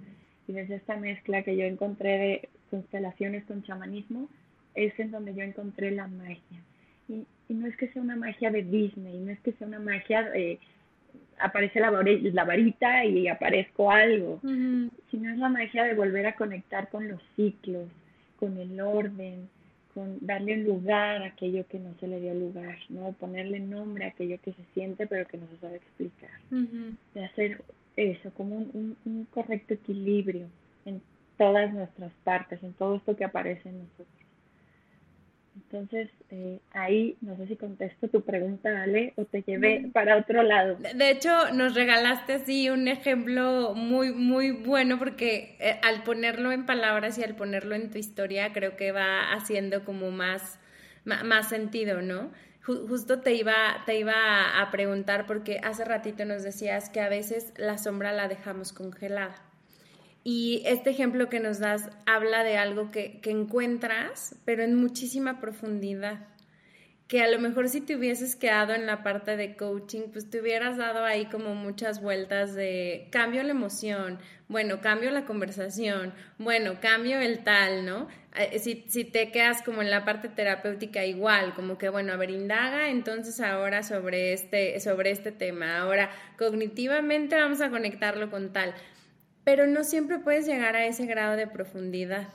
y 0.46 0.52
desde 0.52 0.76
esta 0.76 0.96
mezcla 0.96 1.42
que 1.42 1.56
yo 1.56 1.64
encontré 1.64 2.18
de 2.18 2.48
constelaciones 2.70 3.44
con 3.44 3.62
chamanismo, 3.64 4.28
es 4.84 4.98
en 4.98 5.10
donde 5.10 5.34
yo 5.34 5.42
encontré 5.42 5.90
la 5.90 6.06
magia. 6.06 6.62
Y, 7.08 7.26
no 7.48 7.66
es 7.66 7.76
que 7.76 7.88
sea 7.88 8.02
una 8.02 8.16
magia 8.16 8.50
de 8.50 8.62
Disney, 8.62 9.18
no 9.18 9.30
es 9.30 9.40
que 9.40 9.52
sea 9.52 9.66
una 9.66 9.80
magia 9.80 10.22
de 10.22 10.58
aparece 11.40 11.80
la, 11.80 11.90
la 11.90 12.44
varita 12.44 13.04
y 13.04 13.28
aparezco 13.28 13.90
algo, 13.90 14.40
sino 14.42 15.30
es 15.30 15.38
la 15.38 15.48
magia 15.48 15.84
de 15.84 15.94
volver 15.94 16.26
a 16.26 16.34
conectar 16.34 16.90
con 16.90 17.08
los 17.08 17.22
ciclos, 17.36 17.88
con 18.38 18.58
el 18.58 18.80
orden, 18.80 19.48
con 19.94 20.18
darle 20.20 20.58
lugar 20.58 21.22
a 21.22 21.26
aquello 21.26 21.66
que 21.68 21.78
no 21.78 21.94
se 22.00 22.06
le 22.06 22.20
dio 22.20 22.34
lugar, 22.34 22.76
¿no? 22.88 23.12
Ponerle 23.12 23.60
nombre 23.60 24.04
a 24.04 24.08
aquello 24.08 24.38
que 24.42 24.52
se 24.52 24.64
siente 24.74 25.06
pero 25.06 25.26
que 25.26 25.38
no 25.38 25.46
se 25.48 25.56
sabe 25.58 25.76
explicar. 25.76 26.30
De 27.14 27.24
hacer 27.24 27.62
eso, 27.96 28.30
como 28.34 28.56
un, 28.56 28.96
un 29.04 29.24
correcto 29.30 29.74
equilibrio 29.74 30.46
en 30.84 31.00
todas 31.36 31.72
nuestras 31.72 32.12
partes, 32.24 32.62
en 32.62 32.74
todo 32.74 32.96
esto 32.96 33.16
que 33.16 33.24
aparece 33.24 33.68
en 33.68 33.78
nosotros. 33.78 34.17
Entonces, 35.64 36.08
eh, 36.30 36.60
ahí 36.72 37.16
no 37.20 37.36
sé 37.36 37.48
si 37.48 37.56
contesto 37.56 38.08
tu 38.08 38.22
pregunta, 38.22 38.82
Ale, 38.82 39.12
o 39.16 39.24
te 39.24 39.42
llevé 39.42 39.90
para 39.92 40.16
otro 40.16 40.42
lado. 40.42 40.76
De 40.76 41.10
hecho, 41.10 41.50
nos 41.52 41.74
regalaste 41.74 42.34
así 42.34 42.70
un 42.70 42.86
ejemplo 42.86 43.74
muy, 43.74 44.12
muy 44.12 44.52
bueno 44.52 44.98
porque 44.98 45.56
eh, 45.58 45.80
al 45.82 46.04
ponerlo 46.04 46.52
en 46.52 46.64
palabras 46.64 47.18
y 47.18 47.24
al 47.24 47.34
ponerlo 47.34 47.74
en 47.74 47.90
tu 47.90 47.98
historia, 47.98 48.52
creo 48.52 48.76
que 48.76 48.92
va 48.92 49.32
haciendo 49.32 49.84
como 49.84 50.10
más, 50.10 50.60
más, 51.04 51.48
sentido, 51.48 52.02
¿no? 52.02 52.30
Justo 52.62 53.20
te 53.20 53.34
iba, 53.34 53.82
te 53.86 53.98
iba 53.98 54.60
a 54.60 54.70
preguntar 54.70 55.26
porque 55.26 55.58
hace 55.64 55.84
ratito 55.84 56.24
nos 56.24 56.42
decías 56.42 56.90
que 56.90 57.00
a 57.00 57.08
veces 57.08 57.52
la 57.56 57.78
sombra 57.78 58.12
la 58.12 58.28
dejamos 58.28 58.72
congelada. 58.72 59.47
Y 60.30 60.60
este 60.66 60.90
ejemplo 60.90 61.30
que 61.30 61.40
nos 61.40 61.58
das 61.58 61.88
habla 62.04 62.44
de 62.44 62.58
algo 62.58 62.90
que, 62.90 63.18
encuentras, 63.24 64.36
pero 64.44 64.62
en 64.62 64.74
muchísima 64.74 65.40
profundidad. 65.40 66.18
Que 67.06 67.22
a 67.22 67.30
lo 67.30 67.38
mejor 67.38 67.70
si 67.70 67.80
te 67.80 67.96
hubieses 67.96 68.36
quedado 68.36 68.74
en 68.74 68.84
la 68.84 69.02
parte 69.02 69.38
de 69.38 69.56
coaching, 69.56 70.10
pues 70.12 70.28
te 70.28 70.42
hubieras 70.42 70.76
dado 70.76 71.02
ahí 71.06 71.24
como 71.30 71.54
muchas 71.54 72.02
vueltas 72.02 72.54
de 72.54 73.08
cambio 73.10 73.42
la 73.42 73.52
emoción, 73.52 74.18
bueno, 74.48 74.82
cambio 74.82 75.10
la 75.12 75.24
conversación, 75.24 76.12
bueno, 76.36 76.78
cambio 76.78 77.18
el 77.20 77.42
tal, 77.42 77.86
¿no? 77.86 78.06
Eh, 78.36 78.58
si, 78.58 78.84
si 78.86 79.04
te 79.04 79.30
quedas 79.30 79.62
como 79.62 79.80
en 79.80 79.88
la 79.88 80.04
parte 80.04 80.28
terapéutica 80.28 81.06
igual, 81.06 81.54
como 81.54 81.78
que, 81.78 81.88
bueno, 81.88 82.12
a 82.12 82.16
ver, 82.16 82.32
indaga 82.32 82.90
entonces 82.90 83.40
ahora 83.40 83.82
sobre 83.82 84.34
este, 84.34 84.78
sobre 84.80 85.10
este 85.10 85.32
tema, 85.32 85.78
ahora 85.78 86.10
cognitivamente 86.36 87.34
vamos 87.34 87.62
a 87.62 87.70
conectarlo 87.70 88.30
con 88.30 88.52
tal 88.52 88.74
pero 89.48 89.66
no 89.66 89.82
siempre 89.82 90.18
puedes 90.18 90.44
llegar 90.44 90.76
a 90.76 90.84
ese 90.84 91.06
grado 91.06 91.34
de 91.34 91.46
profundidad. 91.46 92.28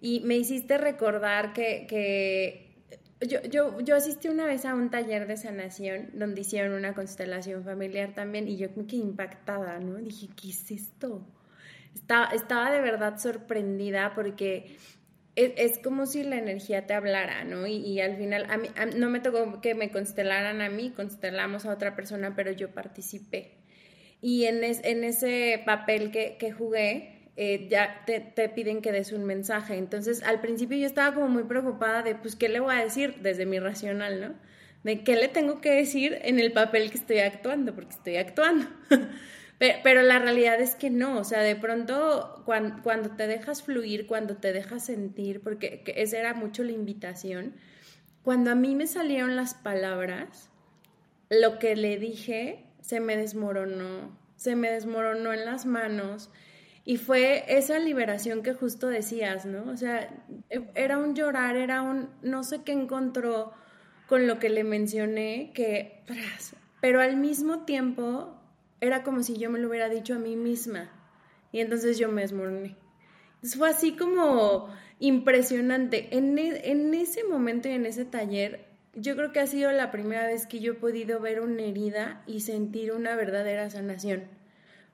Y 0.00 0.18
me 0.24 0.36
hiciste 0.36 0.78
recordar 0.78 1.52
que, 1.52 2.74
yo, 3.20 3.40
yo, 3.42 3.80
yo, 3.82 3.94
asistí 3.94 4.26
una 4.26 4.46
vez 4.46 4.64
a 4.64 4.74
un 4.74 4.90
taller 4.90 5.28
de 5.28 5.36
sanación 5.36 6.10
donde 6.14 6.40
hicieron 6.40 6.72
una 6.72 6.92
constelación 6.92 7.62
familiar 7.62 8.14
también 8.16 8.48
y 8.48 8.56
yo 8.56 8.66
me 8.74 8.84
quedé 8.84 8.98
impactada, 9.02 9.78
¿no? 9.78 9.94
Dije, 9.98 10.26
¿qué 10.34 10.48
es 10.48 10.68
esto? 10.72 11.24
estaba, 11.94 12.26
estaba 12.34 12.72
de 12.72 12.80
verdad 12.80 13.16
sorprendida 13.20 14.12
porque 14.16 14.76
es, 15.36 15.78
como 15.78 16.04
si 16.06 16.24
la 16.24 16.36
energía 16.36 16.84
te 16.88 16.94
hablara, 16.94 17.44
¿no? 17.44 17.68
Y, 17.68 18.00
al 18.00 18.16
final, 18.16 18.44
a 18.50 18.56
mí, 18.56 18.70
no 18.96 19.08
me 19.08 19.20
tocó 19.20 19.60
que 19.60 19.76
me 19.76 19.92
constelaran 19.92 20.60
a 20.62 20.68
mí, 20.68 20.90
constelamos 20.90 21.64
a 21.64 21.72
otra 21.72 21.94
persona, 21.94 22.34
pero 22.34 22.50
yo 22.50 22.72
participé. 22.72 23.54
Y 24.20 24.44
en, 24.44 24.62
en 24.64 25.04
ese 25.04 25.62
papel 25.64 26.10
que, 26.10 26.36
que 26.38 26.52
jugué, 26.52 27.16
eh, 27.36 27.68
ya 27.70 28.02
te, 28.06 28.20
te, 28.20 28.48
piden 28.48 28.80
que 28.80 28.92
des 28.92 29.12
un 29.12 29.24
mensaje. 29.24 29.76
Entonces, 29.76 30.22
al 30.22 30.40
principio 30.40 30.78
yo 30.78 30.86
estaba 30.86 31.14
como 31.14 31.28
muy 31.28 31.44
preocupada 31.44 32.02
de, 32.02 32.14
pues, 32.14 32.34
¿qué 32.34 32.48
le 32.48 32.60
voy 32.60 32.74
a 32.74 32.82
decir 32.82 33.16
desde 33.20 33.44
mi 33.44 33.58
racional, 33.58 34.20
¿no? 34.20 34.34
De 34.84 35.04
qué 35.04 35.16
le 35.16 35.28
tengo 35.28 35.60
que 35.60 35.72
decir 35.72 36.18
en 36.22 36.38
el 36.38 36.52
papel 36.52 36.90
que 36.90 36.98
estoy 36.98 37.18
actuando, 37.18 37.74
porque 37.74 37.94
estoy 37.94 38.16
actuando. 38.16 38.66
Pero, 39.58 40.02
la 40.02 40.18
realidad 40.18 40.60
es 40.60 40.74
que 40.74 40.90
no, 40.90 41.18
o 41.18 41.24
sea, 41.24 41.40
de 41.40 41.56
pronto 41.56 42.42
cuando, 42.44 43.10
te 43.16 43.26
dejas 43.26 43.62
fluir, 43.62 44.06
cuando 44.06 44.36
te 44.36 44.52
dejas 44.52 44.84
sentir, 44.84 45.40
porque 45.40 45.82
esa 45.96 46.18
era 46.18 46.34
mucho 46.34 46.62
la 46.62 46.72
invitación, 46.72 47.54
cuando 48.22 48.50
a 48.50 48.54
mí 48.54 48.74
me 48.74 48.86
salieron 48.86 49.34
las 49.34 49.54
palabras, 49.54 50.50
lo 51.30 51.58
que 51.58 51.74
le 51.74 51.98
dije 51.98 52.65
se 52.86 53.00
me 53.00 53.16
desmoronó, 53.16 54.16
se 54.36 54.54
me 54.54 54.70
desmoronó 54.70 55.32
en 55.32 55.44
las 55.44 55.66
manos. 55.66 56.30
Y 56.84 56.98
fue 56.98 57.44
esa 57.48 57.80
liberación 57.80 58.44
que 58.44 58.54
justo 58.54 58.86
decías, 58.86 59.44
¿no? 59.44 59.68
O 59.72 59.76
sea, 59.76 60.08
e, 60.50 60.70
era 60.76 60.98
un 60.98 61.16
llorar, 61.16 61.56
era 61.56 61.82
un 61.82 62.10
no 62.22 62.44
sé 62.44 62.62
qué 62.62 62.70
encontró 62.70 63.52
con 64.06 64.28
lo 64.28 64.38
que 64.38 64.50
le 64.50 64.62
mencioné, 64.62 65.50
que, 65.52 66.04
pero 66.80 67.00
al 67.00 67.16
mismo 67.16 67.64
tiempo 67.64 68.40
era 68.80 69.02
como 69.02 69.24
si 69.24 69.36
yo 69.36 69.50
me 69.50 69.58
lo 69.58 69.68
hubiera 69.68 69.88
dicho 69.88 70.14
a 70.14 70.20
mí 70.20 70.36
misma. 70.36 70.88
Y 71.50 71.58
entonces 71.58 71.98
yo 71.98 72.08
me 72.08 72.22
desmoroné. 72.22 72.76
fue 73.42 73.68
así 73.68 73.96
como 73.96 74.68
impresionante. 75.00 76.16
En, 76.16 76.38
e, 76.38 76.70
en 76.70 76.94
ese 76.94 77.24
momento 77.24 77.68
y 77.68 77.72
en 77.72 77.84
ese 77.84 78.04
taller, 78.04 78.75
yo 78.96 79.14
creo 79.14 79.32
que 79.32 79.40
ha 79.40 79.46
sido 79.46 79.70
la 79.72 79.90
primera 79.90 80.26
vez 80.26 80.46
que 80.46 80.58
yo 80.58 80.72
he 80.72 80.76
podido 80.76 81.20
ver 81.20 81.40
una 81.40 81.62
herida 81.62 82.22
y 82.26 82.40
sentir 82.40 82.92
una 82.92 83.14
verdadera 83.14 83.70
sanación. 83.70 84.24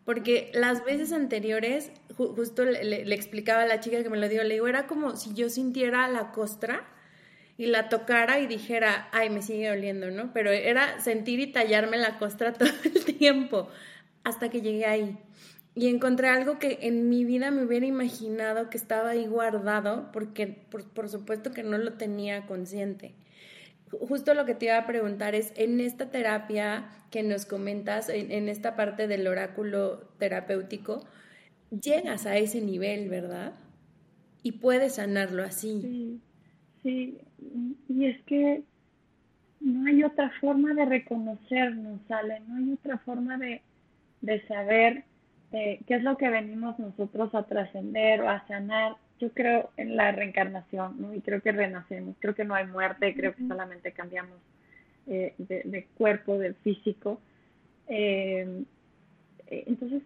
Porque 0.05 0.50
las 0.53 0.84
veces 0.84 1.12
anteriores, 1.12 1.92
justo 2.16 2.64
le, 2.64 3.14
explicaba 3.14 3.62
a 3.62 3.66
la 3.66 3.80
chica 3.80 4.03
que 4.03 4.11
me 4.11 4.18
lo 4.18 4.28
dio, 4.28 4.42
le 4.42 4.55
digo, 4.55 4.66
era 4.66 4.86
como 4.86 5.16
si 5.16 5.32
yo 5.32 5.48
sintiera 5.48 6.09
la 6.09 6.32
costra 6.32 6.84
y 7.57 7.66
la 7.66 7.88
tocara 7.88 8.40
y 8.40 8.46
dijera, 8.48 9.09
ay, 9.12 9.30
me 9.30 9.42
sigue 9.42 9.70
oliendo, 9.70 10.11
¿no? 10.11 10.32
Pero 10.32 10.50
era 10.50 11.00
sentir 11.00 11.38
y 11.38 11.53
tallarme 11.53 11.96
la 11.96 12.18
costra 12.18 12.53
todo 12.59 12.68
el 12.84 13.05
tiempo 13.05 13.68
hasta 14.24 14.50
que 14.50 14.61
llegué 14.61 14.86
ahí. 14.86 15.18
Y 15.74 15.88
encontré 15.88 16.28
algo 16.28 16.59
que 16.59 16.80
en 16.82 17.09
mi 17.09 17.24
vida 17.24 17.50
me 17.50 17.64
hubiera 17.64 17.86
imaginado 17.86 18.68
que 18.68 18.76
estaba 18.76 19.11
ahí 19.11 19.26
guardado, 19.26 20.11
porque 20.12 20.46
por, 20.46 21.09
supuesto 21.09 21.53
que 21.53 21.62
no 21.62 21.78
lo 21.78 21.94
tenía 21.94 22.46
consciente. 22.46 23.14
Justo 24.01 24.34
lo 24.34 24.47
que 24.47 24.55
te 24.55 24.66
iba 24.66 24.78
a 24.78 24.86
preguntar 24.86 25.34
es, 25.34 25.53
en 25.57 25.80
esta 25.80 26.11
terapia 26.11 26.88
que 27.11 27.22
nos 27.22 27.45
comentas, 27.45 28.09
en, 28.09 28.49
esta 28.49 28.74
parte 28.74 29.07
del 29.07 29.26
oráculo 29.26 30.09
terapéutico, 30.18 31.05
llegas 31.70 32.26
a 32.26 32.36
ese 32.36 32.62
nivel, 32.62 33.09
¿verdad? 33.11 33.53
Y 34.43 34.53
puedes 34.53 34.95
sanarlo 34.95 35.45
así. 35.45 35.80
Sí, 35.82 36.20
sí, 36.82 37.18
y 37.88 38.07
es 38.07 38.22
que 38.22 38.62
no 39.61 39.86
hay 39.86 40.03
otra 40.03 40.30
forma 40.40 40.72
de 40.74 40.86
reconocernos, 40.86 42.01
¿sale? 42.09 42.40
No 42.49 42.57
hay 42.57 42.72
otra 42.72 42.99
forma 42.99 43.36
de, 43.38 43.62
saber 44.49 45.05
eh, 45.53 45.80
qué 45.86 45.95
es 45.97 46.03
lo 46.03 46.16
que 46.16 46.30
venimos 46.30 46.78
nosotros 46.78 47.34
a 47.34 47.43
trascender 47.45 48.22
o 48.22 48.30
a 48.30 48.47
sanar. 48.49 48.97
Yo 49.22 49.30
creo 49.30 49.70
en 49.76 49.94
la 49.96 50.10
reencarnación, 50.10 51.00
¿no? 51.00 51.14
Y 51.14 51.20
creo 51.20 51.40
que 51.40 51.52
renacemos. 51.52 52.16
Creo 52.18 52.34
que 52.34 52.44
no 52.44 52.56
hay 52.56 52.66
muerte, 52.66 53.14
creo 53.14 53.32
que 53.36 53.46
solamente 53.46 53.92
cambiamos 53.92 54.36
eh, 55.06 55.32
de, 55.38 55.86
cuerpo, 55.96 56.38
de 56.38 56.54
físico. 56.54 57.20
Eh, 57.86 58.64
entonces, 59.46 60.02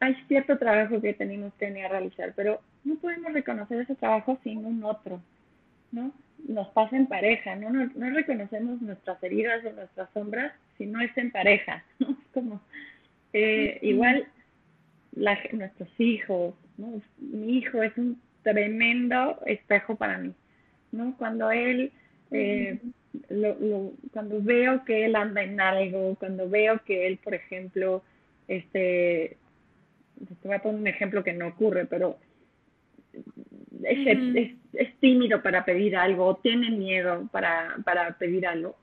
hay 0.00 0.16
cierto 0.26 0.58
trabajo 0.58 1.00
que 1.00 1.14
tenemos 1.14 1.54
que 1.54 1.70
realizar, 1.70 2.32
pero 2.34 2.60
no 2.82 2.96
podemos 2.96 3.32
reconocer 3.32 3.82
ese 3.82 3.94
trabajo 3.94 4.36
sin 4.42 4.64
un 4.66 4.82
otro, 4.82 5.22
¿no? 5.92 6.12
nos 6.48 6.68
pasa 6.70 6.96
en 6.96 7.06
pareja, 7.06 7.54
¿no? 7.54 7.70
No, 7.70 7.88
no 7.94 8.10
reconocemos 8.10 8.80
nuestras 8.82 9.22
heridas 9.22 9.64
o 9.64 9.72
nuestras 9.72 10.10
sombras 10.12 10.52
si 10.76 10.86
no 10.86 11.00
es 11.00 11.16
en 11.16 11.30
pareja, 11.30 11.84
¿no? 12.00 12.16
Como, 12.34 12.60
eh, 13.32 13.78
igual 13.82 14.26
la, 15.12 15.38
nuestros 15.52 15.88
hijos, 15.98 16.54
¿no? 16.76 17.00
Mi 17.18 17.58
hijo 17.58 17.82
es 17.82 17.96
un 17.96 18.20
tremendo 18.42 19.38
espejo 19.46 19.96
para 19.96 20.18
mí, 20.18 20.32
¿no? 20.92 21.14
Cuando 21.16 21.50
él, 21.50 21.92
eh, 22.30 22.78
lo, 23.28 23.58
lo, 23.58 23.92
cuando 24.12 24.42
veo 24.42 24.84
que 24.84 25.04
él 25.04 25.16
anda 25.16 25.42
en 25.42 25.60
algo, 25.60 26.16
cuando 26.16 26.48
veo 26.48 26.82
que 26.84 27.06
él, 27.06 27.18
por 27.18 27.34
ejemplo, 27.34 28.02
este, 28.48 29.36
te 30.18 30.48
voy 30.48 30.56
a 30.56 30.62
poner 30.62 30.80
un 30.80 30.86
ejemplo 30.86 31.24
que 31.24 31.32
no 31.32 31.48
ocurre, 31.48 31.86
pero 31.86 32.18
es, 33.84 34.54
es, 34.74 34.96
tímido 35.00 35.42
para 35.42 35.64
pedir 35.64 35.96
algo, 35.96 36.36
tiene 36.42 36.70
miedo 36.70 37.28
para, 37.32 37.76
para 37.84 38.16
pedir 38.18 38.46
algo, 38.46 38.76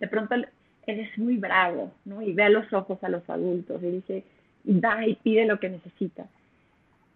de 0.00 0.08
pronto 0.08 0.34
él, 0.34 0.48
es 0.86 1.16
muy 1.18 1.36
bravo, 1.36 1.92
¿no? 2.04 2.20
Y 2.20 2.32
ve 2.32 2.44
a 2.44 2.50
los 2.50 2.70
ojos 2.72 3.02
a 3.02 3.08
los 3.08 3.28
adultos 3.30 3.82
y 3.82 3.90
dice, 3.90 4.24
da 4.64 5.06
y 5.06 5.14
pide 5.14 5.46
lo 5.46 5.58
que 5.58 5.70
necesita. 5.70 6.26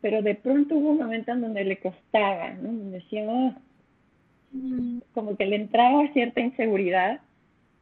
Pero 0.01 0.23
de 0.23 0.35
pronto 0.35 0.77
hubo 0.77 0.91
un 0.91 0.99
momento 0.99 1.33
en 1.33 1.41
donde 1.41 1.65
le 1.65 1.79
costaba, 1.79 2.51
¿no? 2.51 2.69
Donde 2.69 2.99
decía, 2.99 3.25
oh", 3.27 3.55
como 5.13 5.37
que 5.37 5.47
le 5.47 5.57
entraba 5.57 6.13
cierta 6.13 6.41
inseguridad. 6.41 7.21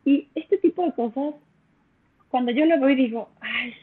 Y 0.04 0.28
este 0.34 0.58
tipo 0.58 0.84
de 0.84 0.92
cosas, 0.92 1.34
cuando 2.28 2.52
yo 2.52 2.64
lo 2.64 2.78
veo 2.80 2.90
y 2.90 2.94
digo, 2.96 3.28
ay, 3.40 3.74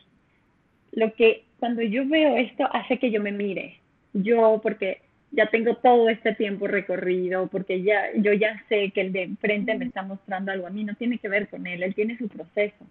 lo 0.93 1.13
que, 1.13 1.43
cuando 1.59 1.81
yo 1.81 2.07
veo 2.07 2.37
esto 2.37 2.67
hace 2.71 2.97
que 2.97 3.11
yo 3.11 3.21
me 3.21 3.31
mire. 3.31 3.79
Yo, 4.13 4.59
porque 4.61 5.01
ya 5.31 5.49
tengo 5.49 5.75
todo 5.77 6.09
este 6.09 6.33
tiempo 6.35 6.67
recorrido, 6.67 7.47
porque 7.47 7.81
ya 7.81 8.05
yo 8.15 8.33
ya 8.33 8.61
sé 8.69 8.91
que 8.91 9.01
el 9.01 9.11
de 9.11 9.23
enfrente 9.23 9.75
me 9.75 9.85
está 9.85 10.03
mostrando 10.03 10.51
algo 10.51 10.67
a 10.67 10.69
mí, 10.69 10.83
no 10.83 10.95
tiene 10.95 11.17
que 11.17 11.27
ver 11.27 11.49
con 11.49 11.65
él, 11.65 11.81
él 11.81 11.95
tiene 11.95 12.17
su 12.17 12.27
proceso, 12.27 12.85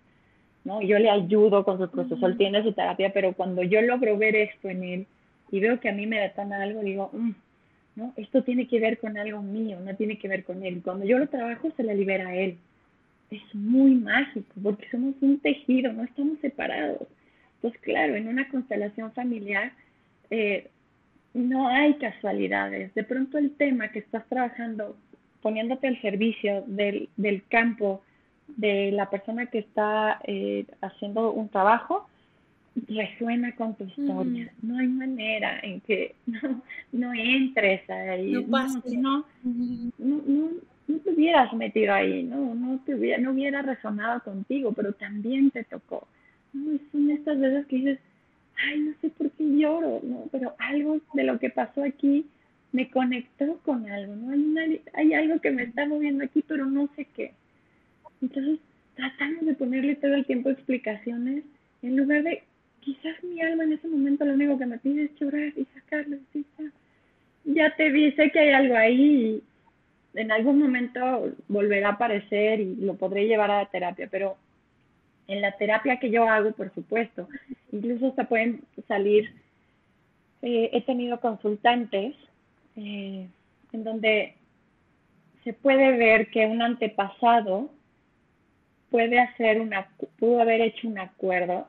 ¿no? 0.64 0.82
Yo 0.82 0.98
le 0.98 1.08
ayudo 1.08 1.64
con 1.64 1.78
su 1.78 1.88
proceso, 1.88 2.26
él 2.26 2.36
tiene 2.36 2.62
su 2.64 2.72
terapia, 2.72 3.12
pero 3.12 3.32
cuando 3.32 3.62
yo 3.62 3.80
logro 3.82 4.18
ver 4.18 4.34
esto 4.34 4.68
en 4.68 4.82
él 4.82 5.06
y 5.52 5.60
veo 5.60 5.78
que 5.78 5.90
a 5.90 5.92
mí 5.92 6.06
me 6.06 6.18
detona 6.18 6.62
algo, 6.62 6.80
digo, 6.80 7.10
mm, 7.12 7.30
¿no? 7.96 8.12
Esto 8.16 8.42
tiene 8.42 8.66
que 8.66 8.80
ver 8.80 8.98
con 8.98 9.16
algo 9.18 9.42
mío, 9.42 9.78
no 9.80 9.94
tiene 9.94 10.18
que 10.18 10.26
ver 10.26 10.44
con 10.44 10.64
él. 10.64 10.80
Cuando 10.82 11.04
yo 11.04 11.18
lo 11.18 11.28
trabajo, 11.28 11.70
se 11.76 11.84
le 11.84 11.94
libera 11.94 12.28
a 12.30 12.34
él. 12.34 12.56
Es 13.30 13.54
muy 13.54 13.94
mágico, 13.94 14.52
porque 14.62 14.88
somos 14.90 15.14
un 15.20 15.38
tejido, 15.40 15.92
no 15.92 16.04
estamos 16.04 16.38
separados. 16.40 17.06
Pues 17.60 17.76
claro, 17.78 18.16
en 18.16 18.28
una 18.28 18.48
constelación 18.48 19.12
familiar, 19.12 19.72
eh, 20.30 20.68
no 21.34 21.68
hay 21.68 21.94
casualidades. 21.94 22.94
De 22.94 23.04
pronto 23.04 23.36
el 23.36 23.52
tema 23.52 23.88
que 23.88 23.98
estás 23.98 24.26
trabajando, 24.28 24.96
poniéndote 25.42 25.86
al 25.86 26.00
servicio 26.00 26.64
del, 26.66 27.10
del 27.16 27.44
campo 27.48 28.02
de 28.48 28.90
la 28.92 29.10
persona 29.10 29.46
que 29.46 29.58
está 29.58 30.18
eh, 30.24 30.64
haciendo 30.80 31.30
un 31.32 31.50
trabajo, 31.50 32.08
resuena 32.88 33.54
con 33.54 33.74
tu 33.74 33.84
historia. 33.84 34.52
No 34.62 34.78
hay 34.78 34.88
manera 34.88 35.60
en 35.62 35.80
que 35.80 36.14
no, 36.26 36.62
no 36.92 37.12
entres 37.12 37.88
ahí. 37.90 38.32
No, 38.32 38.42
no, 38.92 39.24
no, 39.98 40.50
no, 40.88 40.98
te 40.98 41.10
hubieras 41.10 41.52
metido 41.54 41.94
ahí, 41.94 42.22
no, 42.22 42.54
no, 42.54 42.80
te 42.84 42.94
hubiera, 42.94 43.18
no 43.18 43.32
hubiera 43.32 43.62
resonado 43.62 44.22
contigo, 44.22 44.72
pero 44.72 44.92
también 44.92 45.50
te 45.50 45.64
tocó. 45.64 46.06
son 46.52 47.10
estas 47.10 47.38
veces 47.38 47.66
que 47.66 47.76
dices, 47.76 47.98
ay, 48.56 48.80
no 48.80 48.92
sé 49.00 49.10
por 49.10 49.30
qué 49.32 49.44
lloro, 49.44 50.00
¿no? 50.02 50.28
Pero 50.30 50.54
algo 50.58 51.00
de 51.14 51.24
lo 51.24 51.38
que 51.38 51.50
pasó 51.50 51.82
aquí 51.84 52.26
me 52.72 52.90
conectó 52.90 53.58
con 53.64 53.90
algo, 53.90 54.16
¿no? 54.16 54.60
Hay, 54.60 54.80
hay 54.94 55.14
algo 55.14 55.40
que 55.40 55.50
me 55.50 55.64
está 55.64 55.86
moviendo 55.86 56.24
aquí, 56.24 56.42
pero 56.46 56.66
no 56.66 56.88
sé 56.96 57.06
qué. 57.14 57.32
Entonces, 58.20 58.60
tratamos 58.94 59.44
de 59.44 59.54
ponerle 59.54 59.96
todo 59.96 60.14
el 60.14 60.26
tiempo 60.26 60.50
explicaciones 60.50 61.44
en 61.82 61.96
lugar 61.96 62.22
de, 62.22 62.42
quizás 62.82 63.22
mi 63.22 63.40
alma 63.40 63.64
en 63.64 63.72
ese 63.72 63.88
momento 63.88 64.24
lo 64.24 64.34
único 64.34 64.58
que 64.58 64.66
me 64.66 64.78
pide 64.78 65.04
es 65.04 65.14
llorar 65.18 65.52
y 65.56 65.66
sacarlo. 65.74 66.18
Ya 67.44 67.74
te 67.76 67.90
vi, 67.90 68.12
sé 68.12 68.30
que 68.30 68.38
hay 68.38 68.50
algo 68.50 68.76
ahí 68.76 69.42
y 70.14 70.18
en 70.18 70.30
algún 70.30 70.58
momento 70.58 71.32
volverá 71.48 71.88
a 71.88 71.92
aparecer 71.92 72.60
y 72.60 72.76
lo 72.76 72.94
podré 72.94 73.26
llevar 73.26 73.50
a 73.50 73.58
la 73.58 73.66
terapia, 73.66 74.08
pero 74.10 74.36
en 75.26 75.40
la 75.40 75.52
terapia 75.52 75.98
que 75.98 76.10
yo 76.10 76.28
hago, 76.28 76.52
por 76.52 76.72
supuesto. 76.74 77.28
Incluso 77.72 78.08
hasta 78.08 78.28
pueden 78.28 78.62
salir, 78.86 79.32
eh, 80.42 80.70
he 80.72 80.82
tenido 80.82 81.20
consultantes 81.20 82.14
eh, 82.76 83.26
en 83.72 83.84
donde 83.84 84.34
se 85.44 85.52
puede 85.52 85.96
ver 85.96 86.30
que 86.30 86.46
un 86.46 86.62
antepasado 86.62 87.70
puede 88.90 89.18
hacer 89.18 89.60
una, 89.60 89.88
pudo 90.18 90.40
haber 90.40 90.60
hecho 90.60 90.86
un 90.86 90.98
acuerdo 90.98 91.66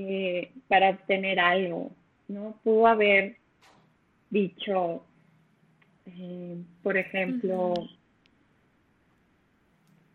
eh, 0.00 0.52
para 0.68 0.90
obtener 0.90 1.40
algo, 1.40 1.90
¿no? 2.28 2.56
Pudo 2.62 2.86
haber 2.86 3.34
dicho, 4.30 5.04
eh, 6.06 6.56
por 6.84 6.96
ejemplo, 6.96 7.74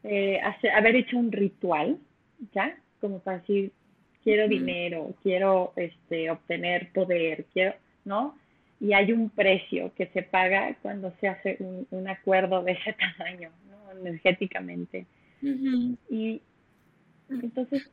eh, 0.04 0.40
haber 0.74 0.96
hecho 0.96 1.18
un 1.18 1.34
ritual, 1.34 2.00
¿ya? 2.54 2.78
Como 3.02 3.20
para 3.20 3.40
decir, 3.40 3.74
quiero 4.24 4.48
dinero, 4.48 5.16
quiero 5.22 5.74
este, 5.76 6.32
obtener 6.32 6.94
poder, 6.94 7.44
quiero, 7.52 7.76
¿no? 8.06 8.38
Y 8.80 8.94
hay 8.94 9.12
un 9.12 9.30
precio 9.32 9.94
que 9.96 10.06
se 10.14 10.24
paga 10.24 10.78
cuando 10.82 11.14
se 11.20 11.28
hace 11.28 11.58
un, 11.92 12.08
acuerdo 12.08 12.64
de 12.64 12.72
ese 12.72 12.94
tamaño, 13.18 13.50
¿no? 13.70 14.00
Energéticamente. 14.00 15.06
Y 15.42 16.42
entonces, 17.30 17.92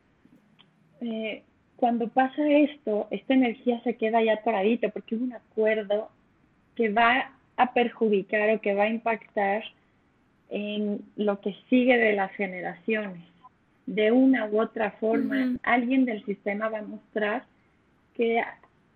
eh, 1.01 1.43
cuando 1.81 2.09
pasa 2.09 2.47
esto, 2.47 3.09
esta 3.11 3.33
energía 3.33 3.81
se 3.83 3.97
queda 3.97 4.23
ya 4.23 4.35
atoradita 4.35 4.91
porque 4.91 5.17
hubo 5.17 5.25
un 5.25 5.33
acuerdo 5.33 6.11
que 6.77 6.91
va 6.91 7.33
a 7.57 7.73
perjudicar 7.73 8.51
o 8.51 8.61
que 8.61 8.75
va 8.75 8.85
a 8.85 8.91
impactar 8.91 9.65
en 10.51 11.01
lo 11.17 11.41
que 11.41 11.57
sigue 11.71 11.97
de 11.97 12.13
las 12.13 12.31
generaciones. 12.33 13.23
De 13.87 14.13
una 14.13 14.45
u 14.47 14.61
otra 14.61 14.93
forma, 14.93 15.57
alguien 15.63 16.05
del 16.05 16.23
sistema 16.27 16.69
va 16.69 16.81
a 16.81 16.83
mostrar 16.83 17.45
que 18.15 18.43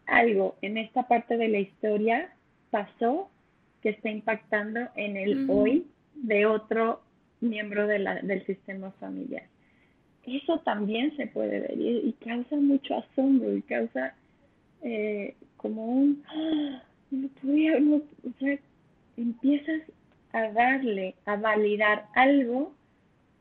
algo 0.04 0.56
en 0.60 0.76
esta 0.76 1.08
parte 1.08 1.38
de 1.38 1.48
la 1.48 1.60
historia 1.60 2.28
pasó 2.70 3.30
que 3.82 3.90
está 3.90 4.10
impactando 4.10 4.80
en 4.94 5.16
el 5.16 5.48
hoy 5.48 5.86
de 6.14 6.44
otro 6.44 7.00
miembro 7.40 7.86
de 7.86 7.98
la, 7.98 8.16
del 8.16 8.44
sistema 8.44 8.90
familiar 9.00 9.44
eso 10.26 10.58
también 10.60 11.16
se 11.16 11.26
puede 11.26 11.60
ver 11.60 11.78
y, 11.78 12.14
causa 12.24 12.56
mucho 12.56 12.96
asombro 12.96 13.56
y 13.56 13.62
causa 13.62 14.14
eh, 14.82 15.34
como 15.56 15.84
un, 15.86 16.22
¡ah! 16.28 16.82
no 17.10 17.28
podía, 17.40 17.78
no, 17.80 17.96
o 17.96 18.32
sea, 18.38 18.58
empiezas 19.16 19.82
a 20.32 20.50
darle, 20.50 21.14
a 21.26 21.36
validar 21.36 22.06
algo 22.14 22.72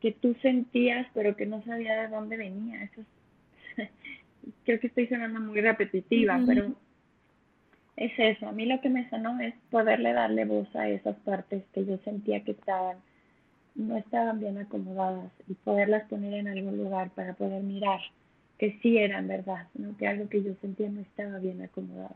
que 0.00 0.12
tú 0.12 0.34
sentías 0.42 1.06
pero 1.14 1.36
que 1.36 1.46
no 1.46 1.62
sabía 1.64 2.02
de 2.02 2.08
dónde 2.08 2.36
venía. 2.36 2.84
Eso 2.84 3.02
creo 4.64 4.80
que 4.80 4.86
estoy 4.88 5.06
sonando 5.06 5.40
muy 5.40 5.60
repetitiva, 5.60 6.40
pero 6.46 6.74
es 7.96 8.12
eso. 8.18 8.48
A 8.48 8.52
mí 8.52 8.66
lo 8.66 8.80
que 8.80 8.90
me 8.90 9.08
sonó 9.10 9.40
es 9.40 9.54
poderle 9.70 10.12
darle 10.12 10.44
voz 10.44 10.74
a 10.76 10.88
esas 10.88 11.16
partes 11.20 11.64
que 11.72 11.84
yo 11.84 11.98
sentía 11.98 12.44
que 12.44 12.52
estaban 12.52 12.98
no 13.74 13.96
estaban 13.96 14.40
bien 14.40 14.58
acomodadas 14.58 15.30
y 15.48 15.54
poderlas 15.54 16.04
poner 16.08 16.34
en 16.34 16.48
algún 16.48 16.76
lugar 16.76 17.10
para 17.10 17.34
poder 17.34 17.62
mirar 17.62 18.00
que 18.58 18.78
sí 18.82 18.98
eran 18.98 19.26
verdad, 19.26 19.66
¿no? 19.74 19.96
que 19.96 20.06
algo 20.06 20.28
que 20.28 20.42
yo 20.42 20.52
sentía 20.60 20.88
no 20.88 21.00
estaba 21.00 21.38
bien 21.38 21.62
acomodado. 21.62 22.14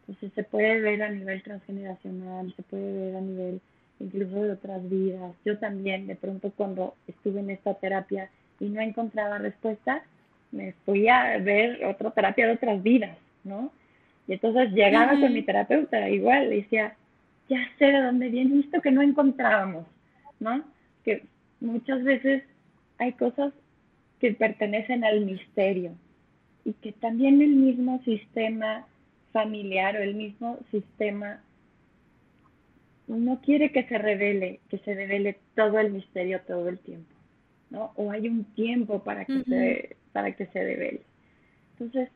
Entonces 0.00 0.32
se 0.34 0.44
puede 0.44 0.80
ver 0.80 1.02
a 1.02 1.08
nivel 1.08 1.42
transgeneracional, 1.42 2.52
se 2.54 2.62
puede 2.62 2.92
ver 2.92 3.16
a 3.16 3.20
nivel 3.20 3.60
incluso 4.00 4.42
de 4.42 4.52
otras 4.52 4.88
vidas. 4.90 5.34
Yo 5.44 5.58
también, 5.58 6.06
de 6.06 6.16
pronto 6.16 6.52
cuando 6.56 6.94
estuve 7.06 7.40
en 7.40 7.50
esta 7.50 7.74
terapia 7.74 8.30
y 8.60 8.68
no 8.68 8.80
encontraba 8.80 9.38
respuesta, 9.38 10.02
me 10.50 10.72
fui 10.84 11.08
a 11.08 11.38
ver 11.38 11.84
otra 11.84 12.10
terapia 12.10 12.46
de 12.46 12.52
otras 12.54 12.82
vidas, 12.82 13.16
¿no? 13.44 13.72
Y 14.28 14.34
entonces 14.34 14.72
llegaba 14.72 15.18
con 15.18 15.32
mi 15.32 15.42
terapeuta 15.42 16.08
igual, 16.10 16.50
decía, 16.50 16.94
ya 17.48 17.58
sé 17.78 17.86
de 17.86 18.02
dónde 18.02 18.28
viene 18.28 18.60
esto 18.60 18.80
que 18.80 18.90
no 18.90 19.02
encontrábamos, 19.02 19.86
¿no? 20.38 20.62
Que 21.04 21.24
muchas 21.60 22.02
veces 22.04 22.44
hay 22.98 23.12
cosas 23.12 23.52
que 24.20 24.32
pertenecen 24.32 25.04
al 25.04 25.24
misterio 25.24 25.92
y 26.64 26.72
que 26.74 26.92
también 26.92 27.42
el 27.42 27.56
mismo 27.56 28.00
sistema 28.04 28.86
familiar 29.32 29.96
o 29.96 30.00
el 30.00 30.14
mismo 30.14 30.58
sistema 30.70 31.42
no 33.08 33.40
quiere 33.40 33.72
que 33.72 33.84
se 33.84 33.98
revele, 33.98 34.60
que 34.68 34.78
se 34.78 34.94
revele 34.94 35.38
todo 35.56 35.78
el 35.78 35.92
misterio 35.92 36.40
todo 36.46 36.68
el 36.68 36.78
tiempo, 36.78 37.14
¿no? 37.70 37.92
O 37.96 38.10
hay 38.10 38.28
un 38.28 38.44
tiempo 38.54 39.02
para 39.02 39.24
que 39.24 39.42
se 39.42 39.96
para 40.12 40.32
que 40.32 40.46
se 40.46 40.62
revele. 40.62 41.02
Entonces, 41.72 42.10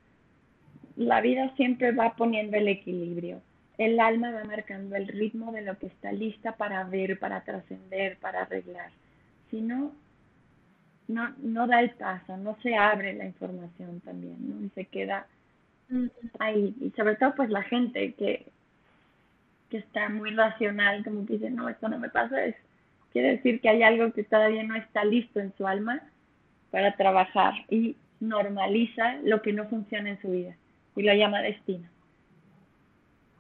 la 0.97 1.21
vida 1.21 1.55
siempre 1.57 1.93
va 1.93 2.15
poniendo 2.15 2.57
el 2.57 2.69
equilibrio 2.69 3.43
el 3.79 4.01
alma 4.01 4.31
va 4.31 4.45
marcando 4.45 4.97
el 4.97 5.07
ritmo 5.09 5.53
de 5.53 5.63
lo 5.63 5.79
que 5.79 5.87
está 5.87 6.13
lista 6.13 6.53
para 6.53 6.85
ver, 6.85 7.19
para 7.19 7.43
trascender, 7.43 8.17
para 8.19 8.43
arreglar. 8.43 8.91
Si 9.51 9.61
no, 9.61 9.93
no, 11.09 11.35
no 11.39 11.67
da 11.67 11.81
el 11.81 11.91
paso, 11.91 12.37
no 12.37 12.57
se 12.63 12.75
abre 12.75 13.13
la 13.13 13.27
información 13.27 14.01
también, 14.01 14.37
¿no? 14.41 14.65
Y 14.65 14.71
se 14.71 14.87
queda 14.87 15.27
ahí. 16.39 16.75
Y 16.81 16.91
sobre 16.91 17.17
todo, 17.17 17.35
pues 17.35 17.51
la 17.51 17.63
gente 17.65 18.15
que, 18.15 18.47
que 19.71 19.79
está 19.79 20.09
muy 20.09 20.31
racional, 20.31 21.05
como 21.05 21.27
que 21.27 21.35
dice, 21.35 21.51
no, 21.51 21.69
esto 21.69 21.89
no 21.89 21.99
me 21.99 22.09
pasa, 22.09 22.45
es, 22.45 22.57
quiere 23.13 23.33
decir 23.33 23.61
que 23.61 23.69
hay 23.69 23.83
algo 23.83 24.13
que 24.13 24.25
todavía 24.25 24.63
no 24.63 24.75
está 24.75 25.05
listo 25.05 25.39
en 25.39 25.53
su 25.57 25.67
alma 25.67 26.01
para 26.71 26.97
trabajar 26.97 27.53
y 27.71 27.97
normaliza 28.21 29.17
lo 29.23 29.43
que 29.43 29.53
no 29.53 29.67
funciona 29.69 30.11
en 30.11 30.21
su 30.23 30.31
vida 30.31 30.57
y 30.97 31.03
lo 31.03 31.13
llama 31.13 31.43
destino 31.43 31.89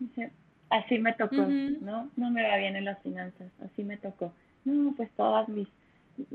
así 0.71 0.99
me 0.99 1.13
tocó, 1.15 1.37
¿no? 1.37 2.11
No 2.17 2.31
me 2.31 2.43
va 2.43 2.57
bien 2.57 2.77
en 2.77 2.85
las 2.85 3.01
finanzas, 3.03 3.49
así 3.65 3.85
me 3.85 3.97
tocó. 3.97 4.33
No, 4.65 4.95
pues 4.97 5.11
todas 5.17 5.49
mis, 5.49 5.69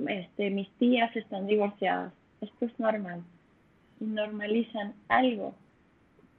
este, 0.07 0.49
mis 0.49 0.69
tías 0.77 1.15
están 1.15 1.47
divorciadas. 1.47 2.13
Esto 2.39 2.65
es 2.65 2.79
normal. 2.79 3.21
Y 3.99 4.05
normalizan 4.05 4.93
algo 5.09 5.53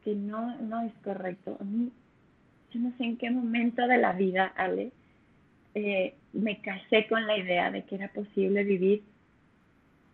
que 0.04 0.14
no, 0.14 0.56
no 0.58 0.82
es 0.82 0.92
correcto. 1.04 1.58
yo 1.60 2.80
no 2.80 2.92
sé 2.96 3.04
en 3.04 3.16
qué 3.18 3.30
momento 3.30 3.86
de 3.86 3.98
la 3.98 4.12
vida, 4.12 4.52
Ale, 4.56 4.90
eh, 5.74 6.14
me 6.32 6.60
casé 6.60 7.06
con 7.08 7.26
la 7.26 7.36
idea 7.36 7.70
de 7.70 7.84
que 7.84 7.94
era 7.94 8.08
posible 8.08 8.64
vivir 8.64 9.02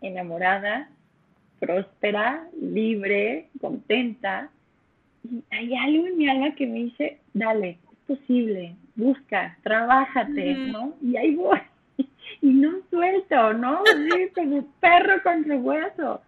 enamorada, 0.00 0.88
próspera, 1.58 2.46
libre, 2.60 3.48
contenta, 3.60 4.50
hay 5.50 5.74
algo 5.74 6.06
en 6.06 6.18
mi 6.18 6.28
alma 6.28 6.54
que 6.54 6.66
me 6.66 6.84
dice, 6.84 7.18
dale, 7.34 7.78
es 7.92 8.16
posible, 8.16 8.74
busca, 8.96 9.56
trabájate, 9.62 10.54
¿no? 10.54 10.94
Y 11.02 11.16
ahí 11.16 11.34
voy. 11.34 11.58
Y 12.40 12.48
no 12.48 12.78
suelto, 12.90 13.54
¿no? 13.54 13.82
como 14.34 14.64
perro 14.80 15.20
con 15.24 15.44
su 15.44 15.54
hueso. 15.54 16.20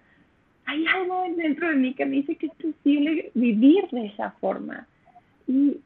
Hay 0.65 0.85
algo 0.87 1.25
dentro 1.37 1.69
de 1.69 1.77
mí 1.77 1.95
que 1.95 2.07
me 2.07 2.17
dice 2.17 2.37
que 2.37 2.47
es 2.47 2.53
posible 2.55 3.31
vivir 3.35 3.87
de 3.93 4.07
esa 4.07 4.33
forma. 4.33 4.89
Y 5.47 5.79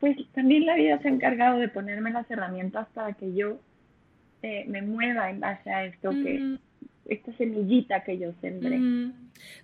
pues 0.00 0.16
también 0.32 0.64
la 0.64 0.76
vida 0.76 0.98
se 1.00 1.08
ha 1.08 1.10
encargado 1.10 1.58
de 1.58 1.68
ponerme 1.68 2.12
las 2.12 2.30
herramientas 2.30 2.88
para 2.94 3.12
que 3.12 3.34
yo 3.34 3.58
eh, 4.42 4.64
me 4.68 4.80
mueva 4.80 5.28
en 5.28 5.40
base 5.40 5.70
a 5.70 5.84
esto 5.84 6.10
que 6.10 6.56
esta 7.06 7.32
semillita 7.36 8.02
que 8.04 8.18
yo 8.18 8.32
sembré. 8.40 8.80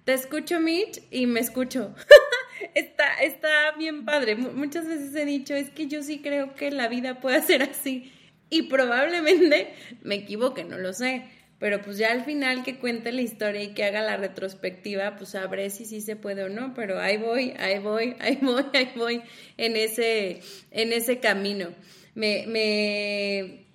Te 0.05 0.14
escucho, 0.14 0.61
Mitch, 0.61 1.01
y 1.11 1.27
me 1.27 1.41
escucho. 1.41 1.95
está, 2.75 3.15
está 3.23 3.73
bien 3.79 4.05
padre. 4.05 4.37
muchas 4.37 4.87
veces 4.87 5.15
he 5.15 5.25
dicho, 5.25 5.55
es 5.55 5.71
que 5.71 5.87
yo 5.87 6.03
sí 6.03 6.21
creo 6.21 6.55
que 6.55 6.71
la 6.71 6.89
vida 6.89 7.21
puede 7.21 7.43
ser 7.43 7.63
así. 7.63 8.13
Y 8.51 8.63
probablemente 8.63 9.75
me 10.03 10.17
equivoque, 10.17 10.65
no 10.65 10.79
lo 10.79 10.93
sé. 10.93 11.25
Pero 11.59 11.83
pues 11.83 11.99
ya 11.99 12.13
al 12.13 12.25
final 12.25 12.63
que 12.63 12.79
cuente 12.79 13.11
la 13.11 13.21
historia 13.21 13.63
y 13.63 13.75
que 13.75 13.85
haga 13.85 14.01
la 14.01 14.17
retrospectiva, 14.17 15.17
pues 15.17 15.31
sabré 15.31 15.71
si 15.71 15.87
sí 15.87 16.01
se 16.01 16.15
puede 16.15 16.45
o 16.45 16.49
no. 16.49 16.73
Pero 16.75 17.01
ahí 17.01 17.17
voy, 17.17 17.53
ahí 17.59 17.79
voy, 17.79 18.15
ahí 18.21 18.39
voy, 18.41 18.65
ahí 18.73 18.93
voy 18.97 19.23
en 19.57 19.77
ese, 19.77 20.41
en 20.71 20.93
ese 20.93 21.19
camino. 21.19 21.71
Me, 22.15 22.47
me, 22.47 23.67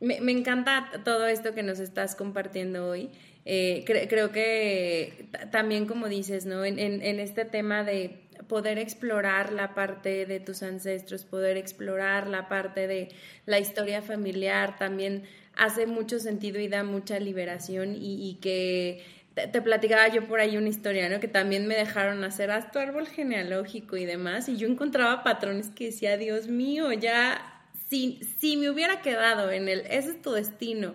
me, 0.00 0.32
encanta 0.32 0.90
todo 1.04 1.26
esto 1.26 1.54
que 1.54 1.62
nos 1.62 1.78
estás 1.78 2.16
compartiendo 2.16 2.88
hoy. 2.88 3.10
Eh, 3.44 3.84
creo 3.86 4.30
que 4.30 5.26
también, 5.50 5.86
como 5.86 6.08
dices, 6.08 6.44
¿no? 6.44 6.64
En, 6.64 6.78
en, 6.78 7.18
este 7.18 7.44
tema 7.44 7.82
de 7.82 8.27
poder 8.46 8.78
explorar 8.78 9.52
la 9.52 9.74
parte 9.74 10.26
de 10.26 10.40
tus 10.40 10.62
ancestros, 10.62 11.24
poder 11.24 11.56
explorar 11.56 12.28
la 12.28 12.48
parte 12.48 12.86
de 12.86 13.08
la 13.46 13.58
historia 13.58 14.02
familiar, 14.02 14.78
también 14.78 15.24
hace 15.56 15.86
mucho 15.86 16.18
sentido 16.20 16.60
y 16.60 16.68
da 16.68 16.84
mucha 16.84 17.18
liberación 17.18 17.96
y, 17.98 18.38
que 18.40 19.04
te, 19.34 19.60
platicaba 19.60 20.08
yo 20.08 20.26
por 20.26 20.40
ahí 20.40 20.56
una 20.56 20.68
historia, 20.68 21.08
¿no? 21.08 21.20
Que 21.20 21.28
también 21.28 21.66
me 21.66 21.74
dejaron 21.74 22.22
hacer 22.24 22.50
haz 22.50 22.70
tu 22.70 22.78
árbol 22.78 23.06
genealógico 23.06 23.96
y 23.96 24.04
demás, 24.04 24.48
y 24.48 24.56
yo 24.56 24.68
encontraba 24.68 25.24
patrones 25.24 25.70
que 25.70 25.86
decía, 25.86 26.16
Dios 26.16 26.46
mío, 26.46 26.92
ya 26.92 27.62
si, 27.88 28.20
si 28.38 28.56
me 28.56 28.70
hubiera 28.70 29.02
quedado 29.02 29.50
en 29.50 29.68
el, 29.68 29.80
ese 29.80 30.10
es 30.10 30.22
tu 30.22 30.32
destino 30.32 30.94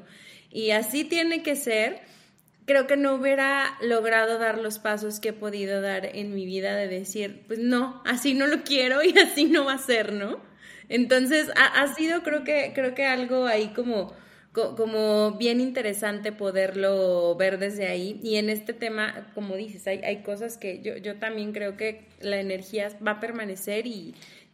y 0.54 0.70
así 0.70 1.04
tiene 1.04 1.42
que 1.42 1.56
ser, 1.56 2.00
creo 2.66 2.88
que 2.88 2.98
no 2.98 3.16
hubiera 3.16 3.78
logrado 3.82 4.38
dar 4.40 4.58
los 4.58 4.80
pasos 4.80 5.20
que 5.20 5.30
he 5.30 5.34
podido 5.34 5.82
dar 5.82 6.06
en 6.06 6.34
mi 6.34 6.46
vida 6.46 6.76
de 6.76 6.88
decir, 6.88 7.44
pues 7.48 7.60
no, 7.60 8.02
así 8.06 8.34
no 8.34 8.48
lo 8.48 8.64
quiero 8.64 9.04
y 9.04 9.18
así 9.18 9.46
no 9.46 9.66
va 9.66 9.74
a 9.74 9.78
ser, 9.78 10.14
¿no? 10.14 10.40
Entonces 10.90 11.50
ha, 11.56 11.88
sido 11.96 12.24
creo 12.24 12.44
que, 12.44 12.72
creo 12.76 12.94
que 12.94 13.06
algo 13.06 13.46
ahí 13.46 13.70
como, 13.70 14.14
como 14.52 15.32
bien 15.32 15.62
interesante 15.62 16.32
poderlo 16.32 17.36
ver 17.36 17.58
desde 17.58 17.88
ahí. 17.88 18.20
Y 18.22 18.36
en 18.36 18.50
este 18.50 18.74
tema, 18.74 19.32
como 19.34 19.56
dices, 19.56 19.88
hay, 19.88 20.00
hay 20.00 20.24
cosas 20.24 20.58
que 20.58 20.82
yo, 20.82 20.98
yo 20.98 21.16
también 21.16 21.54
creo 21.54 21.78
que 21.78 22.06
la 22.20 22.40
energía 22.40 22.90
va 23.06 23.12
a 23.12 23.20
permanecer 23.20 23.88
y 23.88 24.14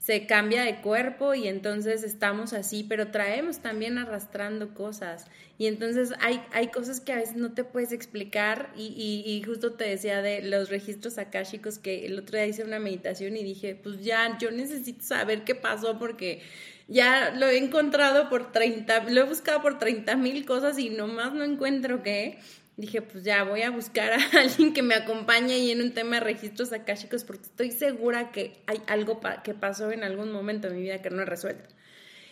se 0.10 0.26
cambia 0.26 0.64
de 0.64 0.82
cuerpo 0.82 1.36
y 1.36 1.48
entonces 1.48 2.02
estamos 2.04 2.54
así, 2.54 2.84
pero 2.84 3.12
traemos 3.12 3.60
también 3.60 4.00
arrastrando 4.00 4.74
cosas. 4.74 5.28
Y 5.60 5.68
entonces 5.68 6.14
hay, 6.20 6.42
hay 6.52 6.70
cosas 6.70 7.00
que 7.00 7.14
a 7.14 7.18
veces 7.18 7.36
no 7.36 7.54
te 7.54 7.64
puedes 7.64 7.92
explicar 7.92 8.74
y, 8.76 8.88
y, 8.88 9.32
y, 9.32 9.44
justo 9.44 9.74
te 9.74 9.84
decía 9.84 10.24
de 10.24 10.42
los 10.42 10.72
registros 10.72 11.20
akáshicos 11.20 11.78
que 11.78 12.08
el 12.08 12.18
otro 12.18 12.38
día 12.38 12.48
hice 12.48 12.64
una 12.64 12.80
meditación 12.80 13.38
y 13.38 13.44
dije, 13.44 13.76
pues 13.76 14.04
ya, 14.04 14.36
yo 14.40 14.50
necesito 14.50 15.04
saber 15.04 15.44
qué 15.44 15.54
pasó 15.54 16.00
porque 16.00 16.42
ya 16.88 17.30
lo 17.30 17.46
he 17.46 17.60
encontrado 17.60 18.30
por 18.30 18.52
30, 18.52 19.12
lo 19.12 19.22
he 19.22 19.26
buscado 19.26 19.62
por 19.62 19.78
30 19.78 20.16
mil 20.16 20.44
cosas 20.44 20.80
y 20.80 20.90
nomás 20.90 21.36
no 21.36 21.44
encuentro 21.44 22.02
qué. 22.02 22.40
Dije, 22.80 23.02
pues 23.02 23.26
ya 23.26 23.44
voy 23.44 23.64
a 23.64 23.72
buscar 23.72 24.14
a 24.14 24.20
alguien 24.40 24.74
que 24.74 24.82
me 24.82 24.96
acompañe 24.96 25.54
ahí 25.54 25.72
en 25.72 25.82
un 25.82 25.94
tema 25.94 26.16
de 26.16 26.22
registros 26.22 26.72
akáshicos 26.72 27.26
porque 27.26 27.44
estoy 27.44 27.72
segura 27.72 28.32
que 28.32 28.62
hay 28.68 28.82
algo 28.88 29.20
que 29.44 29.54
pasó 29.54 29.92
en 29.92 30.06
algún 30.06 30.32
momento 30.32 30.70
de 30.70 30.76
mi 30.76 30.84
vida 30.84 31.02
que 31.02 31.10
no 31.10 31.22
he 31.22 31.26
resuelto. 31.26 31.68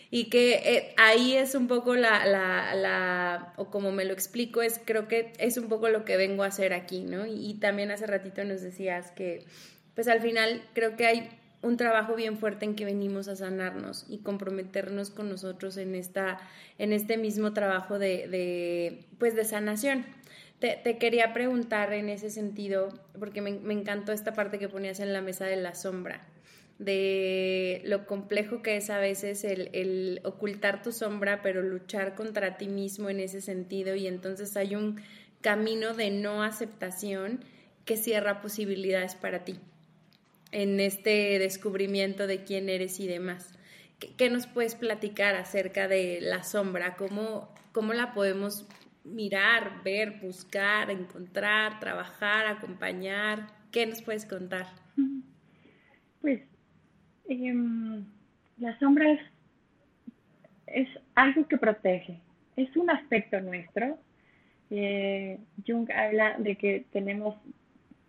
Y 0.09 0.29
que 0.29 0.53
eh, 0.53 0.93
ahí 0.95 1.33
es 1.33 1.53
un 1.53 1.67
poco 1.67 1.97
la, 1.97 2.25
la, 2.25 2.73
la, 2.75 3.53
o 3.57 3.69
como 3.69 3.91
me 3.91 4.05
lo 4.05 4.13
explico, 4.13 4.61
es 4.61 4.79
creo 4.85 5.09
que 5.09 5.33
es 5.37 5.57
un 5.57 5.67
poco 5.67 5.89
lo 5.89 6.05
que 6.05 6.15
vengo 6.15 6.43
a 6.43 6.47
hacer 6.47 6.71
aquí, 6.71 7.01
¿no? 7.01 7.25
Y, 7.25 7.45
y 7.45 7.55
también 7.55 7.91
hace 7.91 8.07
ratito 8.07 8.41
nos 8.45 8.61
decías 8.61 9.11
que, 9.11 9.43
pues 9.95 10.07
al 10.07 10.21
final 10.21 10.63
creo 10.73 10.95
que 10.95 11.07
hay 11.07 11.29
un 11.61 11.75
trabajo 11.75 12.15
bien 12.15 12.37
fuerte 12.37 12.63
en 12.63 12.75
que 12.75 12.85
venimos 12.85 13.27
a 13.27 13.35
sanarnos 13.35 14.05
y 14.07 14.19
comprometernos 14.19 15.09
con 15.09 15.27
nosotros 15.27 15.75
en, 15.75 15.93
esta, 15.93 16.39
en 16.77 16.93
este 16.93 17.17
mismo 17.17 17.51
trabajo 17.51 17.99
de, 17.99 18.29
de 18.29 19.05
pues 19.17 19.35
de 19.35 19.43
sanación. 19.43 20.05
Te, 20.59 20.97
quería 20.97 21.33
preguntar 21.33 21.93
en 21.93 22.09
ese 22.09 22.31
sentido, 22.31 22.89
porque 23.19 23.41
me, 23.41 23.51
encantó 23.73 24.11
esta 24.11 24.33
parte 24.33 24.57
que 24.57 24.67
ponías 24.67 24.99
en 24.99 25.13
la 25.13 25.21
mesa 25.21 25.45
de 25.45 25.55
la 25.55 25.75
sombra, 25.75 26.27
de 26.79 27.81
lo 27.85 28.07
complejo 28.07 28.63
que 28.63 28.77
es 28.77 28.89
a 28.89 28.97
veces 28.97 29.43
el, 29.43 30.19
ocultar 30.23 30.81
tu 30.81 30.91
sombra, 30.91 31.43
pero 31.43 31.61
luchar 31.61 32.15
contra 32.15 32.57
ti 32.57 32.69
mismo 32.69 33.09
en 33.09 33.19
ese 33.19 33.39
sentido, 33.41 33.93
y 33.93 34.07
entonces 34.07 34.57
hay 34.57 34.75
un 34.75 34.99
camino 35.41 35.93
de 35.93 36.09
no 36.09 36.41
aceptación 36.41 37.45
que 37.85 37.95
cierra 37.95 38.41
posibilidades 38.41 39.13
para 39.13 39.45
ti 39.45 39.59
en 40.51 40.79
este 40.79 41.37
descubrimiento 41.37 42.25
de 42.25 42.43
quién 42.43 42.69
eres 42.69 42.99
y 42.99 43.07
demás. 43.07 43.53
¿Qué, 43.99 44.29
nos 44.29 44.47
puedes 44.47 44.75
platicar 44.75 45.35
acerca 45.35 45.87
de 45.87 46.19
la 46.21 46.43
sombra? 46.43 46.95
¿Cómo, 46.95 47.53
¿Cómo 47.71 47.93
la 47.93 48.13
podemos 48.13 48.65
mirar, 49.07 49.83
ver, 49.83 50.19
buscar, 50.21 50.89
encontrar, 50.91 51.79
trabajar, 51.79 52.45
acompañar? 52.47 53.47
¿Qué 53.71 53.85
nos 53.85 54.01
puedes 54.01 54.25
contar? 54.25 54.67
Pues 56.19 56.41
eh, 57.29 57.53
la 58.57 58.77
sombra 58.79 59.05
es, 60.65 60.87
algo 61.15 61.47
que 61.47 61.57
protege, 61.57 62.19
es 62.57 62.75
un 62.75 62.89
aspecto 62.89 63.39
nuestro. 63.39 63.97
Eh, 64.71 65.39
Jung 65.65 65.89
habla 65.91 66.35
de 66.39 66.55
que 66.55 66.85
tenemos 66.91 67.35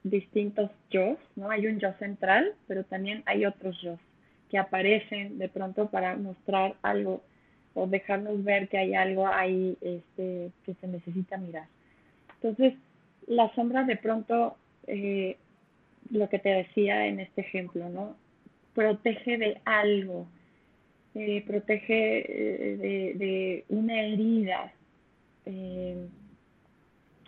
distintos 0.03 0.71
yo, 0.91 1.17
¿no? 1.37 1.51
Hay 1.51 1.67
un 1.67 1.79
yo 1.79 1.93
central, 1.99 2.55
pero 2.67 2.83
también 2.85 3.23
hay 3.27 3.45
otros 3.45 3.81
yo 3.83 3.99
que 4.49 4.59
aparecen 4.59 5.39
de 5.39 5.49
pronto 5.49 5.91
para 5.91 6.17
mostrar 6.17 6.75
algo 6.83 7.23
o 7.79 7.87
dejarnos 7.87 8.43
ver 8.43 8.69
que 8.69 8.79
hay 8.79 8.95
algo 8.95 9.27
ahí 9.27 9.77
este, 9.81 10.51
que 10.65 10.75
se 10.75 10.89
necesita 10.89 11.37
mirar. 11.37 11.67
Entonces, 12.35 12.75
la 13.27 13.55
sombra 13.55 13.85
de 13.85 13.97
pronto, 13.97 14.57
eh, 14.87 15.37
lo 16.11 16.29
que 16.29 16.39
te 16.39 16.49
decía 16.49 17.07
en 17.07 17.21
este 17.21 17.43
ejemplo, 17.43 17.89
¿no? 17.89 18.17
Protege 18.75 19.39
de 19.39 19.61
algo, 19.65 20.27
eh, 21.15 21.45
protege 21.47 22.19
eh, 22.19 22.77
de, 22.77 23.15
de, 23.15 23.65
una 23.69 24.01
herida 24.01 24.73
en 25.47 26.11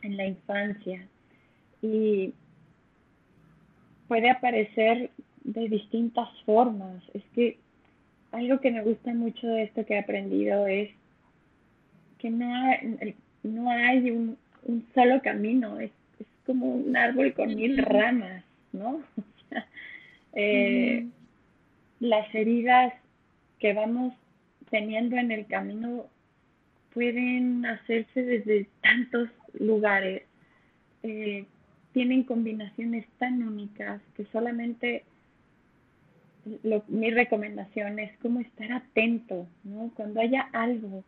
la 0.03 0.27
infancia. 0.27 1.07
Y 1.81 2.35
puede 4.09 4.31
aparecer 4.31 5.11
de 5.45 5.69
distintas 5.69 6.29
formas. 6.45 7.03
Es 7.15 7.23
que 7.35 7.59
algo 8.33 8.61
que 8.61 8.71
me 8.71 8.83
gusta 8.83 9.13
mucho 9.13 9.47
de 9.47 9.65
esto 9.65 9.85
que 9.85 9.95
he 9.95 9.99
aprendido 9.99 10.67
es 10.67 10.91
que 12.19 12.31
no 12.31 12.55
hay, 12.55 13.15
no 13.43 13.71
hay 13.71 14.11
un, 14.11 14.39
solo 14.95 15.21
camino, 15.23 15.81
es, 15.81 15.91
como 16.47 16.67
un 16.67 16.97
árbol 16.97 17.33
con 17.35 17.55
mil 17.55 17.79
ramas, 17.79 18.45
¿no? 18.73 19.03
Eh, 20.33 21.09
las 21.99 22.33
heridas 22.33 22.95
que 23.59 23.73
vamos 23.73 24.15
teniendo 24.71 25.17
en 25.17 25.33
el 25.33 25.45
camino 25.47 26.07
pueden 26.95 27.67
hacerse 27.67 28.23
desde 28.23 28.69
tantos 28.81 29.29
lugares. 29.59 30.23
Eh, 31.03 31.47
tienen 31.93 32.23
combinaciones 32.23 33.07
tan 33.19 33.43
únicas 33.43 34.01
que 34.17 34.25
solamente 34.27 35.03
mi 36.89 37.11
recomendación 37.11 37.99
es 37.99 38.17
como 38.19 38.41
estar 38.41 38.73
atento, 38.73 39.47
¿no? 39.65 39.91
Cuando 39.95 40.21
haya 40.21 40.49
algo, 40.53 41.05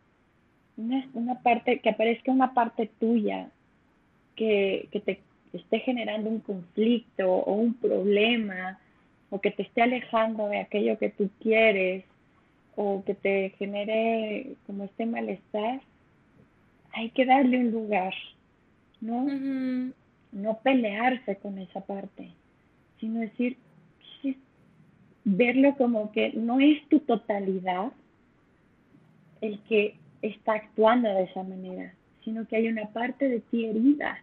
una, 0.77 1.07
una 1.13 1.39
parte, 1.41 1.79
que 1.79 1.89
aparezca 1.89 2.31
una 2.31 2.53
parte 2.53 2.89
tuya 2.99 3.49
que, 4.35 4.87
que 4.91 4.99
te 4.99 5.21
esté 5.53 5.79
generando 5.79 6.29
un 6.29 6.39
conflicto 6.39 7.31
o 7.31 7.53
un 7.53 7.73
problema 7.75 8.79
o 9.29 9.39
que 9.39 9.51
te 9.51 9.63
esté 9.63 9.81
alejando 9.81 10.47
de 10.47 10.59
aquello 10.59 10.97
que 10.97 11.09
tú 11.09 11.29
quieres 11.39 12.05
o 12.75 13.03
que 13.05 13.13
te 13.13 13.49
genere 13.57 14.55
como 14.65 14.85
este 14.85 15.05
malestar, 15.05 15.81
hay 16.91 17.09
que 17.11 17.25
darle 17.25 17.59
un 17.59 17.71
lugar, 17.71 18.13
¿no? 19.01 19.27
no 20.33 20.57
pelearse 20.63 21.35
con 21.37 21.57
esa 21.59 21.81
parte, 21.81 22.29
sino 22.99 23.19
decir, 23.19 23.57
verlo 25.25 25.75
como 25.75 26.11
que 26.11 26.33
no 26.33 26.59
es 26.59 26.87
tu 26.89 26.99
totalidad 26.99 27.91
el 29.41 29.59
que 29.63 29.95
está 30.21 30.53
actuando 30.53 31.09
de 31.09 31.23
esa 31.23 31.43
manera, 31.43 31.93
sino 32.23 32.47
que 32.47 32.57
hay 32.57 32.67
una 32.67 32.87
parte 32.87 33.27
de 33.27 33.39
ti 33.39 33.65
herida 33.65 34.19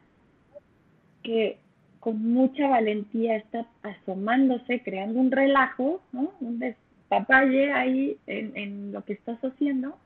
que 1.23 1.59
con 2.01 2.33
mucha 2.33 2.69
valentía 2.69 3.37
está 3.37 3.67
asomándose, 3.83 4.83
creando 4.83 5.21
un 5.21 5.31
relajo, 5.31 6.01
¿no? 6.13 6.33
un 6.41 6.59
despapalle 6.59 7.73
ahí 7.73 8.17
en, 8.27 8.57
en 8.57 8.93
lo 8.93 9.05
que 9.05 9.13
estás 9.13 9.39
haciendo 9.45 9.99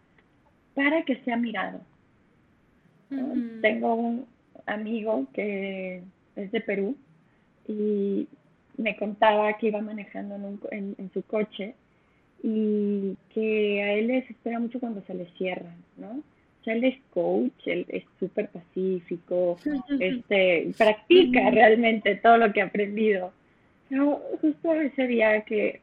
para 0.74 1.05
que 1.05 1.16
sea 1.24 1.36
mirado. 1.36 1.80
Tengo 3.61 3.95
un, 3.95 4.26
amigo 4.66 5.26
que 5.32 6.03
es 6.36 6.53
de 6.53 6.61
Perú 6.61 6.97
y 7.68 8.28
me 8.76 8.96
contaba 8.96 9.56
que 9.58 9.68
iba 9.68 9.80
manejando 9.80 10.36
en, 10.70 10.94
en, 10.98 11.10
su 11.12 11.22
coche 11.22 11.74
y 12.42 13.16
que 13.32 13.82
a 13.82 13.92
él 13.94 14.08
les 14.08 14.28
espera 14.30 14.58
mucho 14.58 14.80
cuando 14.80 15.02
se 15.02 15.14
le 15.14 15.26
cierran, 15.36 15.76
¿no? 15.96 16.10
O 16.10 16.64
sea, 16.64 16.74
él 16.74 16.84
es 16.84 16.98
coach, 17.10 17.66
él 17.66 17.84
es 17.88 18.04
súper 18.18 18.48
pacífico, 18.48 19.58
este, 20.00 20.72
practica 20.78 21.50
realmente 21.50 22.14
todo 22.16 22.38
lo 22.38 22.52
que 22.52 22.62
ha 22.62 22.66
aprendido. 22.66 23.32
Pero 23.88 24.22
justo 24.40 24.72
ese 24.72 25.06
día 25.06 25.42
que 25.42 25.80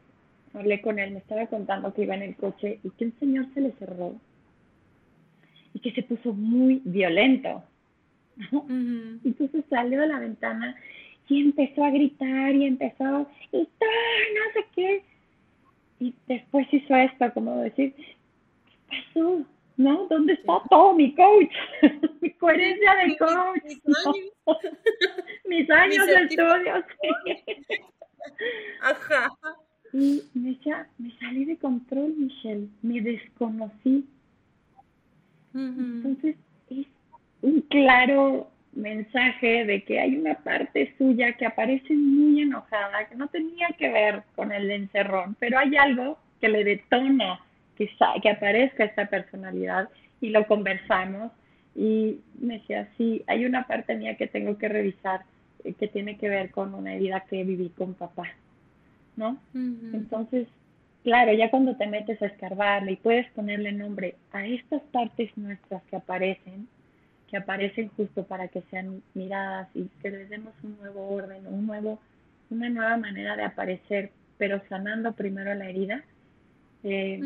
hablé 0.54 0.82
con 0.82 0.98
él, 0.98 1.12
me 1.12 1.20
estaba 1.20 1.46
contando 1.46 1.94
que 1.94 2.04
iba 2.04 2.16
en 2.16 2.24
el 2.24 2.36
coche 2.36 2.80
y 2.84 2.90
que 2.92 3.06
un 3.06 3.14
señor 3.20 3.46
se 3.54 3.62
le 3.62 3.72
cerró 3.74 4.16
y 5.74 5.80
que 5.80 5.92
se 5.92 6.04
puso 6.04 6.34
muy 6.34 6.82
violento. 6.84 7.64
Entonces 9.24 9.64
salió 9.70 10.02
de 10.02 10.08
la 10.08 10.20
ventana 10.20 10.76
y 11.32 11.40
empezó 11.40 11.86
a 11.86 11.92
gritar 11.92 12.54
y 12.54 12.66
empezó, 12.66 13.26
y 13.54 13.58
no 13.60 14.54
sé 14.54 14.66
qué. 14.76 15.04
Y 16.02 16.14
después 16.28 16.68
hizo 16.74 16.94
esto, 16.94 17.34
como 17.34 17.56
decir, 17.62 17.94
¿qué 17.96 18.98
pasó? 19.14 19.46
¿No? 19.78 20.08
¿Dónde 20.08 20.34
está 20.34 20.62
todo 20.70 20.94
mi 20.94 21.16
coach? 21.16 21.54
mi 22.22 22.32
coherencia 22.32 22.96
de 22.96 23.18
coach. 23.18 23.64
Mis 25.48 25.70
años, 25.72 26.06
de 26.06 26.14
estudio. 26.16 26.84
Ajá. 28.82 29.32
Y 29.94 30.24
me 30.34 30.50
decía, 30.50 30.90
me 30.98 31.18
salí 31.18 31.46
de 31.46 31.58
control, 31.58 32.14
Michelle, 32.18 32.68
me 32.82 33.00
desconocí. 33.00 34.06
Entonces, 35.54 36.36
es 36.70 36.88
un 37.42 37.62
claro 37.62 38.51
mensaje 38.74 39.66
de 39.66 39.84
que 39.84 40.00
hay 40.00 40.16
una 40.18 40.36
parte 40.36 40.94
suya 40.98 41.34
que 41.34 41.46
aparece 41.46 41.94
muy 41.94 42.42
enojada, 42.42 43.06
que 43.08 43.16
no 43.16 43.28
tenía 43.28 43.68
que 43.78 43.90
ver 43.90 44.24
con 44.36 44.52
el 44.52 44.72
encerrón, 44.72 45.36
pero 45.40 45.58
hay 45.60 45.76
algo 45.76 46.18
que 46.40 46.50
le 46.50 46.64
detona 46.64 47.40
que, 47.76 47.90
que 48.22 48.30
aparezca 48.30 48.86
esta 48.86 49.08
personalidad 49.08 49.90
y 50.22 50.30
lo 50.30 50.46
conversamos 50.48 51.32
y 51.76 52.20
me 52.40 52.60
decía, 52.60 52.88
sí, 52.98 53.24
hay 53.28 53.46
una 53.46 53.66
parte 53.68 53.96
mía 53.96 54.16
que 54.16 54.28
tengo 54.28 54.58
que 54.58 54.68
revisar 54.68 55.22
eh, 55.64 55.74
que 55.74 55.88
tiene 55.88 56.18
que 56.18 56.30
ver 56.30 56.52
con 56.52 56.74
una 56.74 56.94
herida 56.94 57.22
que 57.22 57.44
viví 57.44 57.70
con 57.70 57.94
papá, 57.94 58.28
¿no? 59.16 59.38
Entonces, 59.54 60.48
claro, 61.04 61.34
ya 61.34 61.50
cuando 61.50 61.76
te 61.76 61.88
metes 61.88 62.22
a 62.22 62.28
escarbarle 62.28 62.94
y 62.94 62.98
puedes 62.98 63.30
ponerle 63.32 63.72
nombre 63.72 64.16
a 64.32 64.46
estas 64.46 64.82
partes 64.92 65.36
nuestras 65.38 65.82
que 65.84 65.96
aparecen, 65.96 66.68
que 67.32 67.38
aparecen 67.38 67.90
justo 67.96 68.26
para 68.26 68.50
que 68.50 68.62
sean 68.70 69.02
miradas 69.14 69.70
y 69.74 69.86
que 70.02 70.12
les 70.12 70.30
demos 70.30 70.54
un 70.64 70.78
nuevo 70.78 71.08
orden, 71.08 71.48
un 71.48 71.66
nuevo, 71.66 71.98
una 72.50 72.70
nueva 72.70 72.98
manera 72.98 73.38
de 73.38 73.44
aparecer, 73.44 74.12
pero 74.38 74.62
sanando 74.68 75.14
primero 75.14 75.56
la 75.56 75.70
herida, 75.70 76.04
eh, 76.84 77.22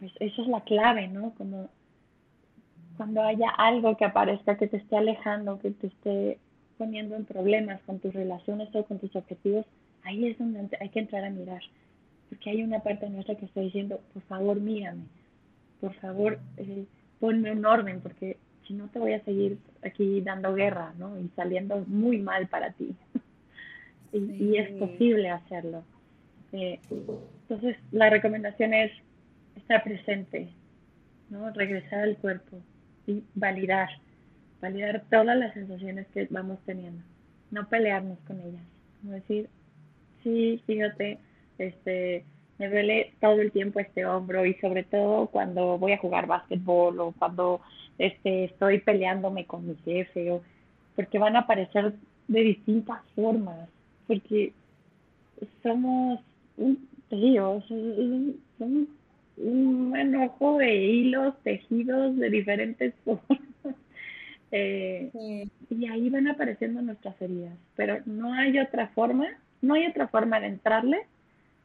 pues 0.00 0.12
esa 0.18 0.42
es 0.42 0.48
la 0.48 0.60
clave, 0.62 1.06
¿no? 1.06 1.32
Como 1.38 1.70
cuando 2.96 3.22
haya 3.22 3.48
algo 3.50 3.96
que 3.96 4.04
aparezca 4.04 4.56
que 4.56 4.66
te 4.66 4.78
esté 4.78 4.96
alejando, 4.96 5.60
que 5.60 5.70
te 5.70 5.86
esté 5.86 6.38
poniendo 6.76 7.14
en 7.14 7.24
problemas 7.24 7.80
con 7.82 8.00
tus 8.00 8.12
relaciones 8.12 8.74
o 8.74 8.84
con 8.84 8.98
tus 8.98 9.14
objetivos, 9.14 9.66
ahí 10.02 10.26
es 10.26 10.38
donde 10.38 10.76
hay 10.80 10.88
que 10.88 10.98
entrar 10.98 11.24
a 11.24 11.30
mirar. 11.30 11.62
Porque 12.28 12.50
hay 12.50 12.62
una 12.64 12.80
parte 12.80 13.08
nuestra 13.08 13.36
que 13.36 13.46
está 13.46 13.60
diciendo, 13.60 14.00
por 14.12 14.22
favor, 14.22 14.60
mírame, 14.60 15.04
por 15.80 15.94
favor, 15.94 16.40
eh, 16.56 16.86
ponme 17.20 17.52
un 17.52 17.64
orden, 17.64 18.00
porque 18.00 18.36
si 18.66 18.74
no 18.74 18.88
te 18.88 18.98
voy 18.98 19.12
a 19.12 19.24
seguir 19.24 19.58
aquí 19.82 20.20
dando 20.20 20.54
guerra, 20.54 20.92
¿no? 20.98 21.18
Y 21.18 21.28
saliendo 21.36 21.84
muy 21.86 22.18
mal 22.18 22.46
para 22.48 22.72
ti. 22.72 22.94
y, 24.12 24.56
es 24.56 24.70
posible 24.78 25.30
hacerlo. 25.30 25.84
Eh, 26.52 26.78
entonces, 26.90 27.76
la 27.92 28.10
recomendación 28.10 28.74
es 28.74 28.92
estar 29.56 29.82
presente, 29.82 30.48
¿no? 31.30 31.50
Regresar 31.50 32.00
al 32.00 32.16
cuerpo 32.16 32.58
y 33.06 33.22
validar, 33.34 33.88
validar 34.60 35.04
todas 35.10 35.36
las 35.36 35.52
sensaciones 35.54 36.06
que 36.08 36.26
vamos 36.30 36.58
teniendo, 36.64 37.02
no 37.50 37.68
pelearnos 37.68 38.18
con 38.20 38.40
ellas, 38.40 38.62
como 39.00 39.14
decir, 39.14 39.48
sí, 40.22 40.62
fíjate, 40.66 41.18
este, 41.58 42.24
me 42.58 42.68
duele 42.68 43.14
todo 43.20 43.40
el 43.40 43.52
tiempo 43.52 43.80
este 43.80 44.06
hombro 44.06 44.46
y 44.46 44.54
sobre 44.54 44.84
todo 44.84 45.26
cuando 45.26 45.78
voy 45.78 45.92
a 45.92 45.98
jugar 45.98 46.26
básquetbol 46.26 47.00
o 47.00 47.12
cuando 47.12 47.60
este, 47.98 48.44
estoy 48.44 48.80
peleándome 48.80 49.46
con 49.46 49.66
mi 49.66 49.76
jefe 49.84 50.30
o 50.30 50.42
porque 50.96 51.18
van 51.18 51.36
a 51.36 51.40
aparecer 51.40 51.94
de 52.28 52.40
distintas 52.40 53.00
formas, 53.14 53.68
porque 54.06 54.52
somos, 55.62 56.20
te 57.08 57.16
digo, 57.16 57.62
somos 58.58 58.86
un 59.36 59.94
enojo 59.96 60.58
de 60.58 60.74
hilos 60.76 61.34
tejidos 61.42 62.16
de 62.16 62.30
diferentes 62.30 62.94
formas. 63.04 63.40
Eh, 64.56 65.10
y 65.68 65.86
ahí 65.88 66.08
van 66.10 66.28
apareciendo 66.28 66.80
nuestras 66.80 67.20
heridas, 67.20 67.58
pero 67.74 67.98
no 68.06 68.32
hay 68.34 68.56
otra 68.60 68.86
forma, 68.88 69.26
no 69.60 69.74
hay 69.74 69.86
otra 69.86 70.06
forma 70.06 70.38
de 70.38 70.46
entrarle 70.46 71.06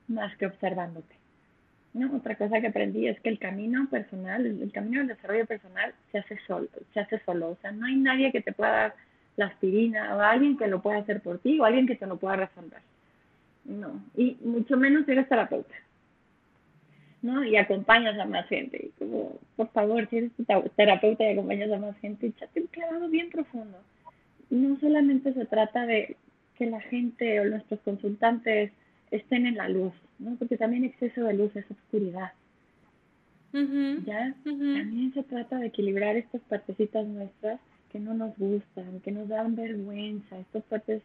más 0.07 0.35
que 0.37 0.47
observándote. 0.47 1.18
¿No? 1.93 2.15
Otra 2.15 2.35
cosa 2.35 2.61
que 2.61 2.67
aprendí 2.67 3.07
es 3.07 3.19
que 3.21 3.29
el 3.29 3.39
camino 3.39 3.87
personal, 3.89 4.45
el 4.45 4.71
camino 4.71 4.99
del 4.99 5.09
desarrollo 5.09 5.45
personal 5.45 5.93
se 6.11 6.19
hace 6.19 6.37
solo, 6.45 6.67
se 6.93 6.99
hace 6.99 7.19
solo, 7.25 7.51
o 7.51 7.57
sea, 7.61 7.71
no 7.71 7.85
hay 7.85 7.95
nadie 7.95 8.31
que 8.31 8.41
te 8.41 8.53
pueda 8.53 8.71
dar 8.71 8.95
la 9.37 9.45
aspirina 9.45 10.15
o 10.15 10.19
alguien 10.19 10.57
que 10.57 10.67
lo 10.67 10.81
pueda 10.81 10.99
hacer 10.99 11.21
por 11.21 11.39
ti 11.39 11.59
o 11.59 11.65
alguien 11.65 11.87
que 11.87 11.95
te 11.95 12.07
lo 12.07 12.17
pueda 12.17 12.35
resolver. 12.35 12.81
No, 13.65 14.03
y 14.15 14.37
mucho 14.43 14.77
menos 14.77 15.05
si 15.05 15.11
eres 15.11 15.29
terapeuta. 15.29 15.75
¿no? 17.21 17.43
Y 17.43 17.57
acompañas 17.57 18.17
a 18.17 18.25
más 18.25 18.47
gente. 18.47 18.91
Como, 18.97 19.37
por 19.55 19.69
favor, 19.69 20.07
si 20.09 20.17
eres 20.17 20.31
terapeuta 20.75 21.23
y 21.23 21.33
acompañas 21.33 21.71
a 21.71 21.77
más 21.77 21.97
gente, 21.99 22.27
échate 22.27 22.61
un 22.61 22.67
clavado 22.67 23.09
bien 23.09 23.29
profundo. 23.29 23.77
No 24.49 24.79
solamente 24.79 25.33
se 25.33 25.45
trata 25.45 25.85
de 25.85 26.15
que 26.55 26.65
la 26.65 26.81
gente 26.81 27.39
o 27.39 27.45
nuestros 27.45 27.79
consultantes 27.81 28.71
estén 29.11 29.45
en 29.45 29.55
la 29.55 29.69
luz, 29.69 29.93
¿no? 30.19 30.35
Porque 30.35 30.57
también 30.57 30.83
exceso 30.83 31.23
de 31.23 31.33
luz 31.33 31.55
es 31.55 31.69
oscuridad. 31.69 32.31
¿Ya? 33.51 34.35
También 34.43 35.11
se 35.13 35.23
trata 35.23 35.57
de 35.57 35.67
equilibrar 35.67 36.15
estas 36.15 36.41
partecitas 36.41 37.07
nuestras 37.07 37.59
que 37.91 37.99
no 37.99 38.13
nos 38.13 38.37
gustan, 38.37 38.99
que 39.01 39.11
nos 39.11 39.27
dan 39.27 39.55
vergüenza, 39.55 40.37
estas 40.37 40.63
partes 40.65 41.01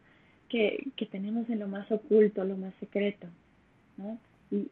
que, 0.49 0.89
que 0.97 1.07
tenemos 1.07 1.49
en 1.49 1.61
lo 1.61 1.69
más 1.69 1.91
oculto, 1.91 2.45
lo 2.45 2.57
más 2.57 2.75
secreto, 2.81 3.27
¿no? 3.97 4.19
Y 4.51 4.69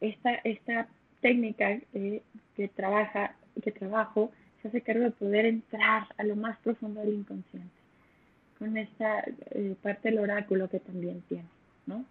esta, 0.00 0.34
esta 0.44 0.88
técnica 1.20 1.78
eh, 1.94 2.22
que 2.54 2.68
trabaja, 2.68 3.34
que 3.62 3.72
trabajo, 3.72 4.30
se 4.62 4.68
hace 4.68 4.80
cargo 4.80 5.04
de 5.04 5.10
poder 5.10 5.46
entrar 5.46 6.06
a 6.16 6.24
lo 6.24 6.36
más 6.36 6.58
profundo 6.58 7.00
del 7.00 7.14
inconsciente, 7.14 7.74
con 8.58 8.76
esta 8.76 9.24
eh, 9.50 9.74
parte 9.82 10.10
del 10.10 10.20
oráculo 10.20 10.68
que 10.68 10.80
también 10.80 11.22
tiene, 11.28 11.48
¿no? 11.86 12.06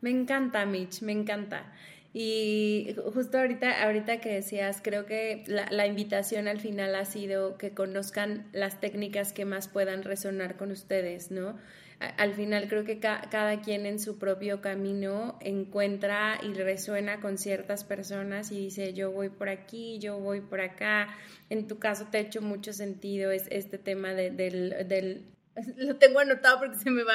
Me 0.00 0.10
encanta, 0.10 0.66
Mitch, 0.66 1.02
me 1.02 1.12
encanta. 1.12 1.72
Y 2.12 2.94
justo 3.12 3.38
ahorita, 3.38 3.84
ahorita 3.84 4.20
que 4.20 4.34
decías, 4.34 4.80
creo 4.82 5.04
que 5.04 5.42
la, 5.46 5.66
la, 5.70 5.86
invitación 5.86 6.46
al 6.46 6.60
final 6.60 6.94
ha 6.94 7.04
sido 7.04 7.58
que 7.58 7.72
conozcan 7.74 8.46
las 8.52 8.80
técnicas 8.80 9.32
que 9.32 9.44
más 9.44 9.66
puedan 9.66 10.04
resonar 10.04 10.56
con 10.56 10.70
ustedes, 10.70 11.32
¿no? 11.32 11.56
al 12.16 12.34
final 12.34 12.68
creo 12.68 12.84
que 12.84 12.98
cada 12.98 13.60
quien 13.60 13.86
en 13.86 13.98
su 13.98 14.18
propio 14.18 14.60
camino 14.60 15.38
encuentra 15.40 16.38
y 16.42 16.52
resuena 16.52 17.20
con 17.20 17.38
ciertas 17.38 17.84
personas 17.84 18.50
y 18.50 18.58
dice 18.58 18.92
yo 18.94 19.10
voy 19.12 19.28
por 19.28 19.48
aquí, 19.48 19.98
yo 19.98 20.18
voy 20.18 20.40
por 20.40 20.60
acá. 20.60 21.08
En 21.50 21.66
tu 21.66 21.78
caso 21.78 22.06
te 22.10 22.18
ha 22.18 22.20
hecho 22.20 22.42
mucho 22.42 22.72
sentido 22.72 23.30
es, 23.30 23.46
este 23.50 23.78
tema 23.78 24.14
del, 24.14 24.36
del, 24.36 25.24
lo 25.76 25.96
tengo 25.96 26.20
anotado 26.20 26.58
porque 26.58 26.76
se 26.76 26.90
me 26.90 27.02
va 27.02 27.14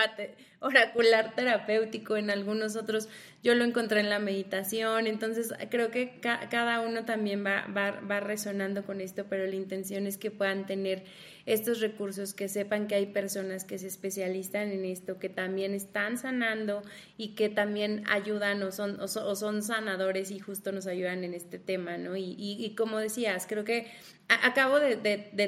oracular 0.61 1.35
terapéutico 1.35 2.17
en 2.17 2.29
algunos 2.29 2.75
otros. 2.75 3.07
Yo 3.43 3.55
lo 3.55 3.63
encontré 3.63 4.01
en 4.01 4.09
la 4.09 4.19
meditación 4.19 5.07
entonces 5.07 5.53
creo 5.69 5.91
que 5.91 6.19
cada 6.21 6.81
uno 6.81 7.05
también 7.05 7.45
va, 7.45 7.65
va, 7.67 7.91
va 8.01 8.19
resonando 8.19 8.83
con 8.83 9.01
esto 9.01 9.25
pero 9.29 9.45
la 9.45 9.55
intención 9.55 10.07
es 10.07 10.17
que 10.17 10.31
puedan 10.31 10.65
tener 10.65 11.03
estos 11.49 11.79
recursos, 11.81 12.35
que 12.35 12.47
sepan 12.47 12.87
que 12.87 12.93
hay 12.93 13.07
personas 13.07 13.63
que 13.63 13.79
se 13.79 13.87
especializan 13.87 14.71
en 14.71 14.85
esto, 14.85 15.17
que 15.17 15.29
también 15.29 15.73
están 15.73 16.19
sanando 16.19 16.83
y 17.17 17.29
que 17.29 17.49
también 17.49 18.03
ayudan 18.07 18.61
o 18.61 18.71
son, 18.71 18.99
o 18.99 19.07
son, 19.07 19.63
sanadores 19.63 20.29
y 20.29 20.37
justo 20.37 20.71
nos 20.71 20.85
ayudan 20.85 21.23
en 21.23 21.33
este 21.33 21.57
tema, 21.57 21.97
¿no? 21.97 22.15
Y, 22.15 22.35
y, 22.37 22.75
como 22.75 22.99
decías, 22.99 23.47
creo 23.47 23.63
que 23.63 23.87
acabo 24.27 24.79
de, 24.79 24.95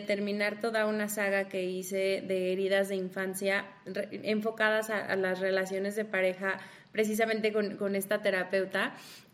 terminar 0.07 0.59
toda 0.59 0.87
una 0.87 1.07
saga 1.07 1.47
que 1.47 1.65
hice 1.65 2.23
de 2.27 2.51
heridas 2.51 2.89
de 2.89 2.95
infancia 2.95 3.65
enfocadas 4.11 4.89
a 4.89 5.15
las 5.15 5.39
relaciones 5.39 5.95
de 5.95 6.05
pareja 6.05 6.57
precisamente 6.91 7.53
con, 7.53 7.77
con, 7.77 7.95
esta 7.95 8.21
terapeuta 8.21 8.93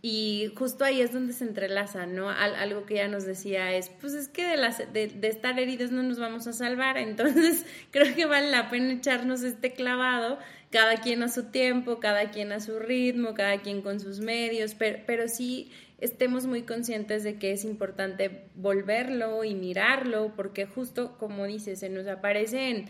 y 0.10 0.54
justo 0.56 0.86
ahí 0.86 1.02
es 1.02 1.12
donde 1.12 1.34
se 1.34 1.44
entrelaza, 1.44 2.06
¿no? 2.06 2.30
algo 2.30 2.86
que 2.86 2.94
ella 2.94 3.10
nos 3.10 3.26
decía 3.26 3.74
es, 3.76 3.90
pues 3.90 4.14
es 4.14 4.30
que 4.30 4.48
de, 4.48 5.08
de, 5.10 5.28
estar 5.28 5.60
heridos 5.60 5.92
no 5.92 6.02
nos 6.02 6.18
vamos 6.18 6.48
a 6.48 6.54
salvar, 6.54 6.98
entonces 6.98 7.66
creo 7.92 8.16
que 8.16 8.26
vale 8.26 8.50
la 8.50 8.70
pena 8.70 8.94
echarnos 8.94 9.44
este 9.44 9.74
clavado, 9.74 10.40
cada 10.72 10.96
quien 11.02 11.24
a 11.24 11.28
su 11.28 11.52
tiempo, 11.52 12.00
cada 12.00 12.32
quien 12.32 12.54
a 12.54 12.62
su 12.62 12.80
ritmo, 12.80 13.34
cada 13.34 13.58
quien 13.62 13.82
con 13.82 14.00
sus 14.00 14.22
medios, 14.22 14.76
pero, 14.76 15.00
pero 15.06 15.28
sí 15.28 15.72
estemos 15.98 16.46
muy 16.46 16.62
conscientes 16.62 17.26
de 17.26 17.38
que 17.38 17.52
es 17.52 17.66
importante 17.66 18.46
volverlo 18.56 19.44
y 19.44 19.56
mirarlo, 19.56 20.32
porque 20.38 20.68
justo 20.68 21.18
como 21.18 21.46
dices, 21.48 21.82
se 21.82 21.90
nos 21.90 22.08
aparece 22.08 22.70
en 22.70 22.86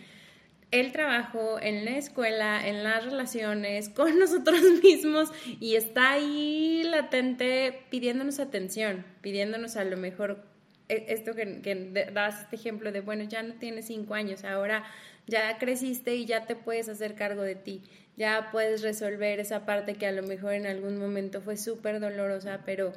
el 0.71 0.91
trabajo, 0.91 1.59
en 1.61 1.85
la 1.85 1.97
escuela, 1.97 2.67
en 2.67 2.83
las 2.83 3.05
relaciones, 3.05 3.89
con 3.95 4.19
nosotros 4.19 4.61
mismos 4.83 5.31
y 5.59 5.75
está 5.75 6.11
ahí 6.13 6.83
latente 6.83 7.83
pidiéndonos 7.89 8.39
atención, 8.39 9.05
pidiéndonos 9.21 9.77
a 9.77 9.83
lo 9.83 9.97
mejor 9.97 10.43
e, 10.89 11.05
esto 11.09 11.35
que, 11.35 11.61
que 11.61 12.11
das 12.13 12.41
este 12.41 12.55
ejemplo 12.55 12.91
de, 12.91 13.01
bueno, 13.01 13.23
ya 13.23 13.43
no 13.43 13.55
tienes 13.55 13.87
cinco 13.87 14.13
años, 14.13 14.43
ahora 14.43 14.83
ya 15.25 15.57
creciste 15.57 16.15
y 16.15 16.25
ya 16.25 16.45
te 16.45 16.55
puedes 16.55 16.89
hacer 16.89 17.15
cargo 17.15 17.43
de 17.43 17.55
ti, 17.55 17.83
ya 18.15 18.49
puedes 18.51 18.81
resolver 18.81 19.39
esa 19.39 19.65
parte 19.65 19.95
que 19.95 20.07
a 20.07 20.11
lo 20.11 20.23
mejor 20.23 20.53
en 20.53 20.65
algún 20.65 20.97
momento 20.97 21.41
fue 21.41 21.57
súper 21.57 21.99
dolorosa, 21.99 22.61
pero 22.65 22.93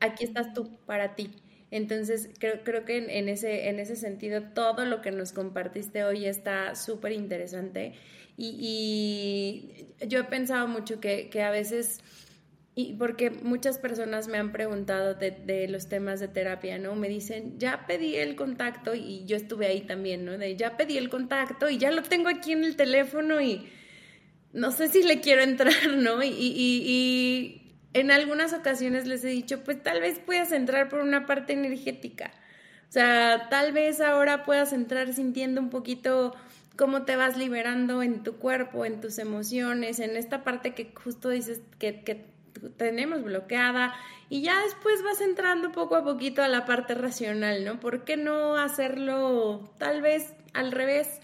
aquí 0.00 0.24
estás 0.24 0.52
tú 0.54 0.70
para 0.86 1.14
ti 1.14 1.30
entonces, 1.70 2.30
creo, 2.38 2.64
creo 2.64 2.84
que 2.84 2.96
en, 2.96 3.28
ese, 3.28 3.68
en 3.68 3.78
ese 3.78 3.94
sentido, 3.94 4.42
todo 4.42 4.84
lo 4.84 5.00
que 5.00 5.12
nos 5.12 5.32
compartiste 5.32 6.02
hoy 6.02 6.26
está 6.26 6.74
súper 6.74 7.12
interesante. 7.12 7.94
Y, 8.36 9.86
yo 10.08 10.20
he 10.20 10.24
pensado 10.24 10.66
mucho 10.66 10.98
que, 10.98 11.28
que, 11.28 11.42
a 11.42 11.50
veces, 11.50 12.00
y 12.74 12.94
porque 12.94 13.30
muchas 13.30 13.78
personas 13.78 14.26
me 14.26 14.38
han 14.38 14.50
preguntado 14.50 15.14
de, 15.14 15.68
los 15.68 15.88
temas 15.88 16.18
de 16.18 16.26
terapia, 16.26 16.78
¿no? 16.78 16.96
Me 16.96 17.08
dicen, 17.08 17.58
ya 17.58 17.86
pedí 17.86 18.16
el 18.16 18.34
contacto, 18.34 18.94
y 18.94 19.24
yo 19.26 19.36
estuve 19.36 19.66
ahí 19.66 19.82
también, 19.82 20.24
¿no? 20.24 20.38
De 20.38 20.56
ya 20.56 20.76
pedí 20.76 20.98
el 20.98 21.08
contacto 21.08 21.70
y 21.70 21.78
ya 21.78 21.92
lo 21.92 22.02
tengo 22.02 22.28
aquí 22.28 22.52
en 22.52 22.64
el 22.64 22.74
teléfono 22.76 23.40
y 23.40 23.68
no 24.52 24.72
sé 24.72 24.88
si 24.88 25.04
le 25.04 25.20
quiero 25.20 25.42
entrar, 25.42 25.72
¿no? 25.96 26.20
y 26.24 27.59
en 27.92 28.10
algunas 28.10 28.52
ocasiones 28.52 29.06
les 29.06 29.24
he 29.24 29.28
dicho, 29.28 29.62
pues 29.64 29.82
tal 29.82 30.00
vez 30.00 30.18
puedas 30.18 30.52
entrar 30.52 30.88
por 30.88 31.00
una 31.00 31.26
parte 31.26 31.52
energética. 31.52 32.30
O 32.88 32.92
sea, 32.92 33.48
tal 33.50 33.72
vez 33.72 34.00
ahora 34.00 34.44
puedas 34.44 34.72
entrar 34.72 35.12
sintiendo 35.12 35.60
un 35.60 35.70
poquito 35.70 36.34
cómo 36.76 37.04
te 37.04 37.16
vas 37.16 37.36
liberando 37.36 38.02
en 38.02 38.22
tu 38.22 38.36
cuerpo, 38.36 38.84
en 38.84 39.00
tus 39.00 39.18
emociones, 39.18 40.00
en 40.00 40.16
esta 40.16 40.42
parte 40.44 40.74
que 40.74 40.92
justo 40.94 41.28
dices 41.28 41.60
que, 41.78 42.02
que 42.02 42.24
tenemos 42.76 43.22
bloqueada 43.22 43.94
y 44.28 44.42
ya 44.42 44.62
después 44.62 45.02
vas 45.02 45.20
entrando 45.20 45.72
poco 45.72 45.96
a 45.96 46.04
poquito 46.04 46.42
a 46.42 46.48
la 46.48 46.64
parte 46.64 46.94
racional, 46.94 47.64
¿no? 47.64 47.80
¿Por 47.80 48.04
qué 48.04 48.16
no 48.16 48.56
hacerlo 48.56 49.72
tal 49.78 50.02
vez 50.02 50.34
al 50.52 50.72
revés 50.72 51.20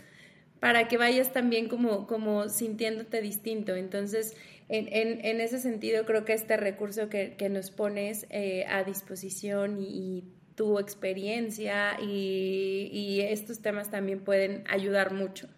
para 0.60 0.88
que 0.88 0.98
vayas 0.98 1.32
también 1.32 1.68
como, 1.68 2.06
como 2.06 2.48
sintiéndote 2.48 3.20
distinto? 3.20 3.76
Entonces, 3.76 4.36
en, 4.68 4.88
en, 4.90 5.24
en 5.24 5.40
ese 5.40 5.58
sentido 5.58 6.04
creo 6.06 6.24
que 6.24 6.32
este 6.32 6.56
recurso 6.56 7.08
que, 7.08 7.34
que 7.36 7.48
nos 7.48 7.70
pones 7.70 8.26
eh, 8.30 8.64
a 8.68 8.84
disposición 8.84 9.78
y, 9.80 10.24
tu 10.56 10.78
experiencia 10.78 11.98
y, 12.00 12.88
y 12.90 13.20
estos 13.20 13.60
temas 13.60 13.90
también 13.90 14.20
pueden 14.24 14.64
ayudar 14.68 15.12
mucho. 15.12 15.48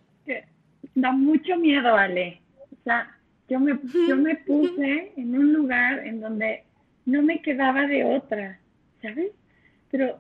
Da 0.95 1.13
mucho 1.13 1.57
miedo, 1.57 1.95
Ale. 1.95 2.41
O 2.73 2.83
sea, 2.83 3.17
yo 3.49 3.61
me, 3.61 3.79
yo 4.09 4.17
me 4.17 4.37
puse 4.47 5.13
en 5.17 5.39
un 5.39 5.53
lugar 5.53 6.05
en 6.05 6.21
donde 6.21 6.65
no 7.07 7.23
me 7.23 7.41
quedaba 7.41 7.87
de 7.87 8.05
otra, 8.05 8.59
¿sabes? 9.01 9.31
Pero 9.91 10.19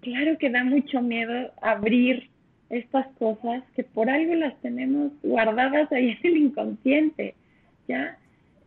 claro 0.00 0.36
que 0.38 0.50
da 0.50 0.64
mucho 0.64 1.00
miedo 1.00 1.52
abrir 1.62 2.28
estas 2.68 3.06
cosas 3.18 3.62
que 3.74 3.84
por 3.84 4.10
algo 4.10 4.34
las 4.34 4.60
tenemos 4.60 5.12
guardadas 5.22 5.90
ahí 5.92 6.18
en 6.22 6.32
el 6.32 6.36
inconsciente, 6.36 7.34
¿ya? 7.90 8.18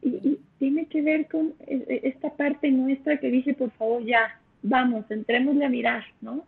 Y, 0.02 0.40
tiene 0.60 0.86
que 0.86 1.02
ver 1.02 1.28
con 1.28 1.54
e, 1.68 1.76
e, 1.76 2.08
esta 2.08 2.30
parte 2.30 2.72
nuestra 2.72 3.18
que 3.18 3.30
dice, 3.30 3.54
por 3.54 3.72
favor, 3.72 4.04
ya, 4.06 4.40
vamos, 4.62 5.10
entrémosle 5.10 5.66
a 5.66 5.70
mirar, 5.70 6.04
¿no? 6.22 6.46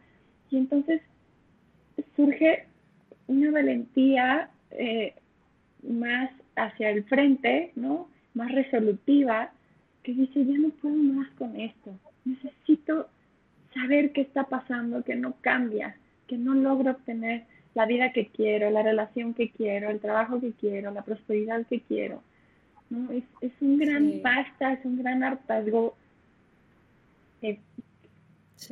Y 0.50 0.58
entonces 0.58 1.02
surge 2.16 2.66
una 3.28 3.52
valentía 3.52 4.50
eh, 4.72 5.14
más 5.84 6.32
hacia 6.56 6.92
el 6.92 7.04
frente, 7.04 7.72
¿no? 7.76 8.10
Más 8.34 8.52
resolutiva, 8.52 9.52
que 10.04 10.14
dice, 10.14 10.46
ya 10.46 10.58
no 10.58 10.70
puedo 10.70 10.96
más 10.96 11.30
con 11.32 11.60
esto. 11.60 11.92
Necesito 12.24 13.10
saber 13.74 14.12
qué 14.14 14.22
está 14.22 14.46
pasando, 14.46 15.04
que 15.04 15.16
no 15.16 15.36
cambia, 15.42 15.96
que 16.28 16.38
no 16.38 16.54
logro 16.54 16.92
obtener 16.92 17.44
la 17.74 17.86
vida 17.86 18.14
que 18.14 18.28
quiero, 18.28 18.72
la 18.72 18.84
relación 18.84 19.34
que 19.34 19.50
quiero, 19.50 19.90
el 19.90 20.00
trabajo 20.00 20.40
que 20.40 20.54
quiero, 20.54 20.92
la 20.92 21.04
prosperidad 21.04 21.66
que 21.68 21.82
quiero. 21.82 22.24
¿No? 22.90 23.12
Es, 23.12 23.24
es 23.42 23.52
un 23.62 23.78
gran 23.78 24.20
pasta, 24.22 24.74
es 24.74 24.86
un 24.86 24.98
gran 24.98 25.24
hartazgo, 25.24 25.96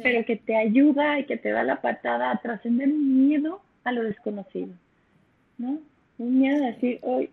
pero 0.01 0.25
que 0.25 0.35
te 0.37 0.55
ayuda 0.55 1.19
y 1.19 1.25
que 1.25 1.37
te 1.37 1.49
da 1.49 1.63
la 1.63 1.81
patada 1.81 2.31
a 2.31 2.37
trascender 2.37 2.89
un 2.89 3.27
miedo 3.27 3.61
a 3.83 3.91
lo 3.91 4.03
desconocido, 4.03 4.73
¿no? 5.57 5.79
Un 6.17 6.39
miedo 6.39 6.63
a 6.63 6.71
decir, 6.71 6.99
hoy, 7.01 7.29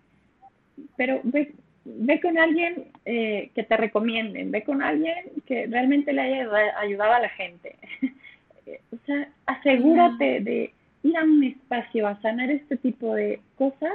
pero 0.96 1.20
ve, 1.24 1.52
ve 1.84 2.20
con 2.20 2.38
alguien 2.38 2.86
eh, 3.04 3.50
que 3.54 3.62
te 3.62 3.76
recomienden, 3.76 4.50
ve 4.50 4.64
con 4.64 4.82
alguien 4.82 5.16
que 5.46 5.66
realmente 5.66 6.12
le 6.12 6.22
haya 6.22 6.78
ayudado 6.78 7.12
a 7.12 7.20
la 7.20 7.28
gente. 7.30 7.76
o 8.92 8.96
sea, 9.06 9.28
asegúrate 9.46 10.40
de 10.40 10.72
ir 11.02 11.16
a 11.16 11.24
un 11.24 11.44
espacio 11.44 12.06
a 12.06 12.20
sanar 12.20 12.50
este 12.50 12.76
tipo 12.76 13.14
de 13.14 13.40
cosas 13.56 13.92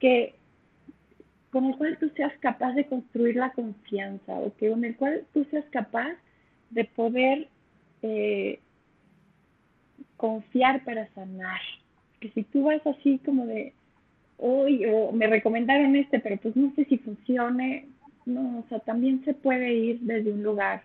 que 0.00 0.34
con 1.50 1.64
el 1.64 1.76
cual 1.76 1.96
tú 1.98 2.10
seas 2.16 2.32
capaz 2.40 2.72
de 2.72 2.86
construir 2.86 3.36
la 3.36 3.50
confianza 3.52 4.34
o 4.34 4.54
que 4.56 4.70
con 4.70 4.84
el 4.84 4.96
cual 4.96 5.24
tú 5.32 5.44
seas 5.50 5.64
capaz 5.70 6.14
de 6.70 6.84
poder 6.84 7.48
eh, 8.02 8.60
confiar 10.16 10.84
para 10.84 11.08
sanar. 11.14 11.60
Que 12.20 12.30
si 12.30 12.42
tú 12.44 12.64
vas 12.64 12.86
así 12.86 13.18
como 13.24 13.46
de, 13.46 13.72
hoy 14.38 14.84
o 14.86 15.12
me 15.12 15.26
recomendaron 15.26 15.94
este, 15.96 16.20
pero 16.20 16.36
pues 16.38 16.56
no 16.56 16.72
sé 16.74 16.84
si 16.86 16.98
funcione. 16.98 17.88
No, 18.24 18.58
o 18.58 18.64
sea, 18.68 18.78
también 18.80 19.24
se 19.24 19.34
puede 19.34 19.72
ir 19.72 20.00
desde 20.00 20.32
un 20.32 20.42
lugar 20.42 20.82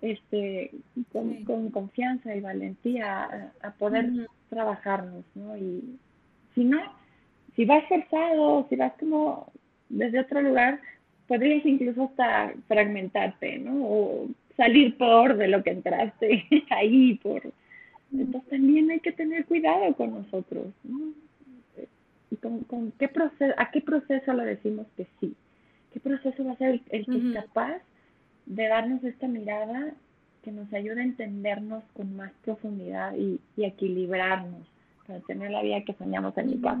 este 0.00 0.70
con, 1.12 1.70
confianza 1.70 2.34
y 2.36 2.40
valentía 2.40 3.50
a, 3.62 3.70
poder 3.72 4.28
trabajarnos, 4.48 5.24
¿no? 5.34 5.56
Y 5.56 5.98
si 6.54 6.64
no, 6.64 6.78
si 7.56 7.64
vas 7.64 7.84
forzado, 7.88 8.66
si 8.68 8.76
vas 8.76 8.92
como 9.00 9.52
desde 9.88 10.20
otro 10.20 10.42
lugar, 10.42 10.80
podrías 11.26 11.64
incluso 11.66 12.04
hasta 12.04 12.52
fragmentarte, 12.66 13.58
¿no? 13.58 13.84
O 13.84 14.28
salir 14.56 14.96
por 14.96 15.36
de 15.36 15.48
lo 15.48 15.62
que 15.62 15.70
entraste 15.70 16.44
ahí, 16.70 17.14
por... 17.22 17.42
Entonces 18.10 18.48
también 18.48 18.90
hay 18.90 19.00
que 19.00 19.12
tener 19.12 19.44
cuidado 19.44 19.94
con 19.94 20.14
nosotros, 20.14 20.66
¿no? 20.82 21.12
con, 22.40 22.92
qué 22.98 23.08
proceso, 23.08 23.54
a 23.56 23.70
qué 23.70 23.80
proceso 23.80 24.32
le 24.32 24.44
decimos 24.44 24.86
que 24.96 25.06
sí, 25.20 25.34
qué 25.92 26.00
proceso 26.00 26.44
va 26.44 26.52
a 26.52 26.56
ser 26.56 26.80
el, 26.90 27.06
que 27.06 27.16
es 27.16 27.34
capaz 27.34 27.80
de 28.46 28.68
darnos 28.68 29.02
esta 29.04 29.28
mirada 29.28 29.92
que 30.42 30.52
nos 30.52 30.72
ayude 30.72 31.00
a 31.00 31.04
entendernos 31.04 31.82
con 31.94 32.16
más 32.16 32.32
profundidad 32.44 33.14
y, 33.16 33.40
equilibrarnos 33.56 34.66
para 35.08 35.20
tener 35.20 35.50
la 35.50 35.62
vida 35.62 35.82
que 35.84 35.94
soñamos 35.94 36.36
en 36.36 36.46
mi 36.46 36.56
paz. 36.56 36.78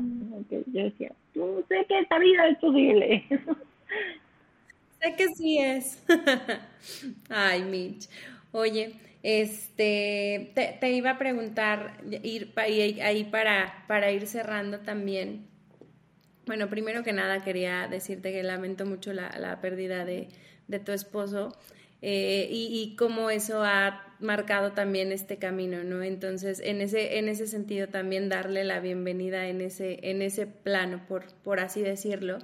yo 0.50 0.84
decía, 0.84 1.12
tú 1.32 1.64
sé 1.68 1.84
que 1.88 1.98
esta 1.98 2.18
vida 2.18 2.46
es 2.46 2.58
posible. 2.58 3.24
sé 5.00 5.16
que 5.16 5.26
sí 5.34 5.58
es. 5.58 6.04
Ay, 7.30 7.62
Mitch. 7.62 8.08
Oye, 8.52 8.94
este, 9.22 10.52
te, 10.54 10.92
iba 10.92 11.12
a 11.12 11.18
preguntar, 11.18 12.00
ir 12.22 12.52
ahí 12.56 13.24
para, 13.24 13.84
para 13.88 14.12
ir 14.12 14.26
cerrando 14.26 14.80
también. 14.80 15.46
Bueno, 16.46 16.68
primero 16.68 17.02
que 17.02 17.12
nada 17.12 17.42
quería 17.42 17.88
decirte 17.88 18.32
que 18.32 18.42
lamento 18.42 18.84
mucho 18.84 19.12
la, 19.12 19.58
pérdida 19.62 20.04
de, 20.04 20.28
tu 20.84 20.92
esposo 20.92 21.56
eh, 22.00 22.48
y, 22.50 22.94
cómo 22.96 23.30
eso 23.30 23.62
ha 23.64 24.04
marcado 24.20 24.72
también 24.72 25.10
este 25.10 25.36
camino, 25.38 25.82
¿no? 25.82 26.02
Entonces, 26.02 26.60
en 26.60 26.80
ese, 26.80 27.18
en 27.18 27.28
ese 27.28 27.46
sentido 27.46 27.88
también 27.88 28.28
darle 28.28 28.64
la 28.64 28.78
bienvenida 28.80 29.48
en 29.48 29.60
ese, 29.60 29.98
en 30.08 30.22
ese 30.22 30.46
plano, 30.46 31.00
por, 31.08 31.24
por 31.42 31.58
así 31.58 31.82
decirlo. 31.82 32.38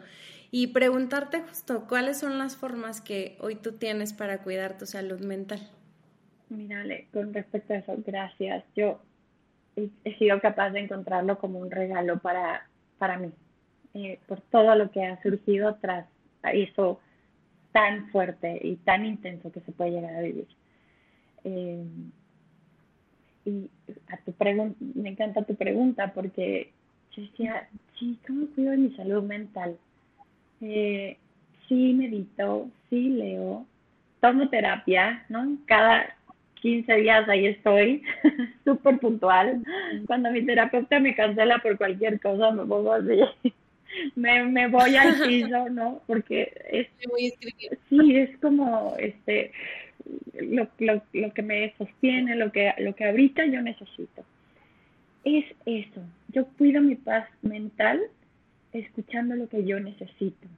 Y 0.51 0.69
preguntarte 0.69 1.41
justo, 1.41 1.87
¿cuáles 1.89 2.19
son 2.19 2.39
las 2.39 2.57
formas 2.57 3.01
que 3.01 3.37
hoy 3.41 3.55
tú 3.57 3.73
tienes 3.73 4.13
para 4.13 4.39
cuidar 4.43 4.77
tu 4.79 4.87
salud 4.87 5.21
mental? 5.21 5.61
Mírale, 6.49 7.09
con 7.13 7.33
respecto 7.33 7.75
a 7.75 7.77
eso, 7.79 7.95
gracias. 8.05 8.65
Yo 8.77 9.01
he, 9.77 10.15
sido 10.19 10.41
capaz 10.41 10.71
de 10.71 10.81
encontrarlo 10.81 11.39
como 11.39 11.59
un 11.59 11.71
regalo 11.71 12.19
para, 12.19 12.69
para 12.99 13.19
mí, 13.19 13.33
eh, 13.95 14.19
por 14.27 14.41
todo 14.41 14.75
lo 14.75 14.91
que 14.91 15.05
ha 15.05 15.21
surgido 15.23 15.77
tras 15.81 16.07
eso 16.53 17.01
tan 17.75 18.09
fuerte 18.11 18.61
y 18.63 18.77
tan 18.77 19.05
intenso 19.05 19.51
que 19.51 19.61
se 19.61 19.73
puede 19.73 19.91
llegar 19.91 20.15
a 20.15 20.21
vivir. 20.21 20.47
Eh, 21.43 21.85
y 23.45 23.69
a 24.09 24.17
tu 24.19 24.33
pregunta, 24.33 24.77
me 24.95 25.09
encanta 25.11 25.43
tu 25.43 25.57
pregunta 25.57 26.13
porque 26.15 26.71
yo 27.17 27.23
decía, 27.23 27.69
sí, 27.99 28.17
¿cómo 28.25 28.47
cuido 28.55 28.71
de 28.71 28.77
mi 28.77 28.91
salud 28.95 29.25
mental? 29.25 29.77
Eh, 30.61 31.19
sí 31.69 31.95
medito, 31.95 32.71
sí 32.89 33.09
leo, 33.09 33.67
tomo 34.21 34.49
terapia, 34.49 35.27
¿no? 35.29 35.59
Cada, 35.67 36.15
15 36.65 36.95
días 36.95 37.29
ahí 37.29 37.47
estoy, 37.47 38.03
súper 38.65 38.99
puntual. 38.99 39.63
Cuando 40.07 40.31
mi 40.31 40.47
terapeuta 40.47 41.01
me 41.01 41.15
cancela 41.15 41.59
por 41.59 41.77
cualquier 41.77 42.19
cosa, 42.21 42.53
me 42.53 42.65
pongo 42.65 42.95
así, 42.95 43.21
me, 44.15 44.45
me 44.45 44.69
voy 44.69 44.97
al 44.97 45.15
piso, 45.27 45.69
¿no? 45.71 46.03
Porque 46.07 46.53
es, 46.71 46.89
sí, 47.89 48.17
es 48.17 48.37
como 48.39 48.95
este 48.99 49.53
lo, 50.41 50.69
lo, 50.79 51.03
lo 51.13 51.33
que 51.33 51.43
me 51.43 51.75
sostiene, 51.79 52.37
lo 52.37 52.53
que, 52.53 52.73
lo 52.79 52.95
que 52.95 53.07
ahorita 53.07 53.47
yo 53.47 53.63
necesito. 53.63 54.25
Es 55.25 55.45
eso, 55.65 56.03
yo 56.29 56.47
cuido 56.59 56.83
mi 56.83 56.97
paz 56.97 57.27
mental 57.41 58.03
escuchando 58.73 59.37
lo 59.37 59.49
que 59.49 59.65
yo 59.65 59.81
necesito, 59.81 60.49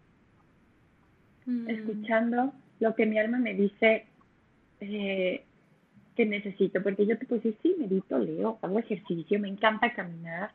mm. 1.44 1.70
escuchando 1.70 2.52
lo 2.80 2.94
que 2.94 3.06
mi 3.06 3.18
alma 3.18 3.38
me 3.38 3.54
dice, 3.54 4.06
eh, 4.80 5.44
que 6.16 6.26
necesito, 6.26 6.82
porque 6.82 7.06
yo 7.06 7.18
te 7.18 7.26
puedo 7.26 7.42
decir, 7.42 7.58
sí, 7.62 7.76
medito, 7.78 8.18
leo, 8.18 8.58
hago 8.62 8.78
ejercicio, 8.78 9.38
me 9.38 9.48
encanta 9.48 9.92
caminar, 9.92 10.50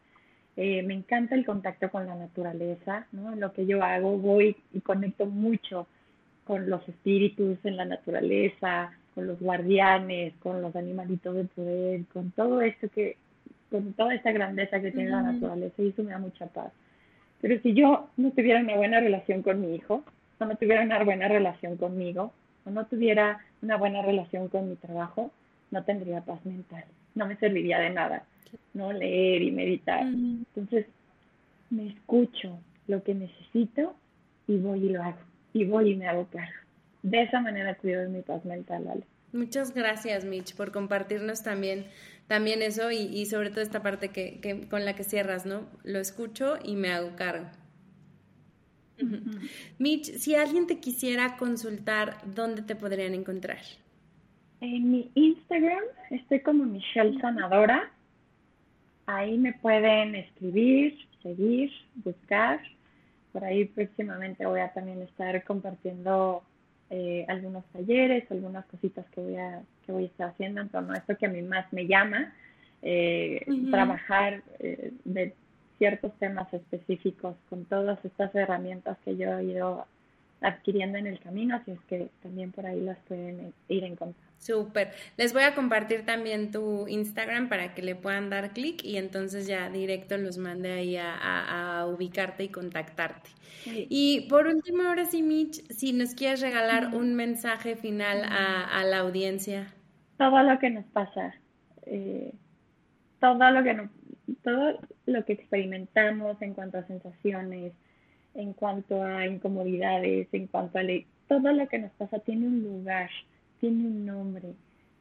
eh, 0.58 0.84
me 0.84 0.94
encanta 0.94 1.36
el 1.36 1.46
contacto 1.46 1.90
con 1.90 2.06
la 2.06 2.16
naturaleza, 2.16 3.08
¿no? 3.12 3.36
Lo 3.36 3.54
que 3.54 3.66
yo 3.66 3.84
hago, 3.84 4.18
voy 4.18 4.56
y 4.74 4.82
conecto 4.82 5.26
mucho 5.26 5.88
con 6.44 6.70
los 6.70 6.88
espíritus 6.90 7.58
en 7.64 7.78
la 7.78 7.86
naturaleza, 7.86 8.92
con 9.16 9.28
los 9.28 9.40
guardianes, 9.40 10.34
con 10.40 10.62
los 10.62 10.76
animalitos 10.76 11.36
de 11.36 11.46
poder, 11.46 12.06
con 12.14 12.32
todo 12.32 12.62
esto 12.62 12.90
que, 12.90 13.18
con 13.70 13.94
toda 13.94 14.14
esta 14.14 14.32
grandeza 14.32 14.82
que 14.82 14.92
tiene 14.92 15.10
la 15.10 15.22
naturaleza 15.22 15.82
y 15.82 15.90
eso 15.90 16.04
me 16.04 16.12
da 16.12 16.20
mucha 16.20 16.48
paz. 16.48 16.72
Pero 17.42 17.60
si 17.62 17.74
yo 17.74 18.10
no 18.18 18.32
tuviera 18.32 18.60
una 18.60 18.76
buena 18.76 19.00
relación 19.00 19.42
con 19.42 19.62
mi 19.62 19.76
hijo, 19.76 20.04
o 20.40 20.46
no 20.46 20.56
tuviera 20.56 20.84
una 20.84 21.04
buena 21.04 21.28
relación 21.28 21.78
conmigo, 21.78 22.34
o 22.66 22.70
no 22.70 22.86
tuviera 22.86 23.40
una 23.62 23.78
buena 23.78 24.02
relación 24.02 24.48
con 24.50 24.70
mi 24.70 24.76
trabajo, 24.76 25.32
no 25.72 25.84
tendría 25.84 26.22
paz 26.22 26.46
mental, 26.46 26.84
no 27.16 27.26
me 27.26 27.36
serviría 27.38 27.80
de 27.80 27.90
nada, 27.90 28.24
¿no? 28.74 28.92
Leer 28.92 29.42
y 29.42 29.52
meditar. 29.52 30.02
Entonces, 30.04 30.86
me 31.70 31.88
escucho 31.90 32.60
lo 32.88 33.04
que 33.04 33.14
necesito 33.14 33.96
y 34.48 34.58
voy 34.58 34.86
y 34.86 34.90
lo 34.90 35.04
hago, 35.04 35.20
y 35.54 35.66
voy 35.66 35.92
y 35.92 35.96
me 35.96 36.08
hago 36.08 36.28
cargo. 36.28 36.54
De 37.04 37.24
esa 37.24 37.40
manera 37.40 37.76
cuido 37.76 38.02
de 38.02 38.10
mi 38.10 38.22
paz 38.22 38.44
mental, 38.46 38.84
¿vale? 38.86 39.04
Muchas 39.34 39.74
gracias, 39.74 40.26
Mitch, 40.26 40.56
por 40.56 40.72
compartirnos 40.72 41.42
también, 41.42 41.86
también 42.28 42.62
eso 42.62 42.92
y, 42.92 42.98
y 42.98 43.26
sobre 43.28 43.50
todo 43.50 43.62
esta 43.62 43.82
parte 43.82 44.10
que, 44.10 44.40
que, 44.42 44.68
con 44.68 44.84
la 44.84 44.94
que 44.94 45.04
cierras, 45.04 45.46
¿no? 45.46 45.68
Lo 45.84 46.00
escucho 46.00 46.58
y 46.64 46.76
me 46.76 46.92
hago 46.92 47.16
cargo. 47.16 47.48
Mitch, 49.80 50.12
si 50.18 50.36
alguien 50.36 50.68
te 50.68 50.80
quisiera 50.80 51.38
consultar, 51.38 52.18
¿dónde 52.36 52.62
te 52.62 52.76
podrían 52.76 53.14
encontrar? 53.14 53.60
En 54.62 54.92
mi 54.92 55.10
Instagram 55.16 55.84
estoy 56.12 56.40
como 56.42 56.66
Michelle 56.66 57.20
Sanadora. 57.20 57.90
Ahí 59.08 59.36
me 59.40 59.54
pueden 59.54 60.14
escribir, 60.14 60.96
seguir, 61.24 61.72
buscar. 61.96 62.62
Por 63.34 63.44
ahí 63.44 63.66
próximamente 63.66 64.46
voy 64.46 64.60
a 64.60 64.72
también 64.72 65.02
estar 65.02 65.44
compartiendo 65.46 66.44
eh, 66.92 67.26
algunos 67.28 67.66
talleres, 67.74 68.30
algunas 68.30 68.64
cositas 68.68 69.04
que 69.10 69.22
voy 69.22 69.36
a 69.36 69.64
que 69.84 69.92
voy 69.92 70.04
a 70.04 70.08
estar 70.08 70.30
haciendo 70.30 70.62
en 70.62 70.70
torno 70.70 70.94
a 70.94 70.98
esto 70.98 71.18
que 71.18 71.26
a 71.26 71.30
mí 71.30 71.42
más 71.42 71.66
me 71.74 71.88
llama, 71.88 72.32
eh, 72.84 73.44
trabajar 73.72 74.44
eh, 74.60 74.94
de 75.06 75.34
ciertos 75.80 76.14
temas 76.20 76.54
específicos 76.54 77.36
con 77.50 77.66
todas 77.66 78.04
estas 78.06 78.36
herramientas 78.36 79.00
que 79.04 79.18
yo 79.18 79.40
he 79.40 79.46
ido 79.46 79.88
adquiriendo 80.42 81.00
en 81.00 81.08
el 81.08 81.20
camino, 81.20 81.56
así 81.56 81.72
es 81.72 81.80
que 81.88 82.10
también 82.22 82.52
por 82.52 82.68
ahí 82.68 82.80
las 82.80 83.00
pueden 83.08 83.54
ir 83.68 83.84
encontrando. 83.86 84.31
Súper. 84.42 84.92
Les 85.18 85.34
voy 85.34 85.44
a 85.44 85.54
compartir 85.54 86.04
también 86.04 86.50
tu 86.50 86.88
Instagram 86.88 87.48
para 87.48 87.76
que 87.76 87.84
le 87.84 87.94
puedan 87.94 88.32
dar 88.32 88.54
clic 88.54 88.84
y 88.84 88.98
entonces 88.98 89.46
ya 89.46 89.70
directo 89.70 90.18
los 90.18 90.40
mande 90.40 90.72
ahí 90.72 90.98
a, 90.98 91.86
ubicarte 91.88 92.46
y 92.46 92.50
contactarte. 92.50 93.30
Y 93.66 94.22
por 94.30 94.48
último, 94.48 94.82
ahora 94.82 95.06
sí, 95.06 95.22
Mitch, 95.22 95.62
si 95.70 95.94
nos 95.94 96.16
quieres 96.16 96.42
regalar 96.42 96.96
un 96.96 97.14
mensaje 97.14 97.76
final 97.76 98.24
a, 98.24 98.84
la 98.84 99.00
audiencia. 99.00 99.68
Todo 100.18 100.42
lo 100.42 100.58
que 100.58 100.72
nos 100.72 100.86
pasa, 100.86 101.36
eh, 101.86 102.34
todo 103.20 103.52
lo 103.52 103.64
que 103.64 103.76
nos, 103.76 103.92
todo 104.44 104.80
lo 105.06 105.24
que 105.24 105.34
experimentamos 105.34 106.42
en 106.42 106.56
cuanto 106.56 106.80
a 106.80 106.88
sensaciones, 106.88 107.74
en 108.34 108.54
cuanto 108.54 109.04
a 109.04 109.28
incomodidades, 109.28 110.28
en 110.32 110.48
cuanto 110.48 110.80
a 110.80 110.82
todo 111.28 111.54
lo 111.54 111.68
que 111.68 111.78
nos 111.78 111.92
pasa 111.92 112.18
tiene 112.20 112.48
un 112.48 112.64
lugar 112.64 113.12
tiene 113.62 113.86
un 113.88 114.06
nombre, 114.06 114.56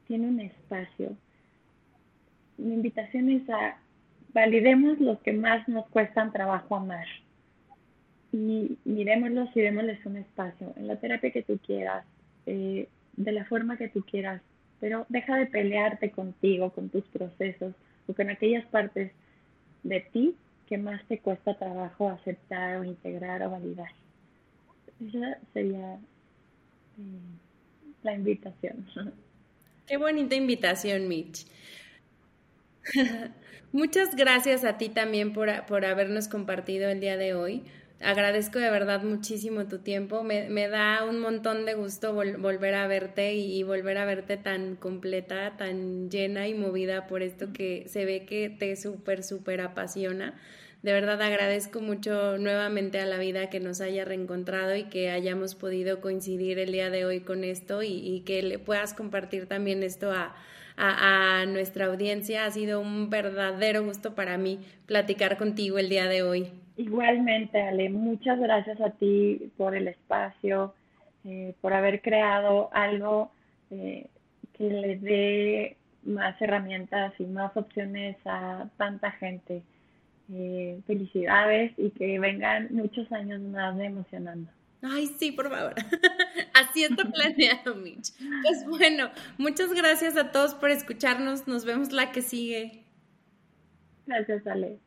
tiene 0.06 0.28
un 0.28 0.38
espacio. 0.38 1.16
Mi 2.58 2.74
invitación 2.74 3.30
es 3.30 3.48
a 3.50 3.78
validemos 4.32 5.00
los 5.00 5.18
que 5.20 5.32
más 5.32 5.66
nos 5.66 5.88
cuestan 5.88 6.32
trabajo 6.32 6.76
amar 6.76 7.06
y 8.32 8.78
miremoslos 8.84 9.48
y 9.56 9.60
démosles 9.60 10.04
un 10.06 10.18
espacio 10.18 10.72
en 10.76 10.86
la 10.86 10.96
terapia 10.96 11.32
que 11.32 11.42
tú 11.42 11.58
quieras, 11.58 12.04
eh, 12.46 12.86
de 13.16 13.32
la 13.32 13.44
forma 13.46 13.76
que 13.76 13.88
tú 13.88 14.04
quieras, 14.08 14.40
pero 14.78 15.04
deja 15.08 15.36
de 15.36 15.46
pelearte 15.46 16.12
contigo, 16.12 16.70
con 16.70 16.90
tus 16.90 17.04
procesos 17.08 17.74
o 18.06 18.14
con 18.14 18.30
aquellas 18.30 18.64
partes 18.66 19.10
de 19.82 20.00
ti 20.12 20.36
que 20.68 20.78
más 20.78 21.02
te 21.06 21.18
cuesta 21.18 21.58
trabajo 21.58 22.08
aceptar 22.08 22.76
o 22.76 22.84
integrar 22.84 23.42
o 23.42 23.50
validar. 23.50 23.90
Esa 25.00 25.38
sería... 25.52 25.94
Eh, 26.98 27.49
la 28.02 28.14
invitación. 28.14 28.86
Qué 29.86 29.96
bonita 29.96 30.34
invitación, 30.34 31.08
Mitch. 31.08 31.46
Muchas 33.72 34.16
gracias 34.16 34.64
a 34.64 34.78
ti 34.78 34.88
también 34.88 35.32
por, 35.32 35.66
por, 35.66 35.84
habernos 35.84 36.28
compartido 36.28 36.88
el 36.88 37.00
día 37.00 37.16
de 37.16 37.34
hoy. 37.34 37.64
Agradezco 38.00 38.58
de 38.58 38.70
verdad 38.70 39.02
muchísimo 39.02 39.66
tu 39.66 39.78
tiempo. 39.78 40.22
Me, 40.22 40.48
me 40.48 40.68
da 40.68 41.04
un 41.04 41.20
montón 41.20 41.66
de 41.66 41.74
gusto 41.74 42.14
volver 42.14 42.74
a 42.74 42.86
verte 42.86 43.34
y, 43.34 43.58
y, 43.58 43.62
volver 43.62 43.98
a 43.98 44.06
verte 44.06 44.36
tan 44.36 44.76
completa, 44.76 45.56
tan 45.56 46.10
llena 46.10 46.48
y 46.48 46.54
movida 46.54 47.06
por 47.06 47.22
esto 47.22 47.52
que 47.52 47.84
se 47.88 48.04
ve 48.06 48.24
que 48.24 48.48
te 48.48 48.74
súper, 48.76 49.22
súper 49.22 49.60
apasiona 49.60 50.34
de 50.82 50.92
verdad 50.92 51.20
agradezco 51.20 51.80
mucho 51.80 52.38
nuevamente 52.38 53.00
a 53.00 53.06
la 53.06 53.18
vida 53.18 53.50
que 53.50 53.60
nos 53.60 53.80
haya 53.80 54.04
reencontrado 54.04 54.74
y 54.76 54.84
que 54.84 55.10
hayamos 55.10 55.54
podido 55.54 56.00
coincidir 56.00 56.58
el 56.58 56.72
día 56.72 56.88
de 56.88 57.04
hoy 57.04 57.20
con 57.20 57.44
esto 57.44 57.82
y, 57.82 58.22
que 58.24 58.42
le 58.42 58.58
puedas 58.58 58.94
compartir 58.94 59.46
también 59.46 59.82
esto 59.82 60.10
a, 60.12 60.34
nuestra 61.48 61.86
audiencia. 61.86 62.46
Ha 62.46 62.50
sido 62.50 62.80
un 62.80 63.10
verdadero 63.10 63.84
gusto 63.84 64.14
para 64.14 64.38
mí 64.38 64.60
platicar 64.86 65.36
contigo 65.36 65.78
el 65.78 65.90
día 65.90 66.06
de 66.06 66.22
hoy. 66.22 66.52
Igualmente, 66.78 67.60
Ale, 67.60 67.90
muchas 67.90 68.40
gracias 68.40 68.80
a 68.80 68.88
ti 68.88 69.52
por 69.58 69.76
el 69.76 69.88
espacio, 69.88 70.72
eh, 71.26 71.52
por 71.60 71.74
haber 71.74 72.00
creado 72.00 72.70
algo 72.72 73.30
eh, 73.70 74.06
que 74.54 74.70
le 74.70 74.96
dé 74.96 75.76
más 76.04 76.40
herramientas 76.40 77.12
y 77.18 77.24
más 77.24 77.54
opciones 77.58 78.16
a 78.24 78.66
tanta 78.78 79.10
gente. 79.10 79.62
Eh, 80.32 80.80
felicidades 80.86 81.72
y 81.76 81.90
que 81.90 82.20
vengan 82.20 82.68
muchos 82.70 83.10
años 83.10 83.40
más 83.40 83.76
de 83.76 83.86
emocionando. 83.86 84.48
Ay, 84.82 85.08
sí, 85.18 85.32
por 85.32 85.50
favor. 85.50 85.74
Así 86.54 86.84
está 86.84 87.04
planeado, 87.04 87.74
Mitch. 87.74 88.12
Pues 88.42 88.64
bueno, 88.66 89.10
muchas 89.38 89.72
gracias 89.74 90.16
a 90.16 90.30
todos 90.30 90.54
por 90.54 90.70
escucharnos. 90.70 91.48
Nos 91.48 91.64
vemos 91.64 91.92
la 91.92 92.12
que 92.12 92.22
sigue. 92.22 92.84
Gracias, 94.06 94.46
Ale. 94.46 94.78